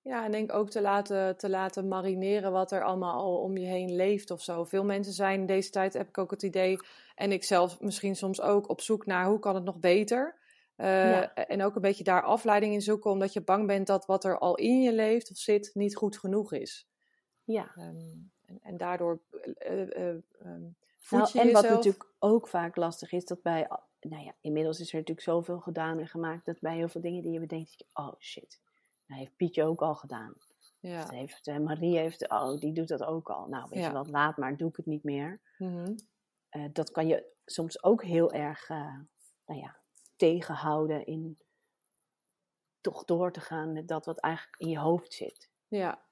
Ja, 0.10 0.26
en 0.26 0.32
denk 0.32 0.54
ook 0.54 0.70
te 0.70 0.82
laten, 0.82 1.38
te 1.38 1.50
laten 1.50 1.88
marineren 1.88 2.52
wat 2.52 2.72
er 2.72 2.84
allemaal 2.84 3.20
al 3.20 3.38
om 3.38 3.58
je 3.58 3.66
heen 3.66 3.96
leeft 3.96 4.32
of 4.32 4.42
zo. 4.42 4.64
Veel 4.64 4.84
mensen 4.84 5.14
zijn 5.14 5.46
deze 5.46 5.70
tijd, 5.70 5.94
heb 5.94 6.08
ik 6.08 6.18
ook 6.18 6.32
het 6.32 6.44
idee, 6.44 6.80
en 7.16 7.32
ik 7.32 7.44
zelf 7.44 7.80
misschien 7.80 8.16
soms 8.16 8.42
ook, 8.42 8.70
op 8.70 8.82
zoek 8.82 9.06
naar 9.06 9.26
hoe 9.26 9.40
kan 9.40 9.56
het 9.56 9.64
nog 9.64 9.78
beter. 9.78 10.36
Eh, 10.76 11.12
Ja. 11.12 11.34
En 11.34 11.64
ook 11.64 11.76
een 11.76 11.82
beetje 11.82 12.04
daar 12.04 12.24
afleiding 12.24 12.74
in 12.74 12.82
zoeken, 12.82 13.12
omdat 13.12 13.34
je 13.34 13.42
bang 13.42 13.68
bent 13.68 13.88
dat 13.88 14.06
wat 14.06 14.24
er 14.24 14.38
al 14.38 14.56
in 14.56 14.82
je 14.82 14.94
leeft 14.94 15.32
of 15.32 15.38
zit 15.38 15.72
niet 15.74 15.96
goed 15.96 16.18
genoeg 16.18 16.54
is. 16.54 16.88
Ja. 17.44 17.72
Ehm, 17.76 17.98
en, 18.46 18.60
en 18.62 18.78
daardoor 18.78 19.20
ehm, 19.58 20.20
voed 20.98 21.20
Nou, 21.20 21.30
je 21.34 21.40
en 21.40 21.52
wat 21.52 21.70
natuurlijk 21.70 22.06
ook 22.20 22.48
vaak 22.48 22.76
lastig 22.76 23.12
is, 23.12 23.26
dat 23.26 23.42
bij, 23.42 23.68
nou 24.00 24.24
ja, 24.24 24.34
inmiddels 24.42 24.80
is 24.80 24.92
er 24.92 24.98
natuurlijk 24.98 25.28
zoveel 25.28 25.60
gedaan 25.60 26.00
en 26.00 26.08
gemaakt, 26.08 26.46
dat 26.46 26.60
bij 26.60 26.76
heel 26.76 26.90
veel 26.90 27.02
dingen 27.02 27.22
die 27.22 27.32
je 27.32 27.40
bedenkt, 27.40 27.78
denk 27.78 27.80
je, 27.80 28.02
oh 28.02 28.14
shit, 28.20 28.60
nou 29.10 29.22
heeft 29.22 29.36
Pietje 29.36 29.64
ook 29.64 29.82
al 29.82 29.96
gedaan. 29.96 30.34
Ja. 30.80 31.02
Dat 31.02 31.12
heeft, 31.12 31.48
eh, 31.48 31.58
Marie 31.58 31.98
heeft, 31.98 32.30
oh, 32.30 32.58
die 32.60 32.74
doet 32.74 32.88
dat 32.88 33.04
ook 33.04 33.30
al. 33.30 33.48
Nou, 33.48 33.70
weet 33.70 33.80
Ja. 33.80 33.88
je 33.88 33.94
wat, 33.94 34.08
laat 34.08 34.38
maar, 34.38 34.58
doe 34.58 34.70
ik 34.70 34.76
het 34.76 34.86
niet 34.86 35.04
meer. 35.04 35.42
Mhm. 35.58 35.96
Eh, 36.50 36.66
dat 36.74 36.92
kan 36.92 37.08
je 37.08 37.26
soms 37.46 37.84
ook 37.84 38.04
heel 38.04 38.32
erg, 38.32 38.70
eh, 38.70 38.98
nou 39.46 39.60
ja, 39.60 39.78
tegenhouden 40.16 41.06
in 41.06 41.38
toch 42.82 43.06
door 43.06 43.32
te 43.32 43.40
gaan 43.40 43.74
met 43.74 43.88
dat 43.88 44.06
wat 44.06 44.20
eigenlijk 44.20 44.62
in 44.62 44.70
je 44.70 44.80
hoofd 44.80 45.14
zit. 45.14 45.50
Ja, 45.68 46.06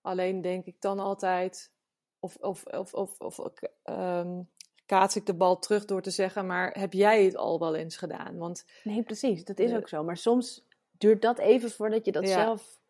alleen 0.00 0.40
denk 0.40 0.64
ik 0.64 0.80
dan 0.80 0.98
altijd, 0.98 1.72
of, 2.18 2.36
of, 2.36 2.64
of, 2.64 2.94
of, 2.94 3.18
of 3.18 3.38
ehm, 3.82 4.42
kaats 4.86 5.16
ik 5.16 5.26
de 5.26 5.34
bal 5.34 5.58
terug 5.58 5.84
door 5.84 6.02
te 6.02 6.10
zeggen, 6.10 6.46
maar 6.46 6.78
heb 6.78 6.92
jij 6.92 7.24
het 7.24 7.36
al 7.36 7.58
wel 7.58 7.74
eens 7.74 7.96
gedaan? 7.96 8.36
Want, 8.36 8.64
nee, 8.84 9.02
precies, 9.02 9.44
dat 9.44 9.58
is 9.58 9.72
ook 9.72 9.88
zo. 9.88 10.04
Maar 10.04 10.16
soms 10.16 10.66
duurt 10.98 11.22
dat 11.22 11.38
even 11.38 11.70
voordat 11.70 12.04
je 12.04 12.12
dat 12.12 12.28
zelf 12.28 12.82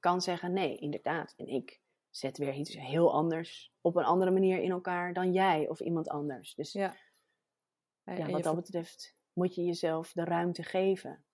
kan 0.00 0.20
zeggen, 0.20 0.52
nee, 0.52 0.76
inderdaad. 0.76 1.34
En 1.36 1.46
ik 1.46 1.80
zet 2.10 2.38
weer 2.38 2.54
iets 2.54 2.76
heel 2.76 3.12
anders 3.12 3.72
op 3.80 3.96
een 3.96 4.04
andere 4.04 4.30
manier 4.30 4.58
in 4.58 4.70
elkaar 4.70 5.12
dan 5.12 5.32
jij 5.32 5.68
of 5.68 5.80
iemand 5.80 6.08
anders. 6.08 6.54
Dus 6.54 6.72
ja, 6.72 6.96
ja 8.04 8.30
wat 8.30 8.42
dat 8.42 8.56
betreft 8.56 9.16
moet 9.32 9.54
je 9.54 9.64
jezelf 9.64 10.12
de 10.12 10.24
ruimte 10.24 10.62
geven. 10.62 11.25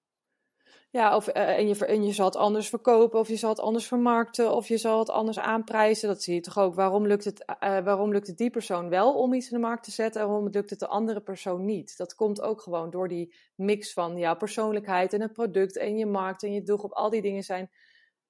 Ja, 0.90 1.16
of, 1.16 1.28
uh, 1.28 1.58
en, 1.58 1.68
je, 1.68 1.86
en 1.86 2.04
je 2.04 2.12
zal 2.12 2.24
het 2.24 2.36
anders 2.36 2.68
verkopen, 2.68 3.18
of 3.18 3.28
je 3.28 3.36
zal 3.36 3.50
het 3.50 3.60
anders 3.60 3.86
vermarkten, 3.86 4.54
of 4.54 4.68
je 4.68 4.76
zal 4.76 4.98
het 4.98 5.10
anders 5.10 5.38
aanprijzen. 5.38 6.08
Dat 6.08 6.22
zie 6.22 6.34
je 6.34 6.40
toch 6.40 6.58
ook. 6.58 6.74
Waarom 6.74 7.06
lukt 7.06 7.24
het, 7.24 7.44
uh, 7.48 7.78
waarom 7.78 8.12
lukt 8.12 8.26
het 8.26 8.38
die 8.38 8.50
persoon 8.50 8.88
wel 8.88 9.14
om 9.14 9.34
iets 9.34 9.50
in 9.50 9.56
de 9.56 9.62
markt 9.66 9.84
te 9.84 9.90
zetten 9.90 10.20
en 10.20 10.26
waarom 10.26 10.48
lukt 10.48 10.70
het 10.70 10.78
de 10.78 10.86
andere 10.86 11.20
persoon 11.20 11.64
niet? 11.64 11.96
Dat 11.96 12.14
komt 12.14 12.40
ook 12.40 12.60
gewoon 12.60 12.90
door 12.90 13.08
die 13.08 13.34
mix 13.54 13.92
van 13.92 14.18
jouw 14.18 14.36
persoonlijkheid 14.36 15.12
en 15.12 15.20
het 15.20 15.32
product 15.32 15.76
en 15.76 15.96
je 15.96 16.06
markt 16.06 16.42
en 16.42 16.52
je 16.52 16.62
doelgroep. 16.62 16.92
Al 16.92 17.10
die 17.10 17.22
dingen 17.22 17.42
zijn, 17.42 17.70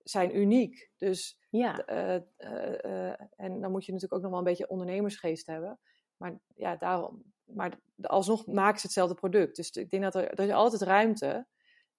zijn 0.02 0.36
uniek. 0.36 0.90
Dus, 0.96 1.38
ja. 1.50 1.88
Uh, 1.90 2.14
en 3.36 3.60
dan 3.60 3.70
moet 3.70 3.84
je 3.84 3.92
natuurlijk 3.92 4.12
ook 4.12 4.22
nog 4.22 4.30
wel 4.30 4.38
een 4.38 4.44
beetje 4.44 4.68
ondernemersgeest 4.68 5.46
hebben. 5.46 5.78
Maar 6.16 6.38
ja, 6.54 6.76
daarom. 6.76 7.22
Maar 7.44 7.78
alsnog 8.02 8.46
maken 8.46 8.80
ze 8.80 8.86
hetzelfde 8.86 9.14
product. 9.14 9.56
Dus 9.56 9.70
ik 9.70 9.90
denk 9.90 10.02
dat 10.02 10.14
er, 10.14 10.30
er 10.30 10.44
is 10.44 10.52
altijd 10.52 10.82
ruimte 10.82 11.46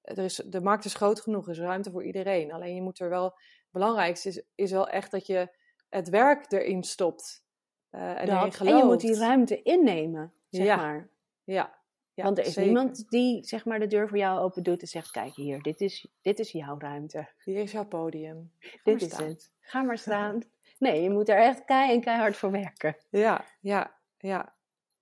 er 0.04 0.24
is, 0.24 0.36
de 0.36 0.62
markt 0.62 0.86
is 0.86 0.94
groot 0.94 1.22
genoeg, 1.22 1.46
er 1.46 1.52
is 1.52 1.60
ruimte 1.60 1.92
voor 1.92 2.04
iedereen. 2.04 2.52
Alleen 2.52 2.76
je 2.76 2.82
moet 2.82 3.00
er 3.00 3.10
wel, 3.10 3.24
het 3.24 3.72
belangrijkste 3.72 4.28
is, 4.30 4.44
is 4.56 4.72
wel 4.72 4.90
echt 4.90 5.12
dat 5.12 5.28
je 5.28 5.50
het 5.90 6.10
werk 6.10 6.52
erin 6.52 6.84
stopt. 6.84 7.44
Uh, 7.92 8.22
en, 8.22 8.26
dat, 8.26 8.60
en 8.60 8.78
je 8.78 8.84
moet 8.84 9.02
die 9.02 9.18
ruimte 9.18 9.62
innemen, 9.62 10.34
zeg 10.50 10.66
ja. 10.66 10.76
maar. 10.76 11.10
Ja. 11.44 11.80
ja 12.14 12.24
Want 12.24 12.38
er 12.38 12.46
is 12.46 12.56
niemand 12.56 13.10
die 13.10 13.44
zeg 13.46 13.66
maar, 13.66 13.80
de 13.80 13.88
deur 13.88 14.08
voor 14.08 14.18
jou 14.18 14.40
open 14.40 14.64
doet 14.64 14.82
en 14.82 14.88
zegt: 14.88 15.12
Kijk 15.12 15.36
hier, 15.36 15.62
dit 15.62 15.82
is, 15.82 16.08
dit 16.22 16.40
is 16.40 16.52
jouw 16.52 16.80
ruimte. 16.80 17.30
Hier 17.44 17.62
is 17.62 17.72
jouw 17.72 17.86
podium. 17.86 18.52
dit 18.84 19.02
is 19.02 19.18
het. 19.18 19.52
Ga 19.60 19.82
maar 19.82 19.98
staan. 20.08 20.42
nee, 20.80 21.02
je 21.02 21.10
moet 21.10 21.30
er 21.30 21.38
echt 21.38 21.66
kei 21.66 21.94
en 21.94 22.02
keihard 22.02 22.38
voor 22.38 22.52
werken. 22.52 22.98
Ja, 23.10 23.46
ja, 23.60 24.00
ja. 24.18 24.56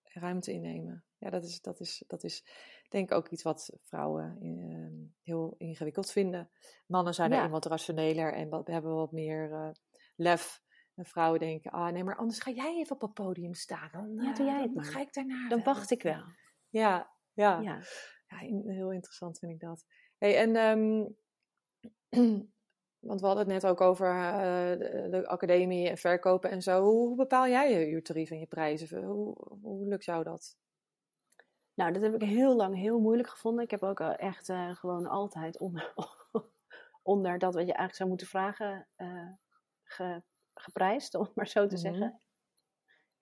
Ruimte 0.03 0.51
innemen. 0.51 1.03
Ja, 1.17 1.29
dat 1.29 1.43
is, 1.43 1.61
dat 1.61 1.79
is, 1.79 2.03
dat 2.07 2.23
is 2.23 2.43
denk 2.91 3.12
ook 3.12 3.30
iets 3.30 3.43
wat 3.43 3.77
vrouwen 3.80 4.38
uh, 4.41 5.10
heel 5.23 5.56
ingewikkeld 5.58 6.12
vinden. 6.12 6.49
Mannen 6.86 7.13
zijn 7.13 7.32
ja. 7.32 7.43
er 7.43 7.49
wat 7.49 7.65
rationeler 7.65 8.34
en 8.34 8.49
wat, 8.49 8.67
hebben 8.67 8.95
wat 8.95 9.12
meer 9.12 9.49
uh, 9.49 9.69
lef. 10.15 10.62
En 10.95 11.06
vrouwen 11.06 11.39
denken, 11.39 11.71
ah 11.71 11.91
nee, 11.91 12.04
maar 12.04 12.15
anders 12.15 12.39
ga 12.39 12.51
jij 12.51 12.77
even 12.77 12.95
op 12.95 13.01
het 13.01 13.13
podium 13.13 13.54
staan. 13.54 13.89
Dan, 13.91 14.25
ja, 14.25 14.34
doe 14.34 14.45
jij 14.45 14.62
het 14.62 14.73
dan 14.73 14.84
ga 14.84 14.99
ik 14.99 15.13
daarna. 15.13 15.49
Dan 15.49 15.63
wacht 15.63 15.91
ik 15.91 16.04
wel. 16.04 16.23
Ja, 16.69 17.12
ja. 17.34 17.60
ja. 17.60 17.82
ja 18.27 18.38
heel 18.71 18.91
interessant 18.91 19.39
vind 19.39 19.51
ik 19.51 19.60
dat. 19.60 19.86
Hey, 20.17 20.38
en 20.38 20.56
um, 20.56 21.15
want 23.10 23.21
we 23.21 23.25
hadden 23.25 23.45
het 23.45 23.54
net 23.54 23.65
ook 23.65 23.82
over 23.82 24.15
uh, 24.15 24.80
de, 24.80 25.08
de, 25.12 25.27
academie 25.27 25.89
en 25.89 25.97
verkopen 25.97 26.49
en 26.49 26.62
zo. 26.62 26.82
Hoe, 26.82 27.08
hoe 27.08 27.15
bepaal 27.15 27.47
jij 27.47 27.71
je 27.71 27.89
uurtarief 27.89 28.32
en 28.32 28.39
je 28.39 28.47
prijzen? 28.47 29.04
Hoe, 29.04 29.36
hoe 29.62 29.88
lukt 29.88 30.06
jou 30.06 30.23
dat? 30.23 30.58
Nou, 31.73 31.91
dat 31.93 32.01
heb 32.01 32.13
ik 32.13 32.21
heel 32.21 32.55
lang 32.55 32.75
heel 32.75 32.99
moeilijk 32.99 33.29
gevonden. 33.29 33.63
Ik 33.63 33.71
heb 33.71 33.84
ook 33.84 33.99
echt 33.99 34.49
uh, 34.49 34.75
gewoon 34.75 35.07
altijd 35.07 35.60
onder, 35.60 35.93
onder 37.03 37.38
dat 37.38 37.53
wat 37.53 37.67
je 37.67 37.73
eigenlijk 37.73 37.95
zou 37.95 38.10
moeten 38.10 38.27
vragen 38.27 38.88
uh, 38.97 39.29
ge, 39.84 40.21
geprijsd, 40.53 41.15
om 41.15 41.23
het 41.23 41.36
maar 41.36 41.47
zo 41.47 41.67
te 41.67 41.75
mhm. 41.75 41.84
zeggen. 41.84 42.21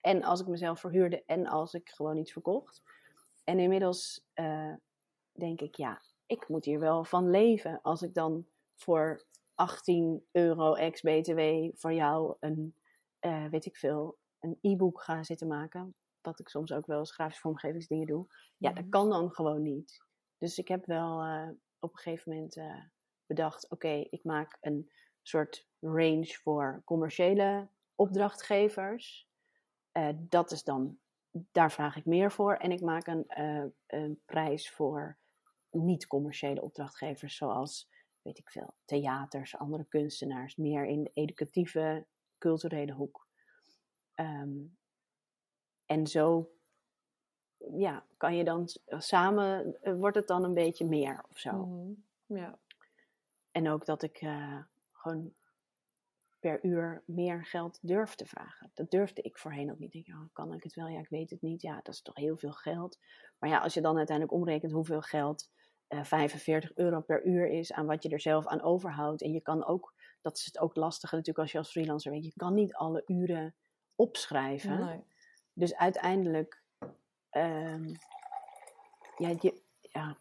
En 0.00 0.22
als 0.22 0.40
ik 0.40 0.46
mezelf 0.46 0.80
verhuurde 0.80 1.22
en 1.26 1.46
als 1.46 1.74
ik 1.74 1.88
gewoon 1.88 2.16
iets 2.16 2.32
verkocht. 2.32 2.82
En 3.44 3.58
inmiddels 3.58 4.26
uh, 4.34 4.74
denk 5.32 5.60
ik, 5.60 5.74
ja, 5.74 6.02
ik 6.26 6.48
moet 6.48 6.64
hier 6.64 6.80
wel 6.80 7.04
van 7.04 7.30
leven. 7.30 7.82
Als 7.82 8.02
ik 8.02 8.14
dan 8.14 8.46
voor 8.74 9.24
18 9.54 10.26
euro 10.32 10.74
ex-BTW 10.74 11.40
voor 11.74 11.92
jou 11.92 12.36
een, 12.40 12.74
weet 13.50 13.66
ik 13.66 13.76
veel, 13.76 14.18
een 14.38 14.58
e-book 14.60 15.02
ga 15.02 15.22
zitten 15.22 15.46
maken 15.46 15.94
wat 16.22 16.40
ik 16.40 16.48
soms 16.48 16.72
ook 16.72 16.86
wel 16.86 16.98
eens 16.98 17.12
grafische 17.12 17.40
vormgevingsdingen 17.40 18.06
doe. 18.06 18.26
Ja, 18.56 18.72
dat 18.72 18.82
mhm. 18.82 18.90
kan 18.90 19.10
dan 19.10 19.30
gewoon 19.30 19.62
niet. 19.62 20.04
Dus 20.38 20.58
ik 20.58 20.68
heb 20.68 20.86
wel 20.86 21.26
uh, 21.26 21.48
op 21.78 21.92
een 21.92 21.98
gegeven 21.98 22.32
moment 22.32 22.56
uh, 22.56 22.84
bedacht: 23.26 23.70
oké, 23.70 24.06
ik 24.10 24.24
maak 24.24 24.56
een 24.60 24.90
soort 25.22 25.68
range 25.80 26.38
voor 26.42 26.82
commerciële 26.84 27.68
opdrachtgevers. 27.94 29.28
Uh, 29.92 30.08
dat 30.14 30.50
is 30.50 30.64
dan, 30.64 30.98
daar 31.30 31.72
vraag 31.72 31.96
ik 31.96 32.04
meer 32.04 32.32
voor. 32.32 32.54
En 32.54 32.72
ik 32.72 32.80
maak 32.80 33.06
een, 33.06 33.24
een 33.86 34.22
prijs 34.24 34.70
voor 34.70 35.18
niet-commerciële 35.70 36.62
opdrachtgevers, 36.62 37.36
zoals, 37.36 37.88
weet 38.22 38.38
ik 38.38 38.50
veel, 38.50 38.74
theaters, 38.84 39.56
andere 39.56 39.84
kunstenaars, 39.84 40.56
meer 40.56 40.86
in 40.86 41.02
de 41.02 41.10
educatieve, 41.14 42.06
culturele 42.38 42.92
hoek. 42.92 43.28
Um, 44.14 44.78
en 45.90 46.06
zo 46.06 46.50
ja, 47.76 48.04
kan 48.16 48.36
je 48.36 48.44
dan 48.44 48.68
samen, 48.88 49.76
eh, 49.82 49.94
wordt 49.94 50.16
het 50.16 50.26
dan 50.26 50.44
een 50.44 50.54
beetje 50.54 50.84
meer 50.84 51.24
of 51.30 51.38
zo. 51.38 51.52
Mhm, 51.52 51.92
ja. 52.26 52.58
En 53.50 53.68
ook 53.68 53.86
dat 53.86 54.02
ik 54.02 54.22
uh, 54.22 54.58
gewoon 54.92 55.32
per 56.40 56.64
uur 56.64 57.02
meer 57.06 57.44
geld 57.44 57.78
durf 57.82 58.14
te 58.14 58.26
vragen. 58.26 58.70
Dat 58.74 58.90
durfde 58.90 59.22
ik 59.22 59.38
voorheen 59.38 59.70
ook 59.70 59.78
niet. 59.78 59.94
Ik 59.94 60.04
denk, 60.04 60.18
oh, 60.18 60.28
kan 60.32 60.52
ik 60.52 60.62
het 60.62 60.74
wel? 60.74 60.86
Ja, 60.86 60.98
ik 60.98 61.08
weet 61.08 61.30
het 61.30 61.42
niet. 61.42 61.62
Ja, 61.62 61.80
dat 61.82 61.94
is 61.94 62.02
toch 62.02 62.16
heel 62.16 62.36
veel 62.36 62.52
geld. 62.52 62.98
Maar 63.38 63.50
ja, 63.50 63.58
als 63.58 63.74
je 63.74 63.80
dan 63.80 63.96
uiteindelijk 63.96 64.36
omrekent 64.36 64.72
hoeveel 64.72 65.02
geld 65.02 65.50
uh, 65.88 65.98
eh, 65.98 66.04
45 66.04 66.74
euro 66.74 67.00
per 67.00 67.24
uur 67.24 67.48
is 67.48 67.72
aan 67.72 67.86
wat 67.86 68.02
je 68.02 68.08
er 68.08 68.20
zelf 68.20 68.46
aan 68.46 68.62
overhoudt. 68.62 69.22
En 69.22 69.32
je 69.32 69.40
kan 69.40 69.66
ook, 69.66 69.94
dat 70.20 70.36
is 70.36 70.44
het 70.44 70.58
ook 70.58 70.76
lastige 70.76 71.14
natuurlijk 71.14 71.44
als 71.44 71.52
je 71.52 71.58
als 71.58 71.70
freelancer 71.70 72.12
weet, 72.12 72.24
je 72.24 72.32
kan 72.36 72.54
niet 72.54 72.74
alle 72.74 73.02
uren 73.06 73.54
opschrijven. 73.96 74.84
Nee. 74.84 75.04
Dus 75.52 75.76
uiteindelijk, 75.76 76.62
um, 77.30 77.98
ja, 79.16 79.28
je, 79.40 79.62
ja, 79.80 80.18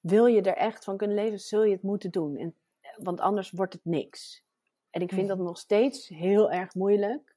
wil 0.00 0.26
je 0.26 0.42
er 0.42 0.56
echt 0.56 0.84
van 0.84 0.96
kunnen 0.96 1.16
leven, 1.16 1.38
zul 1.38 1.64
je 1.64 1.72
het 1.72 1.82
moeten 1.82 2.10
doen. 2.10 2.36
En, 2.36 2.54
want 2.96 3.20
anders 3.20 3.50
wordt 3.50 3.72
het 3.72 3.84
niks. 3.84 4.44
En 4.90 5.02
ik 5.02 5.12
vind 5.12 5.28
dat 5.28 5.38
nog 5.38 5.58
steeds 5.58 6.08
heel 6.08 6.50
erg 6.50 6.74
moeilijk. 6.74 7.36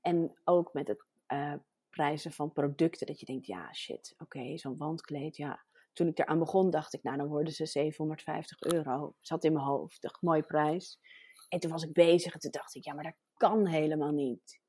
En 0.00 0.38
ook 0.44 0.72
met 0.72 0.88
het 0.88 1.04
uh, 1.28 1.54
prijzen 1.90 2.32
van 2.32 2.52
producten, 2.52 3.06
dat 3.06 3.20
je 3.20 3.26
denkt, 3.26 3.46
ja, 3.46 3.72
shit, 3.72 4.14
oké, 4.18 4.56
zo'n 4.58 4.76
wandkleed, 4.76 5.36
ja. 5.36 5.64
Toen 5.92 6.06
ik 6.06 6.18
eraan 6.18 6.38
begon, 6.38 6.70
dacht 6.70 6.94
ik, 6.94 7.02
nou, 7.02 7.16
dan 7.16 7.28
worden 7.28 7.52
ze 7.52 7.66
750 7.66 8.60
euro. 8.60 9.14
Zat 9.20 9.44
in 9.44 9.52
mijn 9.52 9.64
hoofd, 9.64 10.02
dacht, 10.02 10.22
mooie 10.22 10.42
prijs. 10.42 10.98
En 11.48 11.60
toen 11.60 11.70
was 11.70 11.82
ik 11.82 11.92
bezig 11.92 12.34
en 12.34 12.40
toen 12.40 12.50
dacht 12.50 12.74
ik, 12.74 12.84
ja, 12.84 12.94
maar 12.94 13.04
dat 13.04 13.16
kan 13.36 13.66
helemaal 13.66 14.12
niet 14.12 14.61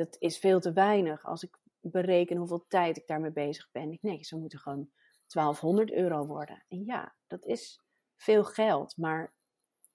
dat 0.00 0.16
is 0.18 0.38
veel 0.38 0.60
te 0.60 0.72
weinig. 0.72 1.26
Als 1.26 1.42
ik 1.42 1.58
bereken 1.80 2.36
hoeveel 2.36 2.64
tijd 2.68 2.96
ik 2.96 3.06
daarmee 3.06 3.32
bezig 3.32 3.68
ben. 3.72 3.92
Ik, 3.92 4.02
nee, 4.02 4.24
ze 4.24 4.38
moeten 4.38 4.58
gewoon 4.58 4.90
1200 5.26 5.92
euro 5.92 6.26
worden. 6.26 6.64
En 6.68 6.84
ja, 6.84 7.14
dat 7.26 7.44
is 7.44 7.80
veel 8.16 8.44
geld, 8.44 8.96
maar 8.96 9.34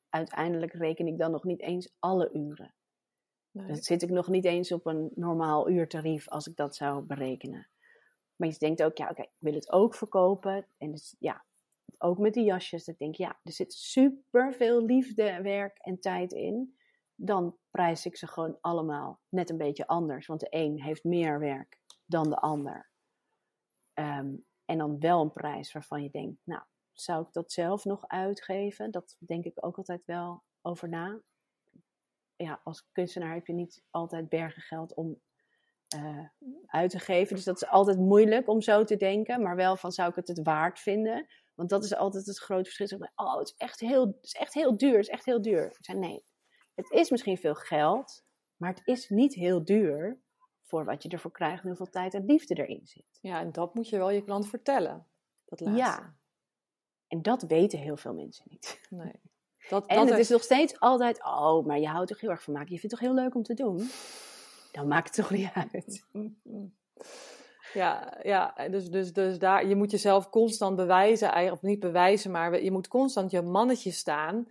uiteindelijk 0.09 0.73
reken 0.73 1.07
ik 1.07 1.17
dan 1.17 1.31
nog 1.31 1.43
niet 1.43 1.61
eens 1.61 1.95
alle 1.99 2.29
uren. 2.33 2.73
Nee. 3.51 3.67
Dan 3.67 3.75
zit 3.75 4.01
ik 4.01 4.09
nog 4.09 4.27
niet 4.27 4.45
eens 4.45 4.71
op 4.71 4.85
een 4.85 5.11
normaal 5.15 5.69
uurtarief 5.69 6.29
als 6.29 6.47
ik 6.47 6.55
dat 6.55 6.75
zou 6.75 7.03
berekenen. 7.03 7.69
Maar 8.35 8.47
je 8.47 8.57
denkt 8.57 8.83
ook, 8.83 8.97
ja, 8.97 9.09
oké, 9.09 9.21
ik 9.21 9.29
wil 9.37 9.53
het 9.53 9.71
ook 9.71 9.95
verkopen. 9.95 10.67
En 10.77 10.91
dus, 10.91 11.15
ja, 11.19 11.45
ook 11.97 12.17
met 12.17 12.33
die 12.33 12.43
jasjes. 12.43 12.87
Ik 12.87 12.97
denk, 12.97 13.15
ja, 13.15 13.39
er 13.43 13.51
zit 13.51 13.73
super 13.73 14.53
veel 14.53 14.85
liefde, 14.85 15.41
werk 15.41 15.77
en 15.77 15.99
tijd 15.99 16.31
in 16.31 16.75
dan 17.15 17.57
prijs 17.71 18.05
ik 18.05 18.17
ze 18.17 18.27
gewoon 18.27 18.57
allemaal 18.61 19.19
net 19.29 19.49
een 19.49 19.57
beetje 19.57 19.87
anders. 19.87 20.27
Want 20.27 20.39
de 20.39 20.47
een 20.49 20.81
heeft 20.81 21.03
meer 21.03 21.39
werk 21.39 21.79
dan 22.05 22.29
de 22.29 22.37
ander. 22.37 22.89
Ehm, 23.93 24.33
en 24.65 24.77
dan 24.77 24.99
wel 24.99 25.21
een 25.21 25.33
prijs 25.33 25.71
waarvan 25.71 26.03
je 26.03 26.09
denkt, 26.09 26.41
nou, 26.43 26.63
zou 26.93 27.25
ik 27.25 27.33
dat 27.33 27.51
zelf 27.51 27.85
nog 27.85 28.07
uitgeven? 28.07 28.91
Dat 28.91 29.15
denk 29.19 29.45
ik 29.45 29.65
ook 29.65 29.77
altijd 29.77 30.05
wel 30.05 30.43
over 30.61 30.89
na. 30.89 31.21
Ja, 32.35 32.61
als 32.63 32.87
kunstenaar 32.91 33.33
heb 33.33 33.47
je 33.47 33.53
niet 33.53 33.83
altijd 33.89 34.29
bergen 34.29 34.61
geld 34.61 34.93
om 34.93 35.21
uh, 35.95 36.25
uit 36.65 36.89
te 36.89 36.99
geven. 36.99 37.35
Dus 37.35 37.45
dat 37.45 37.61
is 37.61 37.67
altijd 37.67 37.97
moeilijk 37.97 38.47
om 38.47 38.61
zo 38.61 38.83
te 38.83 38.95
denken. 38.95 39.41
Maar 39.41 39.55
wel 39.55 39.75
van, 39.75 39.91
zou 39.91 40.09
ik 40.09 40.15
het 40.15 40.27
het 40.27 40.43
waard 40.43 40.79
vinden? 40.79 41.27
Want 41.53 41.69
dat 41.69 41.83
is 41.83 41.95
altijd 41.95 42.25
het 42.25 42.39
grote 42.39 42.71
verschil. 42.71 43.09
Oh, 43.15 43.37
het 43.37 43.47
is 43.47 43.53
echt 43.57 43.79
heel, 43.79 44.05
het 44.05 44.23
is 44.25 44.33
echt 44.33 44.53
heel 44.53 44.77
duur. 44.77 44.95
Het 44.95 45.01
is 45.01 45.09
echt 45.09 45.25
heel 45.25 45.41
duur. 45.41 45.65
Ik 45.65 45.85
zei, 45.85 45.99
nee, 45.99 46.25
het 46.75 46.91
is 46.91 47.09
misschien 47.09 47.37
veel 47.37 47.55
geld, 47.55 48.25
maar 48.55 48.69
het 48.69 48.81
is 48.85 49.09
niet 49.09 49.33
heel 49.33 49.65
duur 49.65 50.19
voor 50.59 50.85
wat 50.85 51.03
je 51.03 51.09
ervoor 51.09 51.31
krijgt 51.31 51.61
en 51.61 51.67
hoeveel 51.67 51.89
tijd 51.89 52.13
en 52.13 52.25
liefde 52.25 52.55
erin 52.55 52.87
zit. 52.87 53.19
Ja, 53.21 53.39
en 53.39 53.51
dat 53.51 53.75
moet 53.75 53.89
je 53.89 53.97
wel 53.97 54.09
je 54.09 54.23
klant 54.23 54.47
vertellen. 54.47 55.07
Dat 55.45 55.59
laatste. 55.59 55.81
Ja. 55.81 56.15
En 57.07 57.21
dat 57.21 57.41
weten 57.41 57.79
heel 57.79 57.97
veel 57.97 58.13
mensen 58.13 58.45
niet. 58.49 58.79
Nee. 58.89 59.21
Dat, 59.69 59.85
En 59.85 59.97
dat 59.97 60.09
het 60.09 60.17
is 60.17 60.29
nog 60.29 60.43
steeds 60.43 60.79
altijd, 60.79 61.23
oh, 61.23 61.65
maar 61.65 61.79
je 61.79 61.87
houdt 61.87 62.07
toch 62.07 62.19
heel 62.19 62.29
erg 62.29 62.43
van 62.43 62.53
maken. 62.53 62.73
Je 62.73 62.79
vindt 62.79 62.95
het 62.95 63.01
toch 63.01 63.09
heel 63.09 63.23
leuk 63.23 63.35
om 63.35 63.43
te 63.43 63.53
doen? 63.53 63.89
Dan 64.71 64.87
maakt 64.87 65.15
het 65.15 65.25
toch 65.25 65.37
niet 65.37 65.51
uit. 65.53 66.05
Ja, 67.73 68.17
ja 68.23 68.67
dus, 68.69 68.89
dus, 68.89 69.13
dus 69.13 69.39
daar, 69.39 69.67
je 69.67 69.75
moet 69.75 69.91
jezelf 69.91 70.29
constant 70.29 70.75
bewijzen, 70.75 71.31
eigenlijk, 71.31 71.63
of 71.63 71.69
niet 71.69 71.79
bewijzen, 71.79 72.31
maar 72.31 72.63
je 72.63 72.71
moet 72.71 72.87
constant 72.87 73.31
je 73.31 73.41
mannetje 73.41 73.91
staan. 73.91 74.47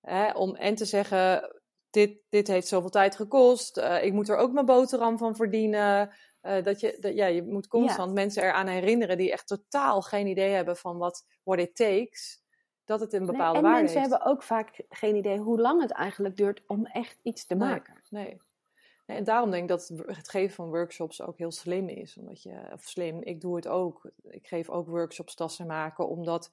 Hè, 0.00 0.30
om 0.30 0.54
en 0.54 0.74
te 0.74 0.84
zeggen, 0.84 1.52
dit, 1.90 2.18
dit 2.28 2.46
heeft 2.48 2.66
zoveel 2.68 2.90
tijd 2.90 3.16
gekost, 3.16 3.76
eh, 3.76 4.04
ik 4.04 4.12
moet 4.12 4.28
er 4.28 4.36
ook 4.36 4.52
mijn 4.52 4.66
boterham 4.66 5.18
van 5.18 5.36
verdienen. 5.36 6.10
Eh, 6.40 6.62
dat 6.64 6.80
je, 6.80 6.96
dat, 7.00 7.14
ja, 7.14 7.26
je 7.26 7.42
moet 7.42 7.68
constant 7.68 8.12
mensen 8.12 8.42
eraan 8.42 8.66
herinneren 8.66 9.16
die 9.16 9.32
echt 9.32 9.46
totaal 9.46 10.02
geen 10.02 10.26
idee 10.26 10.50
hebben 10.50 10.76
van 10.76 10.98
wat 10.98 11.26
what 11.42 11.58
it 11.58 11.76
takes, 11.76 12.42
dat 12.84 13.00
het 13.00 13.12
een 13.12 13.22
Nee, 13.22 13.30
bepaalde 13.30 13.56
en 13.58 13.62
waarde 13.64 13.80
mensen 13.80 14.00
heeft. 14.00 14.10
hebben 14.12 14.30
ook 14.32 14.42
vaak 14.42 14.84
geen 14.88 15.16
idee 15.16 15.38
hoe 15.38 15.60
lang 15.60 15.80
het 15.82 15.90
eigenlijk 15.90 16.36
duurt 16.36 16.62
om 16.66 16.86
echt 16.86 17.18
iets 17.22 17.46
te 17.46 17.54
Nee. 17.54 17.68
maken. 17.68 18.00
Nee. 18.10 18.40
Nee, 19.06 19.16
En 19.16 19.24
daarom 19.24 19.50
denk 19.50 19.62
ik 19.62 19.68
dat 19.68 19.88
het- 19.88 20.16
het 20.16 20.28
geven 20.28 20.54
van 20.54 20.68
workshops 20.68 21.22
ook 21.22 21.38
heel 21.38 21.52
slim 21.52 21.88
is. 21.88 22.16
Omdat 22.18 22.42
je, 22.42 22.60
of 22.72 22.82
slim, 22.82 23.22
ik 23.22 23.40
doe 23.40 23.56
het 23.56 23.68
ook. 23.68 24.10
Ik 24.22 24.46
geef 24.46 24.68
ook 24.68 24.88
workshops 24.88 25.34
tassen 25.34 25.66
maken, 25.66 26.08
omdat 26.08 26.50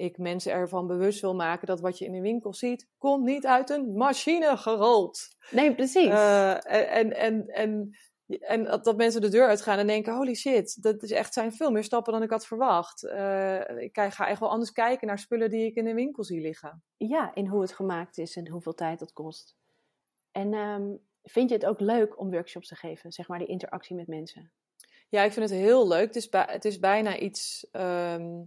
ik 0.00 0.18
mensen 0.18 0.52
ervan 0.52 0.86
bewust 0.86 1.20
wil 1.20 1.34
maken 1.34 1.66
dat 1.66 1.80
wat 1.80 1.98
je 1.98 2.04
in 2.04 2.12
de 2.12 2.20
winkel 2.20 2.54
ziet, 2.54 2.88
komt 2.98 3.24
niet 3.24 3.46
uit 3.46 3.70
een 3.70 3.92
machine 3.96 4.56
gerold. 4.56 5.36
Nee, 5.50 5.74
precies. 5.74 6.08
Eh, 6.08 6.50
en, 6.50 6.88
en, 6.88 7.12
en, 7.12 7.48
en, 7.48 7.94
en 8.40 8.64
dat, 8.64 8.96
mensen 8.96 9.20
de 9.20 9.28
deur 9.28 9.46
uitgaan 9.46 9.78
en 9.78 9.86
denken, 9.86 10.14
holy 10.14 10.34
shit, 10.34 10.82
dat 10.82 11.02
is 11.02 11.10
echt, 11.10 11.32
zijn 11.32 11.52
veel 11.52 11.70
meer 11.70 11.84
stappen 11.84 12.12
dan 12.12 12.22
ik 12.22 12.30
had 12.30 12.46
verwacht. 12.46 13.04
Eh, 13.04 13.78
ik 13.78 13.98
ga 13.98 14.28
echt 14.28 14.40
wel 14.40 14.50
anders 14.50 14.72
kijken 14.72 15.06
naar 15.06 15.18
spullen 15.18 15.50
die 15.50 15.64
ik 15.64 15.74
in 15.74 15.84
de 15.84 15.94
winkel 15.94 16.24
zie 16.24 16.40
liggen. 16.40 16.82
Ja, 16.96 17.34
in 17.34 17.46
hoe 17.46 17.60
het 17.60 17.72
gemaakt 17.72 18.18
is 18.18 18.36
en 18.36 18.48
hoeveel 18.48 18.74
tijd 18.74 18.98
dat 18.98 19.12
kost. 19.12 19.56
En 20.32 20.54
ehm, 20.54 20.88
vind 21.22 21.48
je 21.48 21.54
het 21.54 21.66
ook 21.66 21.80
leuk 21.80 22.18
om 22.20 22.30
workshops 22.30 22.68
te 22.68 22.76
geven? 22.76 23.12
Zeg 23.12 23.28
maar 23.28 23.38
die 23.38 23.48
interactie 23.48 23.96
met 23.96 24.06
mensen. 24.06 24.52
Ja, 25.08 25.22
ik 25.22 25.32
vind 25.32 25.50
het 25.50 25.58
heel 25.58 25.88
leuk. 25.88 26.06
Het 26.06 26.16
is, 26.16 26.28
het 26.30 26.64
is 26.64 26.78
bijna 26.78 27.18
iets. 27.18 27.66
ehm, 27.70 28.42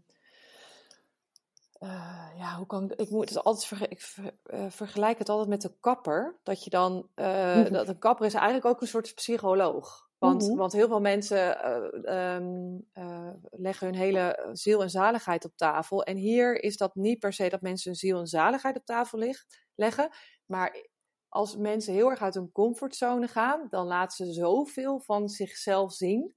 eh, 1.83 2.27
ja, 2.37 2.55
hoe 2.57 2.65
kan 2.65 2.83
ik. 2.91 2.99
Ik, 2.99 3.09
moet 3.09 3.29
het 3.29 3.43
altijd 3.43 3.91
ik 3.91 4.01
ver- 4.01 4.37
eh, 4.43 4.65
vergelijk 4.69 5.17
het 5.17 5.29
altijd 5.29 5.49
met 5.49 5.61
de 5.61 5.73
kapper. 5.79 6.39
Dat 6.43 6.63
je 6.63 6.69
dan. 6.69 7.09
eh, 7.15 7.55
Mhm. 7.55 7.71
dat 7.73 7.87
een 7.87 7.99
kapper 7.99 8.25
is 8.25 8.33
eigenlijk 8.33 8.65
ook 8.65 8.81
een 8.81 8.87
soort 8.87 9.15
psycholoog. 9.15 10.11
Want, 10.17 10.47
Mhm. 10.47 10.55
want 10.57 10.73
heel 10.73 10.87
veel 10.87 11.01
mensen 11.01 11.63
eh, 11.63 12.35
ehm, 12.35 12.79
eh, 12.93 13.29
leggen 13.51 13.87
hun 13.87 13.95
hele 13.95 14.49
ziel 14.53 14.81
en 14.81 14.89
zaligheid 14.89 15.45
op 15.45 15.55
tafel. 15.55 16.03
En 16.03 16.17
hier 16.17 16.63
is 16.63 16.77
dat 16.77 16.95
niet 16.95 17.19
per 17.19 17.33
se 17.33 17.49
dat 17.49 17.61
mensen 17.61 17.89
hun 17.89 17.99
ziel 17.99 18.19
en 18.19 18.27
zaligheid 18.27 18.77
op 18.77 18.85
tafel 18.85 19.17
ligt, 19.19 19.63
leggen. 19.75 20.09
Maar 20.45 20.87
als 21.29 21.55
mensen 21.57 21.93
heel 21.93 22.09
erg 22.09 22.21
uit 22.21 22.33
hun 22.33 22.51
comfortzone 22.51 23.27
gaan, 23.27 23.67
dan 23.69 23.85
laten 23.87 24.25
ze 24.25 24.33
zoveel 24.33 24.99
van 24.99 25.29
zichzelf 25.29 25.93
zien. 25.93 26.35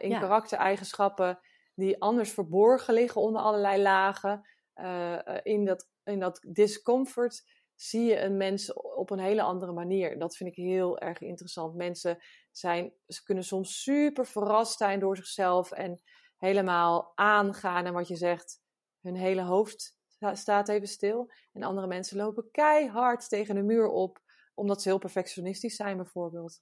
in 0.00 0.08
Ja. 0.10 0.18
karaktereigenschappen 0.20 1.38
die 1.74 2.00
anders 2.02 2.30
verborgen 2.32 2.94
liggen 2.94 3.20
onder 3.20 3.42
allerlei 3.42 3.82
lagen. 3.82 4.46
Eh, 4.74 5.26
eh, 5.26 5.40
in, 5.42 5.64
dat, 5.64 5.88
in 6.04 6.20
dat 6.20 6.44
discomfort 6.46 7.44
zie 7.74 8.04
je 8.04 8.20
een 8.20 8.36
mens 8.36 8.72
op 8.72 9.10
een 9.10 9.18
hele 9.18 9.42
andere 9.42 9.72
manier. 9.72 10.18
Dat 10.18 10.36
vind 10.36 10.50
ik 10.50 10.64
heel 10.64 10.98
erg 10.98 11.20
interessant. 11.20 11.74
Mensen 11.74 12.18
zijn, 12.50 12.92
ze 13.06 13.22
kunnen 13.22 13.44
soms 13.44 13.82
super 13.82 14.26
verrast 14.26 14.76
zijn 14.78 15.00
door 15.00 15.16
zichzelf 15.16 15.70
en 15.70 16.02
helemaal 16.36 17.12
aangaan. 17.14 17.86
En 17.86 17.92
wat 17.92 18.08
je 18.08 18.16
zegt, 18.16 18.60
hun 19.00 19.16
hele 19.16 19.42
hoofd 19.42 19.96
sta- 20.06 20.34
staat 20.34 20.68
even 20.68 20.88
stil. 20.88 21.32
En 21.52 21.62
andere 21.62 21.86
mensen 21.86 22.16
lopen 22.16 22.50
keihard 22.50 23.28
tegen 23.28 23.54
de 23.54 23.62
muur 23.62 23.88
op, 23.88 24.22
omdat 24.54 24.82
ze 24.82 24.88
heel 24.88 24.98
perfectionistisch 24.98 25.76
zijn, 25.76 25.96
bijvoorbeeld. 25.96 26.60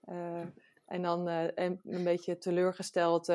Eh, 0.00 0.46
en 0.86 1.02
dan 1.02 1.28
en 1.28 1.80
een 1.84 2.04
beetje 2.04 2.38
teleurgesteld, 2.38 3.28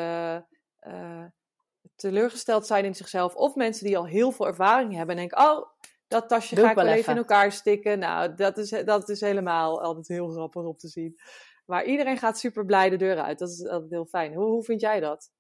teleurgesteld 1.96 2.66
zijn 2.66 2.86
in 2.86 2.96
zichzelf. 2.96 3.36
Of 3.36 3.56
mensen 3.56 3.86
die 3.86 3.98
al 3.98 4.06
heel 4.08 4.32
veel 4.32 4.48
ervaring 4.48 4.94
hebben 4.94 5.16
en 5.16 5.22
denken: 5.28 5.50
Oh, 5.52 5.66
dat 6.08 6.30
tasje 6.30 6.56
Doe 6.56 6.64
ga 6.64 6.70
ik 6.70 6.76
wel 6.76 6.88
even 6.88 7.12
in 7.12 7.18
elkaar 7.18 7.52
stikken. 7.52 8.00
Nou, 8.00 8.36
dat 8.36 8.58
is, 8.58 8.70
dat 8.70 9.10
is 9.10 9.22
helemaal 9.22 9.82
altijd 9.82 10.08
heel 10.08 10.30
grappig 10.30 10.64
om 10.64 10.78
te 10.78 10.88
zien. 10.88 11.20
Maar 11.66 11.86
iedereen 11.86 12.18
gaat 12.18 12.40
super 12.40 12.66
blij 12.66 12.90
de 12.90 12.98
deur 12.98 13.18
uit. 13.22 13.40
Dat 13.40 13.50
is 13.50 13.68
altijd 13.68 13.92
heel 13.92 14.06
fijn. 14.06 14.34
Hoe, 14.34 14.46
hoe 14.46 14.64
vind 14.64 14.82
jij 14.82 15.00
dat? 15.00 15.32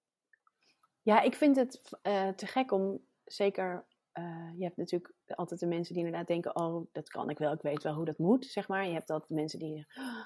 Ja, 1.02 1.22
ik 1.22 1.36
vind 1.36 1.56
het 1.56 1.82
eh, 2.02 2.30
te 2.30 2.48
gek 2.48 2.72
om 2.72 3.02
zeker. 3.24 3.86
eh, 4.12 4.50
je 4.58 4.64
hebt 4.64 4.78
natuurlijk 4.78 5.14
altijd 5.28 5.60
de 5.60 5.68
mensen 5.68 5.94
die 5.94 6.04
inderdaad 6.06 6.28
denken: 6.28 6.56
oh, 6.56 6.88
dat 6.92 7.10
kan 7.10 7.30
ik 7.30 7.38
wel, 7.38 7.54
ik 7.54 7.62
weet 7.62 7.84
wel 7.84 7.94
hoe 7.94 8.06
dat 8.06 8.18
moet, 8.18 8.46
zeg 8.46 8.68
maar. 8.68 8.88
Je 8.88 8.94
hebt 8.94 9.10
altijd 9.10 9.40
mensen 9.40 9.60
die. 9.60 9.86
Oh, 9.96 10.26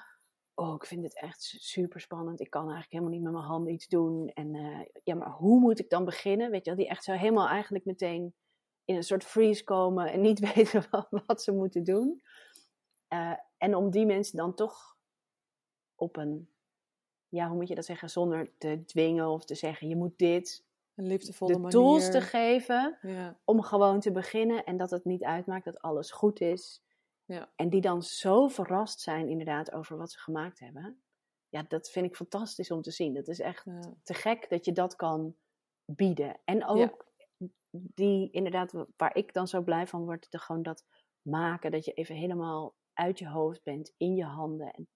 ik 0.68 0.86
vind 0.86 1.02
het 1.02 1.20
echt 1.20 1.42
super 1.58 2.00
spannend. 2.00 2.40
Ik 2.40 2.50
kan 2.50 2.60
eigenlijk 2.62 2.92
helemaal 2.92 3.12
niet 3.12 3.22
met 3.22 3.32
mijn 3.32 3.44
handen 3.44 3.72
iets 3.72 3.88
doen. 3.88 4.28
En 4.28 4.54
eh, 4.54 4.80
ja, 5.04 5.14
maar 5.14 5.30
hoe 5.30 5.60
moet 5.60 5.78
ik 5.78 5.90
dan 5.90 6.04
beginnen? 6.04 6.50
Weet 6.50 6.64
je 6.64 6.70
wel, 6.70 6.78
die 6.78 6.88
echt 6.88 7.04
zo 7.04 7.12
helemaal 7.12 7.48
eigenlijk 7.48 7.84
meteen 7.84 8.34
in 8.84 8.96
een 8.96 9.02
soort 9.02 9.24
freeze 9.24 9.64
komen 9.64 10.12
en 10.12 10.20
niet 10.20 10.38
weten 10.54 10.84
wat, 10.90 11.08
wat 11.26 11.42
ze 11.42 11.52
moeten 11.52 11.84
doen. 11.84 12.22
Eh, 13.08 13.32
en 13.58 13.74
om 13.74 13.90
die 13.90 14.06
mensen 14.06 14.36
dan 14.36 14.54
toch 14.54 14.96
op 15.94 16.16
een, 16.16 16.48
ja, 17.28 17.48
hoe 17.48 17.56
moet 17.56 17.68
je 17.68 17.74
dat 17.74 17.84
zeggen, 17.84 18.10
zonder 18.10 18.52
te 18.58 18.82
dwingen 18.84 19.28
of 19.28 19.44
te 19.44 19.54
zeggen: 19.54 19.88
je 19.88 19.96
moet 19.96 20.18
dit, 20.18 20.64
Een 20.94 21.06
liefdevolle 21.06 21.52
de 21.52 21.58
manier. 21.58 21.78
tools 21.78 22.10
te 22.10 22.20
geven 22.20 22.98
Ja, 23.02 23.38
om 23.44 23.62
gewoon 23.62 24.00
te 24.00 24.12
beginnen 24.12 24.64
en 24.64 24.76
dat 24.76 24.90
het 24.90 25.04
niet 25.04 25.24
uitmaakt 25.24 25.64
dat 25.64 25.80
alles 25.80 26.10
goed 26.10 26.40
is. 26.40 26.82
Ja. 27.30 27.52
En 27.56 27.68
die 27.68 27.80
dan 27.80 28.02
zo 28.02 28.48
verrast 28.48 29.00
zijn 29.00 29.28
inderdaad 29.28 29.72
over 29.72 29.96
wat 29.96 30.12
ze 30.12 30.18
gemaakt 30.18 30.58
hebben. 30.58 31.02
Ja, 31.48 31.62
dat 31.62 31.90
vind 31.90 32.06
ik 32.06 32.16
fantastisch 32.16 32.70
om 32.70 32.82
te 32.82 32.90
zien. 32.90 33.14
Dat 33.14 33.28
is 33.28 33.40
echt 33.40 33.64
ja, 33.64 33.94
te 34.02 34.14
gek 34.14 34.48
dat 34.48 34.64
je 34.64 34.72
dat 34.72 34.96
kan 34.96 35.36
bieden. 35.84 36.40
En 36.44 36.66
ook 36.66 37.06
die 37.70 38.30
inderdaad, 38.30 38.86
waar 38.96 39.16
ik 39.16 39.32
dan 39.32 39.48
zo 39.48 39.62
blij 39.62 39.86
van 39.86 40.04
word, 40.04 40.30
de, 40.30 40.38
gewoon 40.38 40.62
dat 40.62 40.84
maken, 41.22 41.70
dat 41.70 41.84
je 41.84 41.92
even 41.92 42.14
helemaal 42.14 42.74
uit 42.92 43.18
je 43.18 43.28
hoofd 43.28 43.62
bent, 43.62 43.94
in 43.96 44.14
je 44.14 44.24
handen. 44.24 44.70
En 44.72 44.88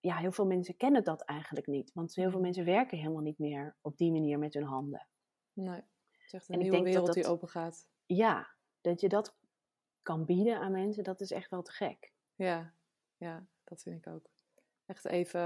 ja, 0.00 0.16
heel 0.16 0.32
veel 0.32 0.46
mensen 0.46 0.76
kennen 0.76 1.04
dat 1.04 1.22
eigenlijk 1.22 1.66
niet. 1.66 1.92
Want 1.92 2.14
heel 2.14 2.30
veel 2.30 2.40
mensen 2.40 2.64
werken 2.64 2.98
helemaal 2.98 3.22
niet 3.22 3.38
meer 3.38 3.76
op 3.80 3.96
die 3.96 4.12
manier 4.12 4.38
met 4.38 4.54
hun 4.54 4.64
handen. 4.64 5.08
nee. 5.52 5.82
Het 6.10 6.26
is 6.26 6.32
echt 6.32 6.48
een 6.48 6.54
En 6.54 6.60
ik 6.60 6.70
nieuwe 6.70 6.84
denk 6.84 6.96
dat 6.96 7.04
wereld 7.04 7.14
die 7.14 7.32
open 7.32 7.48
gaat. 7.48 7.88
Ja, 8.06 8.56
dat 8.80 9.00
je 9.00 9.08
dat 9.08 9.37
kan 10.08 10.24
bieden 10.24 10.58
aan 10.58 10.72
mensen, 10.72 11.04
dat 11.04 11.20
is 11.20 11.30
echt 11.30 11.50
wel 11.50 11.62
te 11.62 11.72
gek. 11.72 12.12
Ja, 12.34 12.72
ja, 13.16 13.46
dat 13.64 13.82
vind 13.82 14.06
ik 14.06 14.12
ook. 14.12 14.26
Echt 14.86 15.04
even 15.04 15.40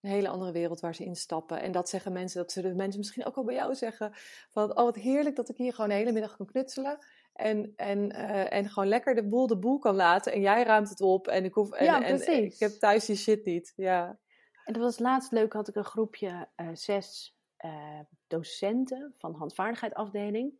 een 0.00 0.10
hele 0.10 0.28
andere 0.28 0.52
wereld 0.52 0.80
waar 0.80 0.94
ze 0.94 1.04
instappen. 1.04 1.60
En 1.60 1.72
dat 1.72 1.88
zeggen 1.88 2.12
mensen, 2.12 2.40
dat 2.40 2.52
zullen 2.52 2.76
mensen 2.76 2.98
misschien 2.98 3.24
ook 3.24 3.36
al 3.36 3.44
bij 3.44 3.54
jou 3.54 3.74
zeggen. 3.74 4.10
Van, 4.50 4.70
oh 4.70 4.84
wat 4.84 4.94
heerlijk 4.94 5.36
dat 5.36 5.48
ik 5.48 5.56
hier 5.56 5.74
gewoon 5.74 5.90
de 5.90 5.96
hele 5.96 6.12
middag 6.12 6.36
kan 6.36 6.46
knutselen. 6.46 6.98
En, 7.32 7.72
en, 7.76 8.12
eh, 8.12 8.52
en 8.52 8.68
gewoon 8.68 8.88
lekker 8.88 9.14
de 9.14 9.28
boel 9.28 9.46
de 9.46 9.58
boel 9.58 9.78
kan 9.78 9.94
laten. 9.94 10.32
En 10.32 10.40
jij 10.40 10.62
ruimt 10.62 10.88
het 10.88 11.00
op. 11.00 11.28
En 11.28 11.44
ik, 11.44 11.54
hoef, 11.54 11.70
en, 11.70 11.84
Ja, 11.84 12.02
en, 12.02 12.44
ik 12.44 12.58
heb 12.58 12.70
thuis 12.70 13.04
die 13.04 13.16
shit 13.16 13.44
niet. 13.44 13.72
Ja, 13.76 14.18
En 14.64 14.72
dat 14.72 14.82
was 14.82 14.98
laatst 14.98 15.32
leuk, 15.32 15.52
had 15.52 15.68
ik 15.68 15.74
een 15.74 15.84
groepje 15.84 16.48
eh, 16.54 16.68
zes 16.72 17.36
eh, 17.56 18.00
docenten 18.26 19.14
van 19.18 19.34
handvaardigheidafdeling. 19.34 20.52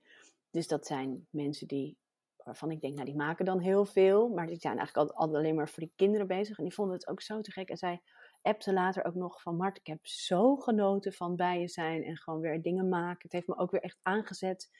Dus 0.50 0.68
dat 0.68 0.86
zijn 0.86 1.26
mensen 1.30 1.66
die, 1.66 1.98
waarvan 2.44 2.70
ik 2.70 2.80
denk, 2.80 2.94
nou 2.94 3.06
die 3.06 3.16
maken 3.16 3.44
dan 3.44 3.60
heel 3.60 3.84
veel. 3.84 4.28
Maar 4.28 4.46
die 4.46 4.56
zijn 4.60 4.76
eigenlijk 4.78 4.96
altijd, 4.96 5.18
altijd 5.18 5.38
alleen 5.38 5.54
maar 5.54 5.68
voor 5.68 5.82
die 5.82 5.92
kinderen 5.96 6.26
bezig. 6.26 6.58
En 6.58 6.64
die 6.64 6.74
vonden 6.74 6.94
het 6.94 7.08
ook 7.08 7.20
zo 7.22 7.40
te 7.40 7.50
gek. 7.52 7.68
En 7.68 7.76
zij 7.76 8.02
appte 8.42 8.72
later 8.72 9.04
ook 9.04 9.14
nog 9.14 9.42
van, 9.42 9.56
Mart, 9.56 9.78
ik 9.78 9.86
heb 9.86 10.06
zo 10.06 10.56
genoten 10.56 11.12
van 11.12 11.36
bij 11.36 11.60
je 11.60 11.68
zijn. 11.68 12.02
En 12.04 12.16
gewoon 12.16 12.40
weer 12.40 12.62
dingen 12.62 12.88
maken. 12.88 13.20
Het 13.22 13.32
heeft 13.32 13.46
me 13.48 13.56
ook 13.56 13.70
weer 13.70 13.82
echt 13.82 13.98
aangezet. 14.02 14.70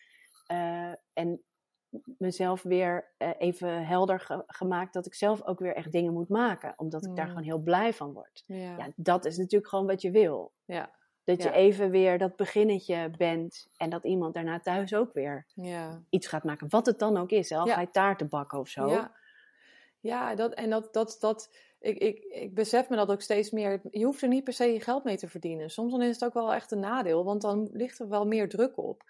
Eh, 0.46 0.92
en 1.12 1.42
mezelf 2.18 2.62
weer 2.62 3.12
eh, 3.16 3.30
even 3.38 3.86
helder 3.86 4.20
ge- 4.20 4.42
gemaakt 4.46 4.92
dat 4.92 5.06
ik 5.06 5.14
zelf 5.14 5.42
ook 5.44 5.58
weer 5.58 5.74
echt 5.74 5.92
dingen 5.92 6.12
moet 6.12 6.28
maken. 6.28 6.72
Omdat 6.76 7.06
ik 7.06 7.14
daar 7.16 7.24
Mm. 7.24 7.30
gewoon 7.30 7.46
heel 7.46 7.58
blij 7.58 7.92
van 7.92 8.12
word. 8.12 8.42
ja, 8.46 8.76
Ja, 8.76 8.92
dat 8.96 9.24
is 9.24 9.36
natuurlijk 9.36 9.70
gewoon 9.70 9.86
wat 9.86 10.02
je 10.02 10.10
wil. 10.10 10.52
ja, 10.64 11.00
Dat 11.24 11.42
je 11.42 11.52
even 11.52 11.90
weer 11.90 12.18
dat 12.18 12.36
beginnetje 12.36 13.10
bent 13.16 13.68
en 13.76 13.90
dat 13.90 14.04
iemand 14.04 14.34
daarna 14.34 14.60
thuis 14.60 14.94
ook 14.94 15.12
weer 15.12 15.46
ja. 15.54 16.04
iets 16.10 16.26
gaat 16.26 16.44
maken. 16.44 16.68
Wat 16.68 16.86
het 16.86 16.98
dan 16.98 17.16
ook 17.16 17.30
is, 17.30 17.50
hè? 17.50 17.56
al 17.56 17.66
Ja. 17.66 17.74
ga 17.74 17.80
je 17.80 17.90
taarten 17.90 18.28
bakken 18.28 18.58
of 18.58 18.68
zo. 18.68 18.88
Ja, 18.88 19.12
ja 20.00 20.34
dat, 20.34 20.54
en 20.54 20.70
dat, 20.70 20.92
dat, 20.92 21.16
dat, 21.20 21.56
ik, 21.80 21.98
ik, 21.98 22.24
ik 22.24 22.54
besef 22.54 22.88
me 22.88 22.96
dat 22.96 23.10
ook 23.10 23.22
steeds 23.22 23.50
meer. 23.50 23.80
Je 23.90 24.04
hoeft 24.04 24.22
er 24.22 24.28
niet 24.28 24.44
per 24.44 24.52
se 24.52 24.64
je 24.64 24.80
geld 24.80 25.04
mee 25.04 25.16
te 25.16 25.28
verdienen. 25.28 25.70
Soms 25.70 25.92
dan 25.92 26.02
is 26.02 26.14
het 26.14 26.24
ook 26.24 26.34
wel 26.34 26.54
echt 26.54 26.70
een 26.70 26.80
nadeel, 26.80 27.24
want 27.24 27.42
dan 27.42 27.68
ligt 27.72 27.98
er 27.98 28.08
wel 28.08 28.26
meer 28.26 28.48
druk 28.48 28.78
op. 28.78 29.02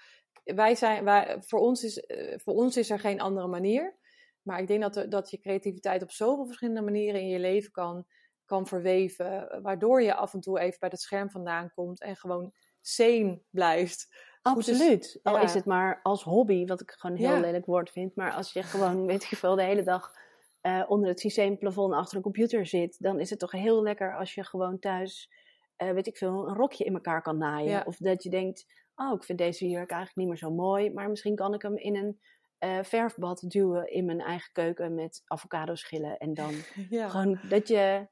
Wij 0.45 0.75
zijn, 0.75 1.05
wij, 1.05 1.37
voor, 1.41 1.61
ons 1.61 1.85
is, 1.85 2.01
eh, 2.01 2.39
voor 2.39 2.55
ons 2.55 2.77
is 2.77 2.91
er 2.91 2.99
geen 2.99 3.21
andere 3.21 3.47
manier. 3.47 3.97
Maar 4.43 4.61
ik 4.61 4.67
denk 4.67 4.93
dat, 4.93 5.11
dat 5.11 5.31
je 5.31 5.41
creativiteit 5.41 6.03
op 6.03 6.11
zoveel 6.11 6.47
verschillende 6.47 6.83
manieren 6.83 7.21
in 7.21 7.29
je 7.29 7.39
leven 7.39 7.71
kan, 7.71 8.07
kan 8.53 8.67
verweven. 8.67 9.61
Waardoor 9.63 10.03
je 10.03 10.15
af 10.15 10.35
en 10.35 10.41
toe 10.41 10.61
even 10.61 10.79
bij 10.81 10.89
het 10.93 11.01
scherm 11.01 11.31
vandaan 11.31 11.73
komt 11.75 12.03
en 12.03 12.17
gewoon 12.17 12.53
sane 12.81 13.43
blijft. 13.51 14.15
Absoluut. 14.43 15.21
Al 15.23 15.37
ja. 15.37 15.43
is 15.43 15.55
het 15.55 15.65
maar 15.65 16.01
als 16.03 16.23
hobby, 16.23 16.67
wat 16.67 16.81
ik 16.81 16.91
gewoon 16.91 17.17
een 17.17 17.23
heel 17.23 17.35
Ja. 17.35 17.41
lelijk 17.41 17.67
woord 17.67 17.91
vind. 17.91 18.17
Maar 18.17 18.33
als 18.33 18.53
je 18.53 18.63
gewoon, 18.63 19.07
weet 19.13 19.25
je 19.25 19.37
veel, 19.37 19.55
de 19.55 19.63
hele 19.63 19.83
dag 19.83 20.13
eh, 20.61 20.83
onder 20.89 21.09
het 21.09 21.21
systeemplafond 21.21 21.95
achter 21.95 22.17
een 22.17 22.23
computer 22.23 22.67
zit, 22.67 22.97
dan 22.99 23.21
is 23.21 23.31
het 23.31 23.39
toch 23.39 23.53
heel 23.53 23.83
lekker 23.83 24.17
als 24.17 24.35
je 24.35 24.45
gewoon 24.45 24.79
thuis, 24.79 25.31
eh, 25.77 25.91
weet 25.91 26.07
ik 26.07 26.17
veel, 26.17 26.49
een 26.49 26.57
rokje 26.57 26.85
in 26.85 26.95
elkaar 26.95 27.23
kan 27.23 27.39
naaien. 27.39 27.71
Ja. 27.71 27.83
Of 27.87 27.97
dat 27.97 28.23
je 28.23 28.31
denkt, 28.31 28.67
oh, 28.95 29.15
ik 29.15 29.25
vind 29.25 29.39
deze 29.39 29.69
jurk 29.69 29.91
eigenlijk 29.91 30.17
niet 30.17 30.29
meer 30.29 30.37
zo 30.37 30.51
mooi, 30.51 30.93
maar 30.93 31.09
misschien 31.09 31.35
kan 31.35 31.55
ik 31.55 31.63
hem 31.63 31.77
in 31.77 31.97
een 31.97 32.21
eh, 32.59 32.79
verfbad 32.83 33.45
duwen 33.51 33.93
in 33.93 34.05
mijn 34.05 34.21
eigen 34.21 34.53
keuken 34.53 34.95
met 34.95 35.23
avocado 35.27 35.75
schillen. 35.75 36.19
En 36.19 36.35
dan 36.35 36.53
gewoon 37.11 37.41
dat 37.49 37.69
je 37.69 38.07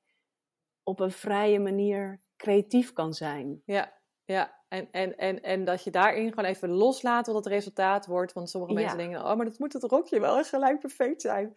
op 0.82 1.00
een 1.00 1.12
vrije 1.12 1.58
manier 1.60 2.20
creatief 2.36 2.92
kan 2.92 3.12
zijn. 3.14 3.62
Ja, 3.64 3.92
ja. 4.24 4.58
En, 4.68 4.88
en, 4.90 5.16
en, 5.16 5.42
en 5.42 5.64
dat 5.64 5.84
je 5.84 5.90
daarin 5.90 6.28
gewoon 6.28 6.44
even 6.44 6.68
loslaat 6.70 7.26
wat 7.26 7.34
het 7.36 7.46
resultaat 7.46 8.06
wordt. 8.06 8.32
Want 8.32 8.50
sommige 8.50 8.72
mensen 8.72 8.98
Ja. 8.98 9.04
denken, 9.04 9.24
oh, 9.30 9.36
maar 9.36 9.44
dat 9.46 9.58
moet 9.58 9.72
het 9.72 9.82
rokje 9.82 10.20
wel 10.20 10.44
gelijk 10.44 10.80
perfect 10.80 11.20
zijn. 11.20 11.52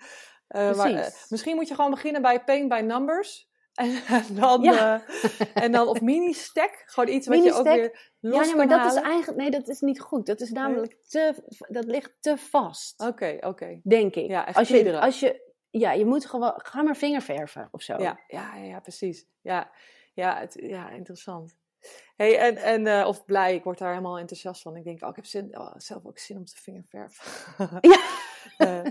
Eh, 0.48 0.76
maar, 0.76 0.92
eh, 0.94 1.08
misschien 1.30 1.56
moet 1.56 1.68
je 1.68 1.76
gewoon 1.76 1.92
beginnen 1.92 2.22
bij 2.22 2.44
paint 2.44 2.70
by 2.70 2.82
numbers. 2.86 3.52
En, 3.74 3.96
dan, 4.36 4.62
Ja. 4.62 5.04
eh, 5.06 5.64
en 5.64 5.72
dan 5.72 5.88
of 5.88 6.02
mini-stack. 6.02 6.84
Gewoon 6.86 7.16
iets 7.16 7.28
wat 7.28 7.44
je 7.44 7.54
ook 7.54 7.64
weer 7.68 8.12
los 8.20 8.36
Ja, 8.36 8.46
nee, 8.46 8.56
maar 8.56 8.68
dat 8.80 8.94
is 8.96 9.02
eigenlijk, 9.02 9.38
nee, 9.38 9.52
dat 9.52 9.68
is 9.68 9.80
niet 9.80 10.00
goed. 10.02 10.26
Dat 10.26 10.42
is 10.42 10.52
namelijk 10.52 10.98
te, 11.08 11.44
dat 11.68 11.86
ligt 11.86 12.14
te 12.20 12.38
vast, 12.38 13.02
Oké, 13.02 13.38
oké. 13.40 13.80
denk 13.84 14.16
ik. 14.16 14.28
Ja, 14.28 14.44
als 14.54 14.68
je, 14.68 15.00
als 15.00 15.20
je, 15.20 15.53
ja, 15.80 15.92
je 15.92 16.06
moet 16.06 16.26
gewoon, 16.26 16.54
ga 16.56 16.82
maar 16.82 16.96
vingerverven 16.96 17.68
of 17.72 17.82
zo. 17.82 17.98
Ja, 17.98 18.20
ja, 18.28 18.56
ja, 18.56 18.80
precies. 18.80 19.26
Ja, 19.42 19.72
ja, 20.14 20.40
het, 20.40 20.58
ja 20.62 20.90
interessant. 20.90 21.56
Hey, 22.16 22.38
en, 22.40 22.58
en, 22.58 22.88
eh, 22.88 23.08
of 23.08 23.26
blij, 23.26 23.56
ik 23.56 23.64
word 23.64 23.78
daar 23.78 23.90
helemaal 23.90 24.18
enthousiast 24.18 24.62
van. 24.62 24.76
Ik 24.76 24.84
denk, 24.84 25.04
oh, 25.04 25.10
ik 25.10 25.16
heb 25.16 25.26
zin, 25.26 25.58
oh, 25.58 25.74
zelf 25.78 26.06
ook 26.06 26.18
zin 26.18 26.38
om 26.38 26.46
te 26.46 26.56
vingerverven. 26.56 27.78
Ja. 27.82 28.02
Eh, 28.58 28.82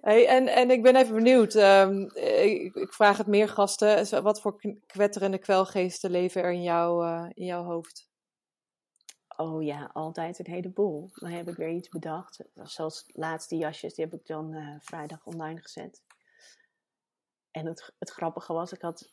hey, 0.00 0.26
en, 0.26 0.48
en 0.48 0.70
ik 0.70 0.82
ben 0.82 0.96
even 0.96 1.14
benieuwd. 1.14 1.54
ehm, 1.54 2.00
ik, 2.14 2.74
ik 2.74 2.92
vraag 2.92 3.16
het 3.16 3.26
meer 3.26 3.48
gasten. 3.48 4.22
Wat 4.22 4.40
voor 4.40 4.60
kwetterende 4.86 5.38
kwelgeesten 5.38 6.10
leven 6.10 6.42
er 6.42 6.52
in, 6.52 6.62
jou, 6.62 7.06
eh, 7.06 7.26
in 7.34 7.44
jouw 7.44 7.64
hoofd? 7.64 8.09
Oh 9.40 9.62
ja, 9.62 9.90
altijd 9.92 10.38
een 10.38 10.52
heleboel. 10.52 11.10
Dan 11.14 11.30
heb 11.30 11.48
ik 11.48 11.56
weer 11.56 11.70
iets 11.70 11.88
bedacht. 11.88 12.40
Zoals 12.54 13.04
laatste 13.06 13.56
jasjes, 13.56 13.94
die 13.94 14.04
heb 14.04 14.14
ik 14.14 14.26
dan 14.26 14.54
eh, 14.54 14.74
vrijdag 14.78 15.26
online 15.26 15.60
gezet. 15.60 16.02
En 17.50 17.66
het, 17.66 17.92
het 17.98 18.10
grappige 18.10 18.52
was, 18.52 18.72
ik 18.72 18.80
had 18.80 19.12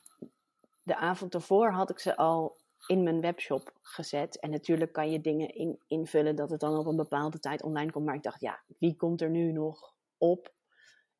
de 0.84 0.96
avond 0.96 1.34
ervoor 1.34 1.72
had 1.72 1.90
ik 1.90 2.00
ze 2.00 2.16
al 2.16 2.58
in 2.88 3.04
mijn 3.04 3.22
webshop 3.22 3.74
gezet. 3.82 4.40
En 4.40 4.50
natuurlijk 4.50 4.94
kan 4.94 5.12
je 5.12 5.22
dingen 5.22 5.56
in, 5.56 5.80
invullen 5.88 6.36
dat 6.36 6.50
het 6.50 6.60
dan 6.60 6.78
op 6.78 6.86
een 6.86 6.96
bepaalde 6.96 7.40
tijd 7.40 7.64
online 7.64 7.92
komt. 7.92 8.06
Maar 8.06 8.16
ik 8.16 8.24
dacht, 8.24 8.42
ja, 8.42 8.64
wie 8.80 8.96
komt 8.96 9.22
er 9.22 9.30
nu 9.30 9.52
nog 9.52 9.94
op? 10.18 10.54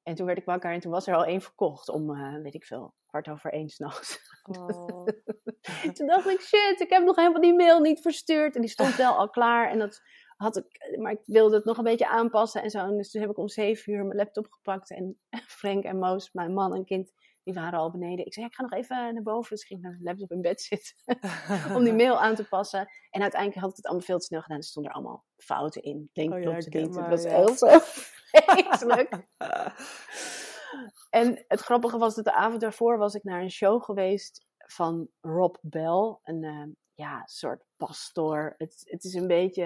En 0.04 0.16
toen 0.16 0.26
werd 0.26 0.38
ik 0.38 0.46
wakker 0.46 0.72
en 0.72 0.80
toen 0.80 0.92
was 0.92 1.08
er 1.08 1.16
al 1.16 1.26
één 1.26 1.42
verkocht 1.42 1.90
om, 1.90 2.16
eh, 2.16 2.42
weet 2.42 2.54
ik 2.54 2.66
veel, 2.66 2.94
kwart 3.06 3.30
over 3.30 3.52
één 3.52 3.70
s'nachts. 3.70 4.20
Oh, 4.48 5.08
Toen 5.94 6.08
dacht 6.08 6.28
ik, 6.28 6.42
shit, 6.42 6.80
ik 6.80 6.90
heb 6.90 7.04
nog 7.04 7.16
helemaal 7.16 7.42
die 7.42 7.56
mail 7.56 7.80
niet 7.80 8.02
verstuurd. 8.02 8.56
En 8.56 8.62
die 8.62 8.70
stond 8.70 8.96
wel 8.96 9.16
al 9.16 9.30
klaar. 9.30 9.70
En 9.70 9.80
dat 9.80 10.02
had 10.38 10.58
ik, 10.58 10.98
maar 11.00 11.12
ik 11.12 11.20
wilde 11.26 11.56
het 11.56 11.66
nog 11.66 11.78
een 11.78 11.84
beetje 11.84 12.08
aanpassen 12.08 12.64
en 12.64 12.70
zo. 12.70 12.80
En 12.80 12.98
dus 12.98 13.12
toen 13.12 13.22
heb 13.22 13.30
ik 13.30 13.38
om 13.38 13.48
zeven 13.48 13.94
uur 13.94 14.06
mijn 14.06 14.18
laptop 14.18 14.48
gepakt. 14.50 14.92
En 14.92 15.20
Frank 15.60 15.84
en 15.84 16.00
Moos, 16.00 16.32
mijn 16.32 16.54
man 16.54 16.74
en 16.74 16.86
kind, 16.86 17.14
die 17.44 17.54
waren 17.54 17.80
al 17.80 17.92
beneden. 17.92 18.26
Ik 18.26 18.34
zei, 18.34 18.46
ja, 18.46 18.52
ik 18.52 18.58
ga 18.58 18.64
nog 18.64 18.74
even 18.74 19.14
naar 19.14 19.24
boven. 19.24 19.50
Dus 19.50 19.62
ik 19.62 19.68
ging 19.68 19.82
met 19.82 19.92
mijn 19.92 20.04
laptop 20.04 20.32
in 20.32 20.42
bed 20.42 20.62
zitten 20.62 20.96
om 21.76 21.84
die 21.84 21.94
mail 21.94 22.20
aan 22.20 22.36
te 22.36 22.48
passen. 22.48 22.88
En 23.10 23.22
uiteindelijk 23.22 23.62
had 23.62 23.70
ik 23.70 23.76
het 23.76 23.86
allemaal 23.86 24.06
veel 24.06 24.20
te 24.20 24.26
snel 24.26 24.42
gedaan. 24.42 24.58
Er 24.58 24.64
stonden 24.64 24.92
er 24.92 24.98
allemaal 24.98 25.26
fouten 25.38 25.82
in. 25.82 26.10
Link 26.14 26.34
Oh 26.34 26.42
ja, 26.42 26.60
maar, 26.90 27.10
was 27.10 27.24
heel 27.24 27.56
zo 27.56 27.80
vreselijk. 27.82 29.10
En 31.10 31.46
het 31.48 31.60
grappige 31.60 31.98
was 31.98 32.16
dat 32.16 32.26
de 32.26 32.34
avond 32.34 32.62
daarvoor 32.62 32.98
was 32.98 33.16
ik 33.16 33.24
naar 33.24 33.42
een 33.42 33.52
show 33.52 33.84
geweest 33.84 34.46
van 34.58 35.08
Rob 35.22 35.56
Bell. 35.62 36.18
Een 36.24 36.44
eh, 36.44 36.66
ja, 36.94 37.22
soort 37.26 37.64
pastoor. 37.76 38.56
Het, 38.58 38.82
het 38.86 39.04
is 39.04 39.14
een 39.14 39.28
beetje... 39.28 39.64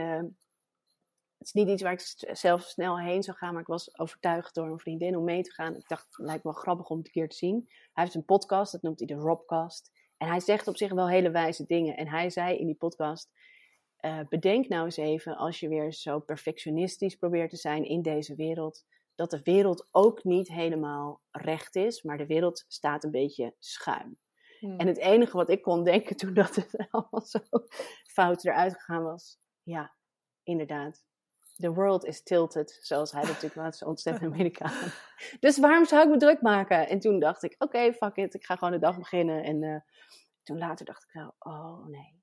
Het 1.37 1.49
is 1.49 1.61
niet 1.63 1.69
iets 1.69 1.81
waar 1.81 1.93
ik 1.93 2.35
zelf 2.37 2.61
snel 2.61 2.99
heen 2.99 3.23
zou 3.23 3.37
gaan, 3.37 3.51
maar 3.51 3.61
ik 3.61 3.67
was 3.67 3.99
overtuigd 3.99 4.55
door 4.55 4.67
een 4.67 4.79
vriendin 4.79 5.17
om 5.17 5.23
mee 5.23 5.43
te 5.43 5.51
gaan. 5.51 5.75
Ik 5.75 5.87
dacht, 5.87 6.05
het 6.05 6.25
lijkt 6.25 6.43
me 6.43 6.51
wel 6.51 6.61
grappig 6.61 6.89
om 6.89 6.97
het 6.97 7.05
een 7.05 7.11
keer 7.11 7.29
te 7.29 7.35
zien. 7.35 7.65
Hij 7.67 8.03
heeft 8.03 8.15
een 8.15 8.25
podcast, 8.25 8.71
dat 8.71 8.81
noemt 8.81 8.99
hij 8.99 9.07
de 9.07 9.13
Robcast. 9.13 9.91
En 10.17 10.27
hij 10.27 10.39
zegt 10.39 10.67
op 10.67 10.77
zich 10.77 10.91
wel 10.91 11.09
hele 11.09 11.31
wijze 11.31 11.65
dingen. 11.65 11.97
En 11.97 12.07
hij 12.07 12.29
zei 12.29 12.57
in 12.57 12.65
die 12.65 12.75
podcast, 12.75 13.31
eh, 13.97 14.19
bedenk 14.29 14.67
nou 14.67 14.85
eens 14.85 14.97
even, 14.97 15.37
als 15.37 15.59
je 15.59 15.67
weer 15.67 15.93
zo 15.93 16.19
perfectionistisch 16.19 17.15
probeert 17.15 17.49
te 17.49 17.57
zijn 17.57 17.85
in 17.85 18.01
deze 18.01 18.35
wereld, 18.35 18.85
dat 19.15 19.31
de 19.31 19.41
wereld 19.43 19.87
ook 19.91 20.23
niet 20.23 20.47
helemaal 20.47 21.21
recht 21.31 21.75
is, 21.75 22.01
maar 22.01 22.17
de 22.17 22.25
wereld 22.25 22.65
staat 22.67 23.03
een 23.03 23.11
beetje 23.11 23.55
schuin. 23.59 24.17
Hmm. 24.59 24.79
En 24.79 24.87
het 24.87 24.97
enige 24.97 25.37
wat 25.37 25.49
ik 25.49 25.61
kon 25.61 25.83
denken 25.83 26.15
toen 26.17 26.33
dat 26.33 26.55
het 26.55 26.75
allemaal 26.91 27.21
zo 27.25 27.39
fout 28.03 28.45
eruit 28.45 28.73
gegaan 28.73 29.03
was, 29.03 29.39
ja, 29.63 29.93
inderdaad. 30.43 31.03
The 31.55 31.73
world 31.73 32.05
is 32.05 32.23
tilted, 32.23 32.77
zoals 32.81 33.11
hij 33.11 33.23
natuurlijk 33.23 33.75
zo 33.75 33.85
ontzettend 33.85 34.33
Amerikaan. 34.33 34.91
Dus 35.39 35.59
waarom 35.59 35.85
zou 35.85 36.03
ik 36.03 36.09
me 36.09 36.17
druk 36.17 36.41
maken? 36.41 36.87
En 36.87 36.99
toen 36.99 37.19
dacht 37.19 37.43
ik, 37.43 37.55
oké, 37.57 37.93
fuck 37.93 38.15
it, 38.15 38.33
ik 38.33 38.45
ga 38.45 38.55
gewoon 38.55 38.73
de 38.73 38.79
dag 38.79 38.97
beginnen. 38.97 39.43
En 39.43 39.63
eh, 39.63 39.81
toen 40.43 40.57
later 40.57 40.85
dacht 40.85 41.03
ik 41.03 41.11
wel, 41.11 41.35
oh 41.39 41.85
nee. 41.87 42.20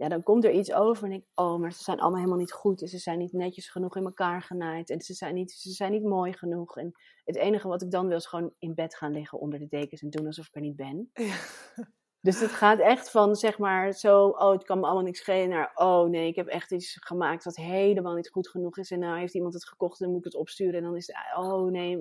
Ja, 0.00 0.08
dan 0.08 0.22
komt 0.22 0.44
er 0.44 0.50
iets 0.50 0.72
over 0.72 1.04
en 1.04 1.12
ik, 1.12 1.24
oh, 1.34 1.58
maar 1.58 1.72
ze 1.72 1.82
zijn 1.82 2.00
allemaal 2.00 2.18
helemaal 2.18 2.38
niet 2.40 2.52
goed. 2.52 2.82
En 2.82 2.88
ze 2.88 2.98
zijn 2.98 3.18
niet 3.18 3.32
netjes 3.32 3.68
genoeg 3.68 3.96
in 3.96 4.04
elkaar 4.04 4.42
genaaid. 4.42 4.90
En 4.90 5.00
ze 5.00 5.14
zijn 5.14 5.34
niet, 5.34 5.52
ze 5.52 5.70
zijn 5.70 5.92
niet 5.92 6.02
mooi 6.02 6.32
genoeg. 6.32 6.76
En 6.76 6.92
het 7.24 7.36
enige 7.36 7.68
wat 7.68 7.82
ik 7.82 7.90
dan 7.90 8.08
wil 8.08 8.16
is 8.16 8.26
gewoon 8.26 8.52
in 8.58 8.74
bed 8.74 8.96
gaan 8.96 9.12
liggen 9.12 9.38
onder 9.38 9.58
de 9.58 9.68
dekens 9.68 10.02
en 10.02 10.10
doen 10.10 10.26
alsof 10.26 10.46
ik 10.46 10.54
er 10.54 10.60
niet 10.60 10.76
ben. 10.76 11.10
Ja. 11.12 11.34
Dus 12.20 12.40
het 12.40 12.50
gaat 12.50 12.78
echt 12.78 13.10
van, 13.10 13.36
zeg 13.36 13.58
maar, 13.58 13.92
zo, 13.92 14.26
oh, 14.26 14.52
het 14.52 14.64
kan 14.64 14.78
me 14.78 14.84
allemaal 14.84 15.04
niks 15.04 15.18
schelen, 15.18 15.48
naar, 15.48 15.70
oh 15.74 16.08
nee, 16.08 16.26
ik 16.26 16.36
heb 16.36 16.46
echt 16.46 16.72
iets 16.72 16.96
gemaakt 17.00 17.44
wat 17.44 17.56
helemaal 17.56 18.14
niet 18.14 18.30
goed 18.30 18.48
genoeg 18.48 18.78
is. 18.78 18.90
En 18.90 18.98
nou 18.98 19.18
heeft 19.18 19.34
iemand 19.34 19.54
het 19.54 19.68
gekocht 19.68 20.00
en 20.00 20.04
dan 20.04 20.14
moet 20.14 20.26
ik 20.26 20.32
het 20.32 20.40
opsturen. 20.40 20.74
En 20.74 20.82
dan 20.82 20.96
is 20.96 21.06
het, 21.06 21.16
oh 21.36 21.70
nee, 21.70 21.98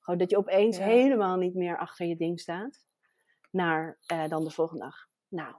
gewoon 0.00 0.18
dat 0.20 0.30
je 0.30 0.36
opeens 0.36 0.76
Ja. 0.76 0.84
helemaal 0.84 1.36
niet 1.36 1.54
meer 1.54 1.78
achter 1.78 2.06
je 2.06 2.16
ding 2.16 2.40
staat. 2.40 2.84
Naar 3.50 3.98
eh, 4.06 4.28
dan 4.28 4.44
de 4.44 4.50
volgende 4.50 4.82
dag. 4.82 4.96
Nou, 5.28 5.54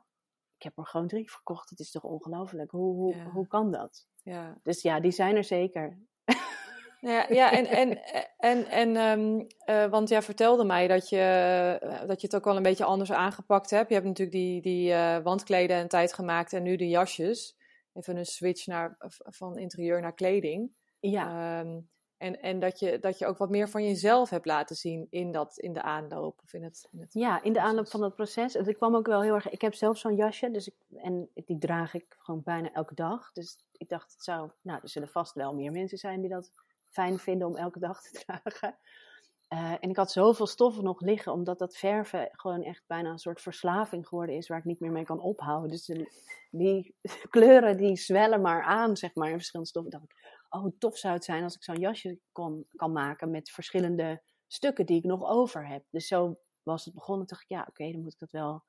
ik 0.63 0.69
heb 0.69 0.77
er 0.77 0.91
gewoon 0.91 1.07
drie 1.07 1.31
verkocht. 1.31 1.69
Het 1.69 1.79
is 1.79 1.91
toch 1.91 2.03
ongelooflijk? 2.03 2.71
Hoe, 2.71 2.95
hoe, 2.95 3.15
Ja. 3.15 3.29
hoe 3.29 3.47
kan 3.47 3.71
dat? 3.71 4.07
ja. 4.23 4.57
Dus 4.63 4.81
ja, 4.81 4.99
die 4.99 5.11
zijn 5.11 5.35
er 5.35 5.43
zeker. 5.43 5.97
Ja, 7.01 7.25
ja 7.29 7.51
en, 7.51 7.65
en, 7.65 8.01
en, 8.37 8.65
en 8.67 8.95
ehm, 8.95 9.41
eh, 9.57 9.89
want 9.89 10.09
jij 10.09 10.21
vertelde 10.21 10.63
mij 10.63 10.87
dat 10.87 11.09
je, 11.09 11.19
eh, 11.81 12.07
dat 12.07 12.21
je 12.21 12.27
het 12.27 12.35
ook 12.35 12.45
wel 12.45 12.55
een 12.55 12.63
beetje 12.63 12.83
anders 12.85 13.11
aangepakt 13.11 13.69
hebt. 13.69 13.87
Je 13.87 13.93
hebt 13.93 14.07
natuurlijk 14.07 14.37
die, 14.37 14.61
die 14.61 14.93
eh, 14.93 15.17
wandkleden 15.23 15.77
een 15.77 15.87
tijd 15.87 16.13
gemaakt 16.13 16.53
en 16.53 16.63
nu 16.63 16.75
de 16.75 16.87
jasjes. 16.87 17.55
Even 17.93 18.17
een 18.17 18.25
switch 18.25 18.65
naar, 18.67 18.95
van 19.17 19.57
interieur 19.57 20.01
naar 20.01 20.13
kleding. 20.13 20.71
Ja, 20.99 21.59
Ehm, 21.59 21.79
en 22.23 22.41
en 22.41 22.59
dat, 22.59 22.79
je, 22.79 22.99
dat 22.99 23.17
je 23.19 23.25
ook 23.25 23.37
wat 23.37 23.49
meer 23.49 23.69
van 23.69 23.83
jezelf 23.83 24.29
hebt 24.29 24.45
laten 24.45 24.75
zien 24.75 25.07
in, 25.09 25.31
dat, 25.31 25.57
in 25.57 25.73
de 25.73 25.81
aanloop 25.81 26.39
of 26.43 26.53
in 26.53 26.63
het, 26.63 26.87
in 26.91 26.99
het 26.99 27.13
ja, 27.13 27.43
in 27.43 27.53
de 27.53 27.61
aanloop 27.61 27.87
van 27.87 27.99
dat 27.99 28.15
proces. 28.15 28.53
Het 28.53 28.77
kwam 28.77 28.95
ook 28.95 29.07
wel 29.07 29.21
heel 29.21 29.33
erg. 29.33 29.49
Ik 29.49 29.61
heb 29.61 29.73
zelf 29.73 29.97
zo'n 29.97 30.15
jasje, 30.15 30.51
dus 30.51 30.67
ik, 30.67 30.75
en 30.95 31.29
die 31.33 31.57
draag 31.57 31.93
ik 31.93 32.15
gewoon 32.17 32.43
bijna 32.43 32.71
elke 32.73 32.95
dag. 32.95 33.31
Dus 33.31 33.65
ik 33.71 33.89
dacht, 33.89 34.11
het 34.11 34.23
zou, 34.23 34.49
nou, 34.61 34.79
er 34.81 34.89
zullen 34.89 35.07
vast 35.07 35.33
wel 35.33 35.53
meer 35.53 35.71
mensen 35.71 35.97
zijn 35.97 36.21
die 36.21 36.29
dat 36.29 36.51
fijn 36.89 37.19
vinden 37.19 37.47
om 37.47 37.55
elke 37.55 37.79
dag 37.79 38.01
te 38.01 38.11
dragen. 38.25 38.77
Eh, 39.47 39.71
en 39.79 39.89
ik 39.89 39.95
had 39.95 40.11
zoveel 40.11 40.47
stoffen 40.47 40.83
nog 40.83 41.01
liggen, 41.01 41.31
omdat 41.31 41.59
dat 41.59 41.77
verven 41.77 42.29
gewoon 42.31 42.63
echt 42.63 42.83
bijna 42.87 43.09
een 43.09 43.19
soort 43.19 43.41
verslaving 43.41 44.07
geworden 44.07 44.35
is, 44.35 44.47
waar 44.47 44.57
ik 44.57 44.65
niet 44.65 44.79
meer 44.79 44.91
mee 44.91 45.05
kan 45.05 45.19
ophouden. 45.19 45.69
Dus 45.69 45.85
de- 45.85 46.11
die 46.51 46.95
kleuren 47.29 47.77
die 47.77 47.95
zwellen 47.95 48.41
maar 48.41 48.63
aan, 48.63 48.97
zeg 48.97 49.15
maar, 49.15 49.29
in 49.29 49.35
verschillende 49.35 49.69
stoffen. 49.71 49.91
Ik 49.91 49.99
dacht, 49.99 50.13
oh, 50.53 50.61
hoe 50.61 50.77
tof 50.77 50.97
zou 50.97 51.13
het 51.13 51.23
zijn 51.23 51.43
als 51.43 51.55
ik 51.55 51.63
zo'n 51.63 51.79
jasje 51.79 52.19
kon, 52.31 52.65
kan 52.75 52.91
maken 52.91 53.31
met 53.31 53.49
verschillende 53.49 54.21
stukken 54.47 54.85
die 54.85 54.97
ik 54.97 55.03
nog 55.03 55.23
over 55.29 55.67
heb. 55.67 55.83
Dus 55.89 56.07
zo 56.07 56.39
was 56.63 56.85
het 56.85 56.93
begonnen. 56.93 57.25
Toen 57.27 57.37
dacht 57.37 57.49
ik, 57.49 57.57
ja, 57.57 57.65
oké, 57.69 57.91
dan 57.91 58.01
moet 58.01 58.13
ik 58.13 58.19
dat 58.19 58.31
wel 58.31 58.63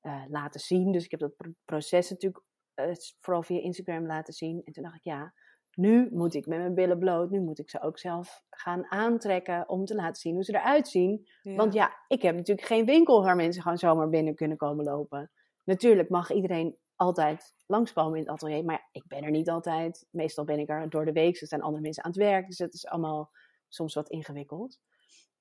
eh, 0.00 0.24
laten 0.28 0.60
zien. 0.60 0.92
Dus 0.92 1.04
ik 1.04 1.10
heb 1.10 1.20
dat 1.20 1.36
pro- 1.36 1.54
proces 1.64 2.10
natuurlijk 2.10 2.44
eh, 2.74 2.92
vooral 3.20 3.42
via 3.42 3.60
Instagram 3.60 4.06
laten 4.06 4.34
zien. 4.34 4.62
En 4.64 4.72
toen 4.72 4.82
dacht 4.82 4.96
ik, 4.96 5.04
ja, 5.04 5.34
nu 5.74 6.08
moet 6.12 6.34
ik 6.34 6.46
met 6.46 6.58
mijn 6.58 6.74
billen 6.74 6.98
bloot. 6.98 7.30
Nu 7.30 7.40
moet 7.40 7.58
ik 7.58 7.70
ze 7.70 7.80
ook 7.80 7.98
zelf 7.98 8.42
gaan 8.50 8.90
aantrekken 8.90 9.68
om 9.68 9.84
te 9.84 9.94
laten 9.94 10.20
zien 10.20 10.34
hoe 10.34 10.44
ze 10.44 10.54
eruit 10.54 10.88
zien. 10.88 11.28
Want 11.42 11.72
ja, 11.72 11.96
ik 12.08 12.22
heb 12.22 12.34
natuurlijk 12.34 12.66
geen 12.66 12.84
winkel 12.84 13.22
waar 13.22 13.36
mensen 13.36 13.62
gewoon 13.62 13.78
zomaar 13.78 14.08
binnen 14.08 14.34
kunnen 14.34 14.56
komen 14.56 14.84
lopen. 14.84 15.30
Natuurlijk 15.64 16.08
mag 16.08 16.32
iedereen 16.32 16.78
altijd 17.04 17.54
langskomen 17.66 18.12
in 18.18 18.20
het 18.22 18.30
atelier, 18.32 18.64
maar 18.64 18.88
ik 18.92 19.04
ben 19.06 19.22
er 19.22 19.30
niet 19.30 19.50
altijd. 19.50 20.06
Meestal 20.10 20.44
ben 20.44 20.58
ik 20.58 20.68
er 20.68 20.90
door 20.90 21.04
de 21.04 21.12
week, 21.12 21.40
er 21.40 21.46
zijn 21.46 21.62
andere 21.62 21.82
mensen 21.82 22.04
aan 22.04 22.10
het 22.10 22.20
werk, 22.20 22.46
dus 22.46 22.58
het 22.58 22.74
is 22.74 22.86
allemaal 22.86 23.30
soms 23.68 23.94
wat 23.94 24.08
ingewikkeld. 24.08 24.78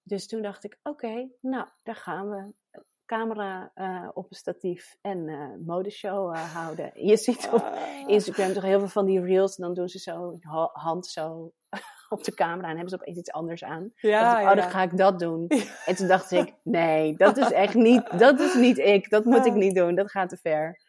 dus 0.04 0.28
toen 0.28 0.42
dacht 0.42 0.64
ik, 0.64 0.80
oké, 0.84 1.30
nou, 1.42 1.68
daar 1.84 1.96
gaan 1.96 2.30
we. 2.30 2.54
Camera 3.06 3.72
uh, 3.76 4.10
op 4.14 4.26
een 4.30 4.36
statief 4.36 4.96
en 5.02 5.28
uh, 5.28 5.48
modeshow 5.66 6.36
uh, 6.36 6.54
houden. 6.54 6.92
Je 7.10 7.18
ziet 7.18 7.50
op 7.52 7.62
Ah. 7.62 8.08
Instagram 8.10 8.54
toch 8.54 8.64
heel 8.64 8.80
veel 8.80 8.88
van 8.88 9.06
die 9.06 9.22
reels. 9.22 9.56
En 9.58 9.64
dan 9.64 9.74
doen 9.74 9.88
ze 9.90 10.00
zo 10.00 10.38
ha- 10.40 10.70
hand 10.74 11.06
zo 11.08 11.52
op 12.10 12.24
de 12.24 12.34
camera 12.34 12.64
en 12.68 12.74
hebben 12.74 12.90
ze 12.90 12.96
opeens 12.96 13.18
iets 13.18 13.32
anders 13.32 13.64
aan. 13.64 13.92
Ja, 13.96 14.22
dacht 14.22 14.42
ik, 14.42 14.50
oh, 14.50 14.56
dan 14.56 14.64
ja. 14.64 14.70
ga 14.70 14.82
ik 14.82 14.98
dat 14.98 15.20
doen. 15.20 15.48
En 15.86 15.96
toen 15.96 16.08
dacht 16.08 16.32
ik, 16.32 16.54
nee, 16.64 17.16
dat 17.18 17.38
is 17.38 17.52
echt 17.52 17.74
niet, 17.76 18.20
dat 18.20 18.40
is 18.40 18.54
niet 18.54 18.78
ik. 18.78 19.10
Dat 19.10 19.26
moet 19.26 19.46
ik 19.46 19.54
niet 19.54 19.76
doen, 19.76 19.96
dat 19.96 20.12
gaat 20.12 20.30
te 20.30 20.38
ver. 20.38 20.80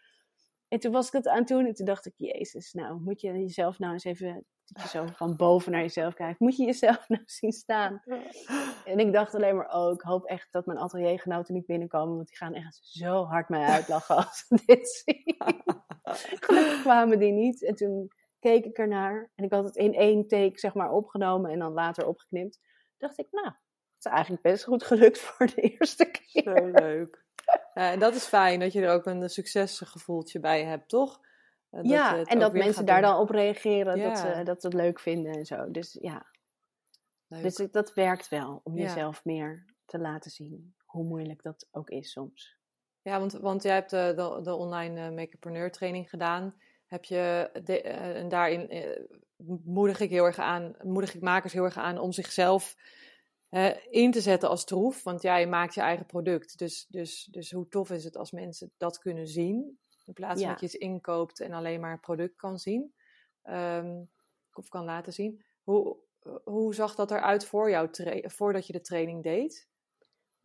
En 0.75 0.81
toen 0.81 0.93
was 0.93 1.07
ik 1.07 1.12
dat 1.12 1.29
aan 1.29 1.39
het 1.39 1.49
doen 1.49 1.66
en 1.66 1.75
toen 1.75 1.87
dacht 1.87 2.07
ik, 2.07 2.12
jezus, 2.16 2.72
nou 2.72 3.01
moet 3.01 3.20
je 3.20 3.33
jezelf 3.33 3.79
nou 3.79 3.93
eens 3.93 4.05
even 4.05 4.47
zo 4.89 5.07
van 5.07 5.37
boven 5.37 5.72
naar 5.72 5.81
jezelf 5.81 6.14
kijkt. 6.14 6.41
Moet 6.41 6.57
je 6.57 6.64
jezelf 6.64 7.09
nou 7.09 7.22
zien 7.25 7.53
staan? 7.53 8.03
En 8.85 8.99
ik 8.99 9.12
dacht 9.12 9.35
alleen 9.35 9.57
maar, 9.57 9.75
oh, 9.75 9.93
ik 9.93 10.01
hoop 10.01 10.25
echt 10.25 10.53
dat 10.53 10.66
mijn 10.66 10.79
ateliergenoten 10.79 11.55
niet 11.55 11.66
binnenkomen, 11.66 12.16
want 12.16 12.29
die 12.29 12.37
gaan 12.37 12.55
echt 12.55 12.79
zo 12.83 13.25
hard 13.25 13.49
mij 13.49 13.66
uitlachen 13.66 14.16
als 14.16 14.47
ze 14.47 14.62
dit 14.66 14.89
zien. 14.89 15.37
Gelukkig 16.45 16.81
kwamen 16.81 17.18
die 17.18 17.33
niet. 17.33 17.64
En 17.64 17.75
toen 17.75 18.11
keek 18.39 18.64
ik 18.64 18.79
ernaar 18.79 19.31
en 19.35 19.45
ik 19.45 19.53
had 19.53 19.64
het 19.64 19.77
in 19.77 19.95
één 19.95 20.27
take 20.27 20.59
zeg 20.59 20.75
maar 20.75 20.91
opgenomen 20.91 21.51
en 21.51 21.59
dan 21.59 21.72
later 21.72 22.07
opgeknipt. 22.07 22.61
dacht 22.97 23.18
ik, 23.18 23.27
nou, 23.31 23.47
het 23.47 24.05
is 24.05 24.11
eigenlijk 24.11 24.43
best 24.43 24.64
goed 24.64 24.83
gelukt 24.83 25.18
voor 25.18 25.47
de 25.47 25.61
eerste 25.61 26.11
keer. 26.11 26.43
Zo 26.43 26.66
leuk. 26.66 27.24
Ja, 27.75 27.91
en 27.93 27.99
dat 27.99 28.15
is 28.15 28.25
fijn 28.27 28.61
dat 28.61 28.73
je 28.73 28.83
er 28.83 28.93
ook 28.93 29.07
een 29.07 29.29
succesgevoeltje 29.29 30.41
bij 30.41 30.65
hebt, 30.65 30.89
toch? 30.89 31.21
Eh, 31.71 31.81
dat 31.81 31.91
ja, 31.91 32.25
en 32.25 32.39
dat 32.39 32.53
mensen 32.53 32.87
daar 32.87 33.01
doen. 33.01 33.11
dan 33.11 33.21
op 33.21 33.31
reageren, 33.31 33.99
dat, 34.03 34.19
ze, 34.19 34.41
dat 34.45 34.63
het 34.63 34.75
leuk 34.75 35.01
vinden 35.01 35.33
en 35.33 35.45
zo. 35.45 35.71
Dus 35.71 35.99
ja, 36.01 36.27
Leuk. 37.27 37.43
dus 37.43 37.55
dat 37.71 37.95
werkt 37.95 38.29
wel 38.29 38.61
om 38.65 38.77
Ja. 38.77 38.83
jezelf 38.83 39.25
meer 39.25 39.65
te 39.87 39.99
laten 39.99 40.31
zien. 40.31 40.75
Hoe 40.85 41.05
moeilijk 41.05 41.43
dat 41.43 41.69
ook 41.71 41.91
is 41.91 42.11
soms. 42.13 42.57
Ja, 43.03 43.19
want, 43.19 43.33
want 43.33 43.63
jij 43.63 43.75
hebt 43.75 43.91
de, 43.91 44.13
de, 44.17 44.41
de 44.43 44.55
online 44.55 45.01
eh, 45.07 45.13
makepreneur 45.15 45.71
training 45.73 46.11
gedaan. 46.11 46.55
Heb 46.87 47.05
je 47.05 47.51
de, 47.65 47.83
eh, 47.83 48.17
en 48.17 48.29
daarin 48.29 48.69
eh, 48.71 49.01
moedig 49.65 50.01
ik 50.01 50.11
heel 50.11 50.25
erg 50.25 50.39
aan, 50.39 50.75
moedig 50.83 51.15
ik 51.15 51.21
makers 51.21 51.53
heel 51.53 51.65
erg 51.65 51.77
aan 51.77 51.99
om 51.99 52.13
zichzelf 52.13 52.77
eh, 53.55 53.77
in 53.91 54.11
te 54.11 54.21
zetten 54.21 54.49
als 54.49 54.65
troef. 54.65 55.03
Want 55.03 55.23
jij 55.23 55.47
maakt 55.47 55.75
je 55.75 55.81
eigen 55.81 56.07
product. 56.07 56.59
Dus, 56.59 56.87
dus, 56.87 57.29
dus 57.31 57.51
hoe 57.51 57.69
tof 57.69 57.91
is 57.91 58.05
het 58.05 58.17
als 58.17 58.31
mensen 58.33 58.73
dat 58.77 58.99
kunnen 58.99 59.27
zien? 59.27 59.79
In 60.05 60.13
plaats 60.13 60.33
van 60.33 60.43
Ja. 60.43 60.49
dat 60.49 60.61
je 60.61 60.67
iets 60.67 60.75
inkoopt 60.75 61.41
en 61.41 61.53
alleen 61.53 61.81
maar 61.81 61.91
het 61.91 62.01
product 62.01 62.37
kan 62.37 62.59
zien. 62.59 62.95
Ehm, 63.43 64.03
of 64.53 64.69
kan 64.69 64.85
laten 64.85 65.13
zien. 65.13 65.45
Hoe, 65.63 65.97
hoe 66.45 66.75
zag 66.75 66.95
dat 66.95 67.11
eruit 67.11 67.45
voor 67.45 67.71
jou, 67.71 67.89
voordat 68.23 68.67
je 68.67 68.73
de 68.73 68.81
training 68.81 69.23
deed? 69.23 69.69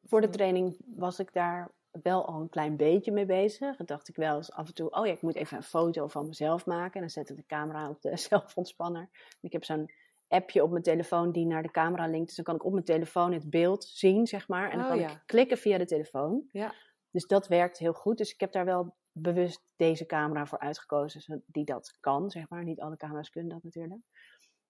Voor 0.03 0.21
de 0.21 0.29
training 0.29 0.77
was 0.95 1.19
ik 1.19 1.33
daar 1.33 1.71
wel 1.91 2.25
al 2.25 2.41
een 2.41 2.49
klein 2.49 2.77
beetje 2.77 3.11
mee 3.11 3.25
bezig. 3.25 3.77
Dan 3.77 3.85
dacht 3.85 4.07
ik 4.07 4.15
wel 4.15 4.35
eens 4.35 4.51
af 4.51 4.67
en 4.67 4.73
toe, 4.73 4.89
oh 4.89 5.05
ja, 5.05 5.11
ik 5.11 5.21
moet 5.21 5.35
even 5.35 5.57
een 5.57 5.63
foto 5.63 6.07
van 6.07 6.27
mezelf 6.27 6.65
maken. 6.65 6.93
En 6.93 7.01
dan 7.01 7.09
zet 7.09 7.29
ik 7.29 7.35
de 7.35 7.45
camera 7.45 7.89
op 7.89 8.01
de 8.01 8.17
zelfontspanner. 8.29 9.09
Ik 9.41 9.51
heb 9.51 9.63
zo'n 9.63 9.91
appje 10.29 10.63
op 10.63 10.71
mijn 10.71 10.83
telefoon 10.83 11.31
die 11.31 11.45
naar 11.45 11.63
de 11.63 11.71
camera 11.71 12.07
linkt. 12.07 12.27
Dus 12.27 12.35
dan 12.35 12.45
kan 12.45 12.55
ik 12.55 12.65
op 12.65 12.71
mijn 12.71 12.85
telefoon 12.85 13.33
het 13.33 13.49
beeld 13.49 13.83
zien, 13.83 14.27
zeg 14.27 14.47
maar. 14.47 14.69
En 14.71 14.77
dan 14.77 14.85
Oh, 14.85 14.91
kan 14.91 14.99
ja. 14.99 15.09
ik 15.09 15.23
klikken 15.25 15.57
via 15.57 15.77
de 15.77 15.85
telefoon. 15.85 16.47
Ja. 16.51 16.73
Dus 17.11 17.25
dat 17.25 17.47
werkt 17.47 17.77
heel 17.77 17.93
goed. 17.93 18.17
Dus 18.17 18.33
ik 18.33 18.39
heb 18.39 18.51
daar 18.51 18.65
wel 18.65 18.95
bewust 19.11 19.63
deze 19.75 20.05
camera 20.05 20.45
voor 20.45 20.59
uitgekozen, 20.59 21.43
die 21.45 21.65
dat 21.65 21.97
kan, 21.99 22.29
zeg 22.29 22.49
maar. 22.49 22.63
Niet 22.63 22.81
alle 22.81 22.97
camera's 22.97 23.29
kunnen 23.29 23.51
dat 23.51 23.63
natuurlijk. 23.63 24.01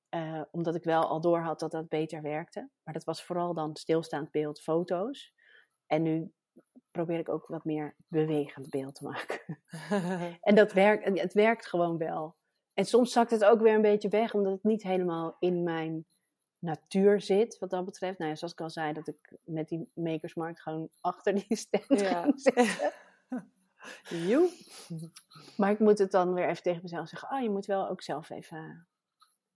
Eh, 0.10 0.42
omdat 0.52 0.76
ik 0.76 0.84
wel 0.84 1.08
al 1.08 1.22
door 1.22 1.40
had 1.40 1.60
dat 1.60 1.72
dat 1.72 1.90
beter 1.90 2.22
werkte. 2.22 2.70
Maar 2.84 2.94
dat 2.94 3.04
was 3.04 3.24
vooral 3.24 3.54
dan 3.54 3.76
stilstaand 3.76 4.32
beeld, 4.32 4.62
foto's. 4.62 5.34
En 5.86 6.02
nu 6.02 6.34
probeer 6.92 7.20
ik 7.20 7.30
ook 7.30 7.48
wat 7.48 7.66
meer 7.66 7.96
bewegend 8.08 8.70
beeld 8.70 8.96
te 8.96 9.04
maken. 9.04 9.60
En 10.42 10.56
dat 10.56 10.74
werkt, 10.74 11.04
en 11.04 11.20
het 11.20 11.34
werkt 11.34 11.68
gewoon 11.68 11.98
wel. 11.98 12.36
En 12.80 12.86
soms 12.86 13.12
zakt 13.12 13.32
het 13.32 13.46
ook 13.46 13.62
weer 13.62 13.74
een 13.74 13.82
beetje 13.82 14.10
weg, 14.10 14.34
omdat 14.34 14.54
het 14.54 14.64
niet 14.64 14.84
helemaal 14.84 15.36
in 15.40 15.64
mijn 15.64 16.06
natuur 16.60 17.22
zit, 17.22 17.58
wat 17.58 17.70
dat 17.70 17.86
betreft. 17.86 18.18
Nou 18.18 18.30
ja, 18.30 18.36
zoals 18.38 18.54
ik 18.54 18.62
al 18.62 18.70
zei, 18.70 18.94
dat 18.94 19.08
ik 19.08 19.38
met 19.44 19.68
die 19.70 19.92
makersmarkt 19.94 20.62
gewoon 20.62 20.90
achter 21.02 21.34
die 21.34 21.56
stand 21.56 22.00
Ja. 22.00 22.34
Joe. 24.28 24.50
Maar 25.58 25.72
ik 25.72 25.80
moet 25.80 25.98
het 25.98 26.12
dan 26.12 26.34
weer 26.34 26.48
even 26.50 26.64
tegen 26.64 26.82
mezelf 26.82 27.08
zeggen, 27.08 27.32
oh, 27.32 27.42
je 27.42 27.50
moet 27.50 27.66
wel 27.66 27.90
ook 27.90 28.02
zelf 28.02 28.30
even 28.30 28.88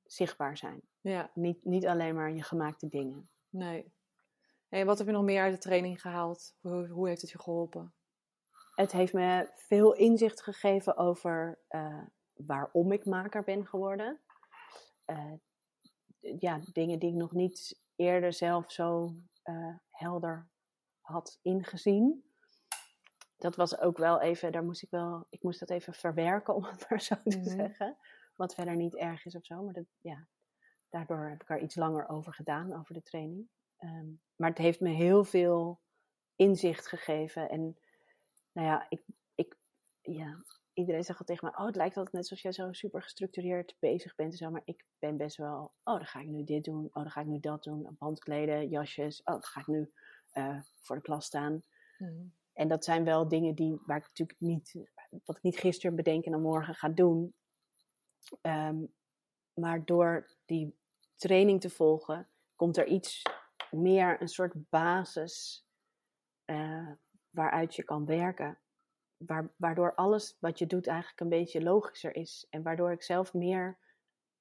zichtbaar 0.03 0.57
zijn. 0.57 0.81
Ja, 1.01 1.31
Niet, 1.33 1.65
niet 1.65 1.85
alleen 1.85 2.15
maar 2.15 2.31
je 2.33 2.43
gemaakte 2.43 2.89
dingen. 2.89 3.29
nee. 3.49 3.93
En 4.69 4.85
wat 4.85 4.97
heb 4.97 5.07
je 5.07 5.13
nog 5.13 5.23
meer 5.23 5.41
uit 5.41 5.53
de 5.53 5.59
training 5.59 6.01
gehaald? 6.01 6.55
Hoe, 6.61 6.87
hoe 6.87 7.07
heeft 7.07 7.21
het 7.21 7.31
je 7.31 7.39
geholpen? 7.41 7.93
Het 8.75 8.91
heeft 8.91 9.13
me 9.13 9.51
veel 9.55 9.93
inzicht 9.93 10.41
gegeven 10.41 10.97
over 10.97 11.59
eh, 11.67 12.03
waarom 12.45 12.91
ik 12.91 13.05
maker 13.05 13.43
ben 13.43 13.67
geworden. 13.67 14.19
Eh, 15.05 15.33
ja, 16.39 16.59
dingen 16.73 16.99
die 16.99 17.09
ik 17.09 17.15
nog 17.15 17.31
niet 17.31 17.81
eerder 17.95 18.33
zelf 18.33 18.71
zo 18.71 19.15
eh, 19.43 19.75
helder 19.89 20.49
had 21.01 21.39
ingezien. 21.41 22.31
Dat 23.37 23.55
was 23.55 23.79
ook 23.79 23.97
wel 23.97 24.21
even, 24.21 24.51
daar 24.51 24.63
moest 24.63 24.83
ik 24.83 24.89
wel, 24.89 25.27
ik 25.29 25.43
moest 25.43 25.59
dat 25.59 25.69
even 25.69 25.93
verwerken, 25.93 26.55
om 26.55 26.63
het 26.63 26.89
maar 26.89 27.01
zo 27.01 27.15
te 27.23 27.37
Mhm. 27.37 27.49
zeggen. 27.49 27.97
Wat 28.35 28.53
verder 28.53 28.75
niet 28.75 28.95
erg 28.95 29.25
is 29.25 29.35
of 29.35 29.45
zo, 29.45 29.63
maar 29.63 29.73
dat, 29.73 29.85
ja, 30.01 30.27
daardoor 30.89 31.29
heb 31.29 31.41
ik 31.41 31.49
er 31.49 31.59
iets 31.61 31.75
langer 31.75 32.07
over 32.09 32.33
gedaan, 32.33 32.73
over 32.79 32.93
de 32.93 33.01
training. 33.03 33.49
Ehm, 33.77 34.07
maar 34.35 34.49
het 34.49 34.57
heeft 34.57 34.79
me 34.79 34.89
heel 34.89 35.23
veel 35.23 35.81
inzicht 36.35 36.87
gegeven. 36.87 37.49
En 37.49 37.77
nou 38.51 38.67
ja, 38.67 38.85
ik, 38.89 39.03
ik, 39.35 39.57
ja, 40.01 40.43
iedereen 40.73 41.03
zegt 41.03 41.19
al 41.19 41.25
tegen 41.25 41.47
mij, 41.47 41.59
oh, 41.59 41.65
het 41.65 41.75
lijkt 41.75 41.97
altijd 41.97 42.15
net 42.15 42.21
alsof 42.21 42.39
jij 42.39 42.51
zo 42.51 42.73
super 42.73 43.01
gestructureerd 43.01 43.75
bezig 43.79 44.15
bent 44.15 44.31
en 44.31 44.37
zo. 44.37 44.49
Maar 44.49 44.61
ik 44.65 44.85
ben 44.99 45.17
best 45.17 45.37
wel, 45.37 45.73
oh, 45.83 45.95
dan 45.95 46.05
ga 46.05 46.19
ik 46.19 46.27
nu 46.27 46.43
dit 46.43 46.63
doen, 46.63 46.85
oh, 46.85 46.93
dan 46.93 47.11
ga 47.11 47.21
ik 47.21 47.27
nu 47.27 47.39
dat 47.39 47.63
doen. 47.63 47.95
Bandkleden, 47.99 48.69
jasjes, 48.69 49.19
oh, 49.19 49.33
dan 49.33 49.43
ga 49.43 49.59
ik 49.59 49.67
nu 49.67 49.91
eh, 50.31 50.59
voor 50.81 50.95
de 50.95 51.01
klas 51.01 51.25
staan. 51.25 51.61
En 52.53 52.67
dat 52.67 52.83
zijn 52.83 53.03
wel 53.03 53.27
dingen 53.27 53.55
die, 53.55 53.81
waar 53.85 53.97
ik 53.97 54.07
natuurlijk 54.07 54.39
niet, 54.39 54.75
wat 55.25 55.37
ik 55.37 55.43
niet 55.43 55.57
gisteren 55.57 55.95
bedenk 55.95 56.25
en 56.25 56.31
dan 56.31 56.41
morgen 56.41 56.75
ga 56.75 56.89
doen. 56.89 57.33
Ehm, 58.41 58.77
maar 59.53 59.85
door 59.85 60.29
die 60.45 60.77
training 61.15 61.61
te 61.61 61.69
volgen, 61.69 62.27
komt 62.55 62.77
er 62.77 62.87
iets 62.87 63.21
meer, 63.71 64.21
een 64.21 64.27
soort 64.27 64.69
basis 64.69 65.65
eh, 66.45 66.91
waaruit 67.29 67.75
je 67.75 67.83
kan 67.83 68.05
werken. 68.05 68.57
Waar, 69.25 69.53
waardoor 69.55 69.95
alles 69.95 70.37
wat 70.39 70.59
je 70.59 70.67
doet 70.67 70.87
eigenlijk 70.87 71.19
een 71.19 71.29
beetje 71.29 71.63
logischer 71.63 72.15
is. 72.15 72.47
En 72.49 72.63
waardoor 72.63 72.91
ik 72.91 73.03
zelf 73.03 73.33
meer 73.33 73.77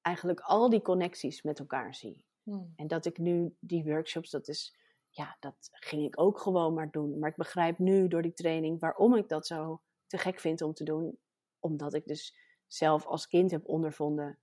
eigenlijk 0.01 0.39
al 0.39 0.69
die 0.69 0.81
connecties 0.81 1.41
met 1.41 1.59
elkaar 1.59 1.95
zie. 1.95 2.25
Hmm. 2.43 2.73
En 2.75 2.87
dat 2.87 3.05
ik 3.05 3.17
nu 3.17 3.55
die 3.59 3.83
workshops, 3.83 4.29
dat 4.29 4.47
is, 4.47 4.75
ja, 5.09 5.37
dat 5.39 5.69
ging 5.71 6.03
ik 6.05 6.19
ook 6.19 6.39
gewoon 6.39 6.73
maar 6.73 6.91
doen. 6.91 7.19
Maar 7.19 7.29
ik 7.29 7.35
begrijp 7.35 7.77
nu 7.77 8.07
door 8.07 8.21
die 8.21 8.33
training 8.33 8.79
waarom 8.79 9.15
ik 9.15 9.29
dat 9.29 9.47
zo 9.47 9.81
te 10.07 10.17
gek 10.17 10.39
vind 10.39 10.61
om 10.61 10.73
te 10.73 10.83
doen. 10.83 11.19
Omdat 11.59 11.93
ik 11.93 12.05
dus 12.05 12.37
zelf 12.67 13.05
als 13.05 13.27
kind 13.27 13.51
heb 13.51 13.67
ondervonden 13.67 14.39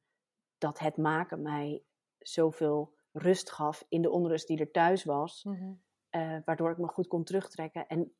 dat 0.59 0.78
het 0.78 0.97
maken 0.97 1.43
mij 1.43 1.84
zoveel 2.18 2.95
rust 3.12 3.51
gaf 3.51 3.84
in 3.88 4.03
de 4.03 4.11
onrust 4.11 4.47
die 4.47 4.59
er 4.59 4.70
thuis 4.70 5.05
was. 5.05 5.45
Mhm. 5.45 5.72
eh, 6.11 6.38
waardoor 6.45 6.70
ik 6.70 6.78
me 6.78 6.86
goed 6.86 7.07
kon 7.07 7.24
terugtrekken. 7.24 7.86
En 7.86 8.14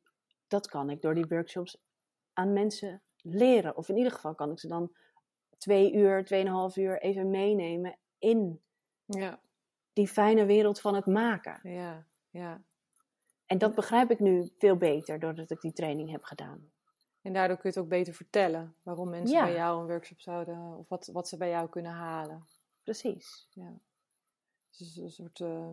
dat 0.47 0.67
kan 0.67 0.89
ik 0.89 1.01
door 1.01 1.15
die 1.15 1.25
workshops 1.27 1.81
aan 2.33 2.53
mensen 2.53 3.01
leren. 3.21 3.77
Of 3.77 3.89
in 3.89 3.97
ieder 3.97 4.11
geval 4.11 4.35
kan 4.35 4.51
ik 4.51 4.59
ze 4.59 4.67
dan 4.67 4.91
twee 5.57 5.93
uur, 5.93 6.25
tweeënhalf 6.25 6.77
uur 6.77 7.01
even 7.01 7.29
meenemen 7.29 7.97
in 8.17 8.61
Ja, 9.05 9.39
die 9.93 10.07
fijne 10.07 10.45
wereld 10.45 10.81
van 10.81 10.95
het 10.95 11.05
maken. 11.05 11.59
ja, 11.71 12.05
ja. 12.29 12.61
En 13.45 13.57
dat 13.57 13.75
begrijp 13.75 14.11
ik 14.11 14.19
nu 14.19 14.49
veel 14.57 14.75
beter 14.77 15.19
doordat 15.19 15.49
ik 15.51 15.61
die 15.61 15.73
training 15.73 16.11
heb 16.11 16.23
gedaan. 16.23 16.71
En 17.21 17.33
daardoor 17.33 17.57
kun 17.57 17.69
je 17.69 17.75
het 17.75 17.85
ook 17.85 17.91
beter 17.91 18.13
vertellen 18.13 18.75
waarom 18.83 19.09
mensen 19.09 19.35
Ja. 19.37 19.43
bij 19.43 19.53
jou 19.53 19.81
een 19.81 19.87
workshop 19.87 20.21
zouden, 20.21 20.77
of 20.77 20.87
wat, 20.89 21.07
wat 21.13 21.27
ze 21.27 21.37
bij 21.37 21.49
jou 21.49 21.69
kunnen 21.69 21.91
halen. 21.91 22.47
Precies. 22.83 23.47
Dus 24.77 24.97
een 24.97 25.09
soort 25.09 25.39
eh, 25.39 25.69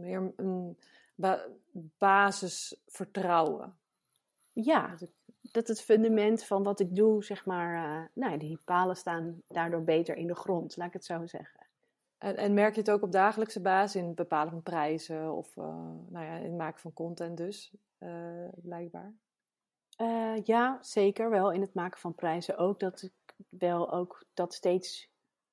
meer 0.00 0.32
een 0.36 0.78
ba- 1.14 1.46
basisvertrouwen. 1.98 3.78
Ja, 4.64 4.88
Dat 4.88 5.00
ik- 5.00 5.16
dat 5.52 5.68
het 5.68 5.80
fundament 5.82 6.44
van 6.44 6.62
wat 6.62 6.80
ik 6.80 6.94
doe, 6.94 7.24
zeg 7.24 7.46
maar, 7.46 8.00
eh, 8.02 8.06
nou, 8.14 8.38
die 8.38 8.58
palen 8.64 8.96
staan 8.96 9.42
daardoor 9.48 9.82
beter 9.84 10.16
in 10.16 10.26
de 10.26 10.34
grond, 10.34 10.76
laat 10.76 10.86
ik 10.86 10.92
het 10.92 11.04
zo 11.04 11.26
zeggen. 11.26 11.66
En, 12.18 12.36
en 12.36 12.54
merk 12.54 12.74
je 12.74 12.80
het 12.80 12.90
ook 12.90 13.02
op 13.02 13.12
dagelijkse 13.12 13.60
basis 13.60 14.00
in 14.00 14.06
het 14.06 14.14
bepalen 14.14 14.52
van 14.52 14.62
prijzen 14.62 15.32
of 15.32 15.56
eh, 15.56 15.64
nou 16.08 16.24
ja, 16.24 16.36
in 16.36 16.44
het 16.44 16.56
maken 16.56 16.80
van 16.80 16.92
content 16.92 17.36
dus, 17.36 17.74
eh, 17.98 18.48
blijkbaar. 18.56 19.14
Ja, 20.44 20.78
zeker 20.80 21.30
wel. 21.30 21.52
In 21.52 21.60
het 21.60 21.74
maken 21.74 21.98
van 22.00 22.14
prijzen 22.14 22.56
ook. 22.58 22.80
Dat 22.80 23.02
ik 23.02 23.34
wel 23.48 23.92
ook 23.92 24.24
dat 24.34 24.54
steeds 24.54 25.10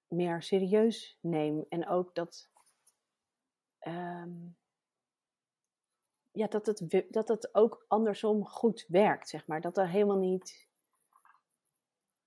meer 0.08 0.41
serieus 0.41 1.18
neem. 1.22 1.66
En 1.70 1.88
ook 1.88 2.16
dat, 2.16 2.49
ehm, 3.80 4.32
ja, 6.36 6.47
dat, 6.47 6.65
het, 6.65 7.05
dat 7.09 7.27
het 7.27 7.55
ook 7.55 7.86
andersom 7.88 8.45
goed 8.45 8.86
werkt, 8.88 9.29
zeg 9.29 9.47
maar. 9.47 9.61
Dat 9.61 9.77
er 9.77 9.89
helemaal 9.89 10.17
niet, 10.17 10.67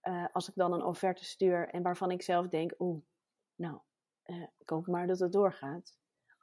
eh, 0.01 0.25
als 0.33 0.49
ik 0.49 0.55
dan 0.55 0.73
een 0.73 0.85
offerte 0.85 1.25
stuur 1.25 1.69
en 1.69 1.83
waarvan 1.83 2.11
ik 2.11 2.23
zelf 2.23 2.49
denk, 2.49 2.75
oeh, 2.79 3.03
nou, 3.55 3.79
uh, 4.27 4.43
ik 4.59 4.69
hoop 4.69 4.87
maar 4.87 5.07
dat 5.07 5.19
het 5.19 5.33
doorgaat. 5.33 5.97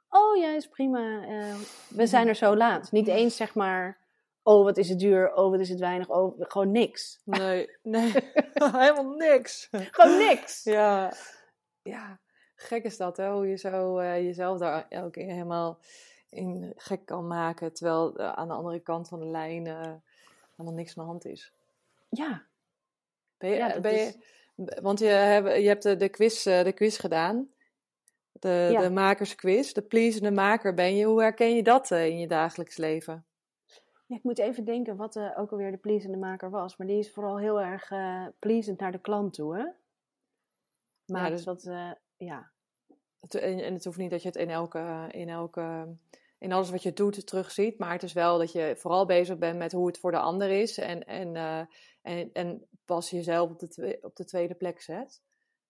Oh 0.08 0.36
ja, 0.36 0.54
is 0.54 0.68
prima. 0.68 1.28
Uh, 1.28 1.54
we 1.88 2.06
zijn 2.06 2.28
er 2.28 2.34
zo 2.34 2.56
laat. 2.56 2.92
Niet 2.92 3.08
eens 3.08 3.36
zeg 3.36 3.54
maar, 3.54 3.98
oh 4.42 4.64
wat 4.64 4.76
is 4.76 4.88
het 4.88 4.98
duur, 4.98 5.34
oh 5.34 5.50
wat 5.50 5.60
is 5.60 5.68
het 5.68 5.80
weinig, 5.80 6.08
oh 6.08 6.34
gewoon 6.38 6.70
niks. 6.70 7.20
Nee, 7.24 7.76
nee, 7.82 8.12
helemaal 8.54 9.14
niks. 9.16 9.68
gewoon 9.70 10.18
niks. 10.18 10.64
Ja, 10.64 11.12
ja, 11.82 12.20
gek 12.54 12.84
is 12.84 12.96
dat, 12.96 13.16
hè? 13.16 13.30
hoe 13.30 13.48
je 13.48 13.56
zo 13.56 14.02
jezelf 14.02 14.58
daar 14.58 14.86
elke 14.88 15.10
keer 15.10 15.32
helemaal 15.32 15.80
in 16.28 16.72
gek 16.76 17.06
kan 17.06 17.26
maken, 17.26 17.72
terwijl 17.72 18.18
aan 18.18 18.48
de 18.48 18.54
andere 18.54 18.80
kant 18.80 19.08
van 19.08 19.18
de 19.18 19.26
lijn 19.26 19.66
uh, 19.66 19.92
helemaal 20.56 20.76
niks 20.76 20.98
aan 20.98 21.04
de 21.04 21.10
hand 21.10 21.24
is. 21.24 21.52
Ja. 22.08 22.46
Ben 23.38 23.50
je, 23.50 23.56
ja, 23.56 23.80
ben 23.80 23.92
je, 23.92 24.14
Want 24.82 24.98
je, 24.98 25.06
hebt, 25.06 25.56
je 25.56 25.68
hebt 25.68 25.82
de, 25.82 25.96
de, 25.96 26.08
quiz, 26.08 26.42
de 26.42 26.72
quiz 26.74 27.00
gedaan, 27.00 27.48
de, 28.32 28.68
ja. 28.72 28.80
de 28.80 28.90
makersquiz, 28.90 29.72
de 29.72 29.82
pleasende 29.82 30.30
maker 30.30 30.74
ben 30.74 30.96
je. 30.96 31.04
Hoe 31.04 31.20
herken 31.20 31.56
je 31.56 31.62
dat 31.62 31.90
in 31.90 32.18
je 32.18 32.26
dagelijks 32.26 32.76
leven? 32.76 33.24
Ja, 34.06 34.16
ik 34.16 34.22
moet 34.22 34.38
even 34.38 34.64
denken 34.64 34.96
wat 34.96 35.16
uh, 35.16 35.38
ook 35.38 35.50
alweer 35.50 35.70
de 35.70 35.76
pleasende 35.76 36.16
maker 36.16 36.50
was. 36.50 36.76
Maar 36.76 36.86
die 36.86 36.98
is 36.98 37.12
vooral 37.12 37.38
heel 37.38 37.60
erg 37.60 37.90
uh, 37.90 38.26
pleasend 38.38 38.80
naar 38.80 38.92
de 38.92 39.00
klant 39.00 39.34
toe, 39.34 39.56
hè? 39.56 39.64
Maar 41.06 41.24
ja, 41.24 41.30
dus 41.30 41.44
dat, 41.44 41.64
uh, 41.64 41.92
ja. 42.16 42.50
En, 43.28 43.60
en, 43.60 43.74
het 43.74 43.84
hoeft 43.84 43.98
niet 43.98 44.10
dat 44.10 44.22
je 44.22 44.28
het 44.28 44.36
in 44.36 44.50
elke, 44.50 45.08
in 45.10 45.28
elke 45.28 45.96
in 46.38 46.52
alles 46.52 46.70
wat 46.70 46.82
je 46.82 46.92
doet 46.92 47.26
terugziet. 47.26 47.78
Maar 47.78 47.92
het 47.92 48.02
is 48.02 48.12
wel 48.12 48.38
dat 48.38 48.52
je 48.52 48.74
vooral 48.76 49.06
bezig 49.06 49.38
bent 49.38 49.58
met 49.58 49.72
hoe 49.72 49.86
het 49.86 49.98
voor 49.98 50.10
de 50.10 50.18
ander 50.18 50.50
is. 50.50 50.78
En, 50.78 51.06
en, 51.06 51.34
uh, 51.34 51.60
en, 52.02 52.30
en 52.32 52.66
pas 52.84 53.10
jezelf 53.10 53.50
op 53.50 53.58
de, 53.58 53.98
op 54.02 54.16
de 54.16 54.24
tweede 54.24 54.54
plek 54.54 54.80
zet. 54.80 55.22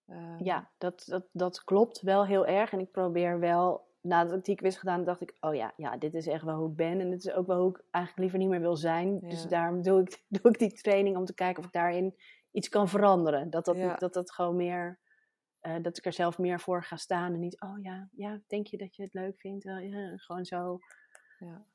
Uh, 0.07 0.35
ja, 0.39 0.71
dat, 0.79 1.05
dat, 1.07 1.27
dat 1.33 1.65
klopt 1.65 2.01
wel 2.01 2.27
heel 2.27 2.47
erg. 2.47 2.73
En 2.73 2.81
ik 2.81 2.91
probeer 2.91 3.41
wel, 3.41 3.87
nadat 4.01 4.39
ik 4.39 4.45
die 4.45 4.55
quiz 4.55 4.79
gedaan 4.79 5.05
dacht 5.05 5.21
ik, 5.21 5.37
oh 5.41 5.55
ja, 5.55 5.73
ja, 5.77 5.97
dit 5.97 6.15
is 6.15 6.27
echt 6.27 6.45
wel 6.45 6.57
hoe 6.57 6.71
ik 6.71 6.77
ben. 6.77 7.01
En 7.01 7.11
dit 7.11 7.25
is 7.25 7.33
ook 7.33 7.47
wel 7.47 7.61
hoe 7.61 7.71
ik 7.71 7.85
eigenlijk 7.91 8.19
liever 8.19 8.39
niet 8.39 8.49
meer 8.49 8.69
wil 8.69 8.77
zijn. 8.77 9.19
Ja. 9.21 9.29
Dus 9.29 9.47
daarom 9.47 9.83
doe 9.83 10.01
ik, 10.01 10.23
doe 10.43 10.53
ik 10.53 10.59
die 10.59 10.73
training 10.73 11.17
om 11.17 11.25
te 11.25 11.35
kijken 11.35 11.59
of 11.59 11.67
ik 11.67 11.73
daarin 11.73 12.15
iets 12.51 12.69
kan 12.69 12.89
veranderen. 12.89 13.51
Dat 13.51 13.65
dat, 13.65 13.77
ja. 13.77 13.97
dat, 13.97 14.15
dat 14.15 14.33
gewoon 14.33 14.57
meer 14.57 14.99
uh, 15.63 15.77
dat 15.83 15.99
ik 15.99 16.05
er 16.05 16.13
zelf 16.13 16.39
meer 16.39 16.61
voor 16.61 16.85
ga 16.85 16.97
staan 16.97 17.33
en 17.33 17.41
niet, 17.41 17.61
oh 17.61 17.83
ja, 17.83 18.09
ja 18.13 18.41
denk 18.47 18.67
je 18.67 18.77
dat 18.77 18.97
je 18.97 19.03
het 19.03 19.15
leuk 19.15 19.41
vindt? 19.41 19.65
Ja, 19.65 20.17
gewoon 20.17 20.45
zo. 20.45 20.79
Ja. 21.39 21.67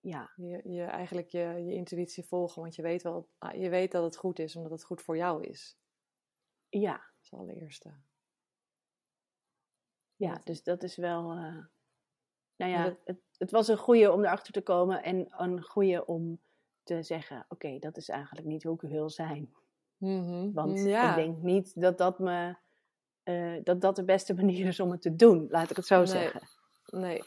ja. 0.00 0.32
Je, 0.36 0.60
je 0.64 0.82
eigenlijk 0.82 1.28
je, 1.28 1.38
je 1.38 1.74
intuïtie 1.74 2.24
volgen, 2.24 2.62
want 2.62 2.74
je 2.74 2.82
weet, 2.82 3.02
wel, 3.02 3.28
ah, 3.38 3.60
je 3.60 3.68
weet 3.68 3.92
dat 3.92 4.04
het 4.04 4.16
goed 4.16 4.38
is, 4.38 4.56
omdat 4.56 4.72
het 4.72 4.84
goed 4.84 5.02
voor 5.02 5.16
jou 5.16 5.44
is. 5.44 5.78
Ja. 6.68 6.92
Dat 6.92 7.22
is 7.22 7.32
allereerste. 7.32 7.94
Ja, 10.16 10.40
dus 10.44 10.62
dat 10.62 10.82
is 10.82 10.96
wel. 10.96 11.36
Uh, 11.36 11.64
nou 12.56 12.72
ja, 12.72 12.84
dat... 12.84 12.96
het, 13.04 13.20
het 13.38 13.50
was 13.50 13.68
een 13.68 13.76
goede 13.76 14.12
om 14.12 14.24
erachter 14.24 14.52
te 14.52 14.62
komen 14.62 15.02
en 15.02 15.26
een 15.30 15.62
goede 15.62 16.06
om 16.06 16.40
te 16.82 17.02
zeggen: 17.02 17.38
oké, 17.38 17.54
okay, 17.66 17.78
dat 17.78 17.96
is 17.96 18.08
eigenlijk 18.08 18.46
niet 18.46 18.62
hoe 18.62 18.74
ik 18.74 18.80
wil 18.90 19.10
zijn. 19.10 19.54
Mm 19.96 20.24
-hmm. 20.24 20.52
Want 20.52 20.80
ja. 20.84 21.10
ik 21.10 21.24
denk 21.24 21.42
niet 21.42 21.80
dat 21.80 21.98
dat 21.98 22.18
me 22.18 22.56
uh, 23.24 23.60
dat 23.62 23.80
dat 23.80 23.96
de 23.96 24.04
beste 24.04 24.34
manier 24.40 24.66
is 24.66 24.80
om 24.80 24.90
het 24.90 25.02
te 25.02 25.16
doen, 25.16 25.46
laat 25.50 25.70
ik 25.70 25.76
het 25.76 25.86
zo 25.86 25.96
nee. 25.96 26.06
zeggen. 26.06 26.40
Nee. 26.86 27.22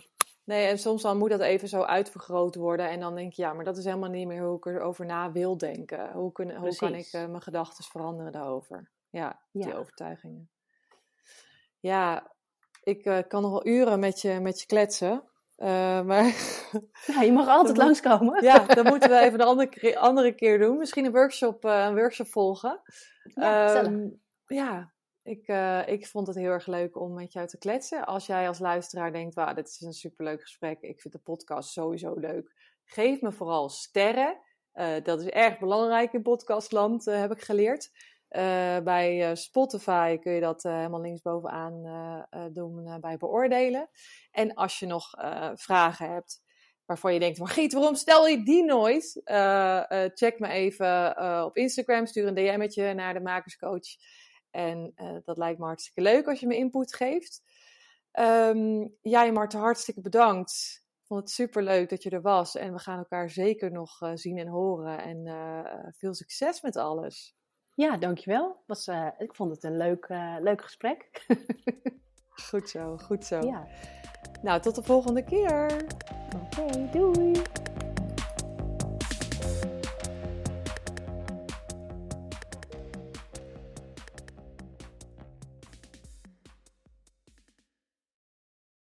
Nee, 0.48 0.68
en 0.68 0.78
soms 0.78 1.02
dan 1.02 1.18
moet 1.18 1.30
dat 1.30 1.40
even 1.40 1.68
zo 1.68 1.82
uitvergroot 1.82 2.56
worden. 2.56 2.90
En 2.90 3.00
dan 3.00 3.16
denk 3.16 3.34
je, 3.34 3.42
ja, 3.42 3.54
maar 3.54 3.66
dat 3.66 3.78
is 3.78 3.86
helemaal 3.86 4.10
niet 4.10 4.28
meer 4.28 4.44
hoe 4.44 4.58
ik 4.58 4.66
erover 4.66 5.06
na 5.06 5.32
wil 5.32 5.58
denken. 5.58 6.12
Hoe, 6.12 6.32
kun, 6.32 6.56
hoe 6.56 6.76
kan 6.76 6.96
ik 6.96 7.14
uh, 7.14 7.26
mijn 7.26 7.42
gedachten 7.42 7.84
veranderen 7.84 8.32
daarover? 8.32 8.90
Ja, 9.10 9.40
die 9.52 9.68
ja. 9.68 9.76
overtuigingen. 9.76 10.50
Ja, 11.80 12.32
ik 12.84 13.06
uh, 13.06 13.20
kan 13.28 13.42
nog 13.42 13.52
wel 13.52 13.68
uren 13.68 14.00
met 14.00 14.22
je, 14.22 14.40
met 14.40 14.60
je 14.60 14.66
kletsen. 14.66 15.24
maar 16.06 16.26
ja, 17.14 17.22
je 17.22 17.32
mag 17.32 17.48
altijd 17.48 17.78
langskomen. 17.84 18.44
ja, 18.44 18.66
dan 18.66 18.86
moeten 18.86 19.10
we 19.10 19.20
even 19.20 19.40
een 19.40 19.48
andere, 19.48 19.70
keer, 19.70 19.98
andere 19.98 20.34
keer 20.34 20.60
doen. 20.60 20.78
Misschien 20.78 21.06
een 21.06 21.12
workshop, 21.12 21.64
een 21.64 21.96
workshop 21.96 22.28
volgen. 22.28 22.82
Ja, 23.24 23.84
um, 23.84 24.22
ja, 24.46 24.92
ik, 25.28 25.48
uh, 25.48 25.88
ik 25.88 26.08
vond 26.08 26.28
het 26.28 26.36
heel 26.36 26.52
erg 26.52 26.68
leuk 26.68 27.00
om 27.00 27.14
met 27.14 27.34
jou 27.34 27.48
te 27.48 27.58
kletsen. 27.58 28.06
Als 28.06 28.26
jij 28.26 28.48
als 28.48 28.60
luisteraar 28.60 29.12
denkt, 29.12 29.36
wauw, 29.36 29.54
dit 29.54 29.68
is 29.68 29.82
een 29.82 29.94
superleuk 29.94 30.42
gesprek. 30.42 30.82
Ik 30.82 31.02
vind 31.02 31.14
de 31.14 31.20
podcast 31.20 31.72
sowieso 31.72 32.14
leuk. 32.14 32.56
Geef 32.86 33.22
me 33.22 33.32
vooral 33.32 33.70
sterren. 33.70 34.38
Uh, 34.74 34.96
dat 35.04 35.22
is 35.22 35.28
erg 35.28 35.60
belangrijk 35.60 36.14
in 36.14 36.22
podcastland, 36.22 37.08
uh, 37.08 37.20
heb 37.20 37.32
ik 37.32 37.42
geleerd. 37.42 37.92
bij 38.84 39.36
Spotify 39.36 40.18
kun 40.18 40.32
je 40.32 40.42
dat 40.42 40.64
helemaal 40.64 41.02
linksbovenaan 41.02 41.84
doen 42.54 43.00
bij 43.00 43.18
beoordelen. 43.18 43.90
En 44.32 44.54
als 44.54 44.80
je 44.80 44.86
nog 44.86 45.10
vragen 45.54 46.14
hebt 46.14 46.42
waarvan 46.86 47.14
je 47.14 47.20
denkt, 47.20 47.40
Margriet, 47.40 47.74
waarom 47.74 47.96
stel 47.96 48.28
je 48.28 48.44
die 48.44 48.64
nooit? 48.64 49.22
check 50.14 50.40
me 50.40 50.48
even 50.48 51.16
op 51.46 51.58
Instagram, 51.58 52.06
stuur 52.06 52.28
een 52.28 52.36
DM'tje 52.36 52.94
naar 52.94 53.14
de 53.14 53.20
makerscoach. 53.22 53.88
En 54.58 54.94
uh, 54.96 55.16
dat 55.26 55.38
lijkt 55.38 55.60
me 55.60 55.66
hartstikke 55.66 56.02
leuk 56.02 56.28
als 56.28 56.40
je 56.40 56.48
me 56.48 56.56
input 56.56 56.96
geeft. 56.96 57.42
Um, 58.14 58.96
jij, 59.02 59.32
Marten, 59.32 59.60
hartstikke 59.60 60.02
bedankt. 60.02 60.84
Ik 61.02 61.08
vond 61.08 61.20
het 61.20 61.30
super 61.30 61.64
leuk 61.64 61.90
dat 61.90 62.04
je 62.04 62.10
er 62.10 62.22
was. 62.22 62.56
En 62.56 62.74
we 62.74 62.80
gaan 62.80 62.98
elkaar 62.98 63.30
zeker 63.30 63.72
nog 63.72 64.02
uh, 64.02 64.12
zien 64.14 64.38
en 64.38 64.48
horen. 64.48 65.02
En 65.02 65.26
uh, 65.26 65.90
veel 65.92 66.14
succes 66.14 66.62
met 66.62 66.76
alles. 66.76 67.36
Ja, 67.74 67.98
dankjewel. 67.98 68.64
Was, 68.66 68.88
ik 69.18 69.36
vond 69.36 69.52
het 69.52 69.64
een 69.64 69.78
leuk, 69.78 70.08
leuk 70.40 70.62
gesprek. 70.62 71.26
goed 72.50 72.70
zo, 72.70 72.98
goed 72.98 73.26
zo. 73.26 73.42
Ja. 73.42 73.68
Nou, 74.42 74.62
tot 74.62 74.76
de 74.76 74.84
volgende 74.84 75.24
keer. 75.24 75.86
Oké, 76.36 76.62
okay, 76.62 76.90
doei. 76.92 77.42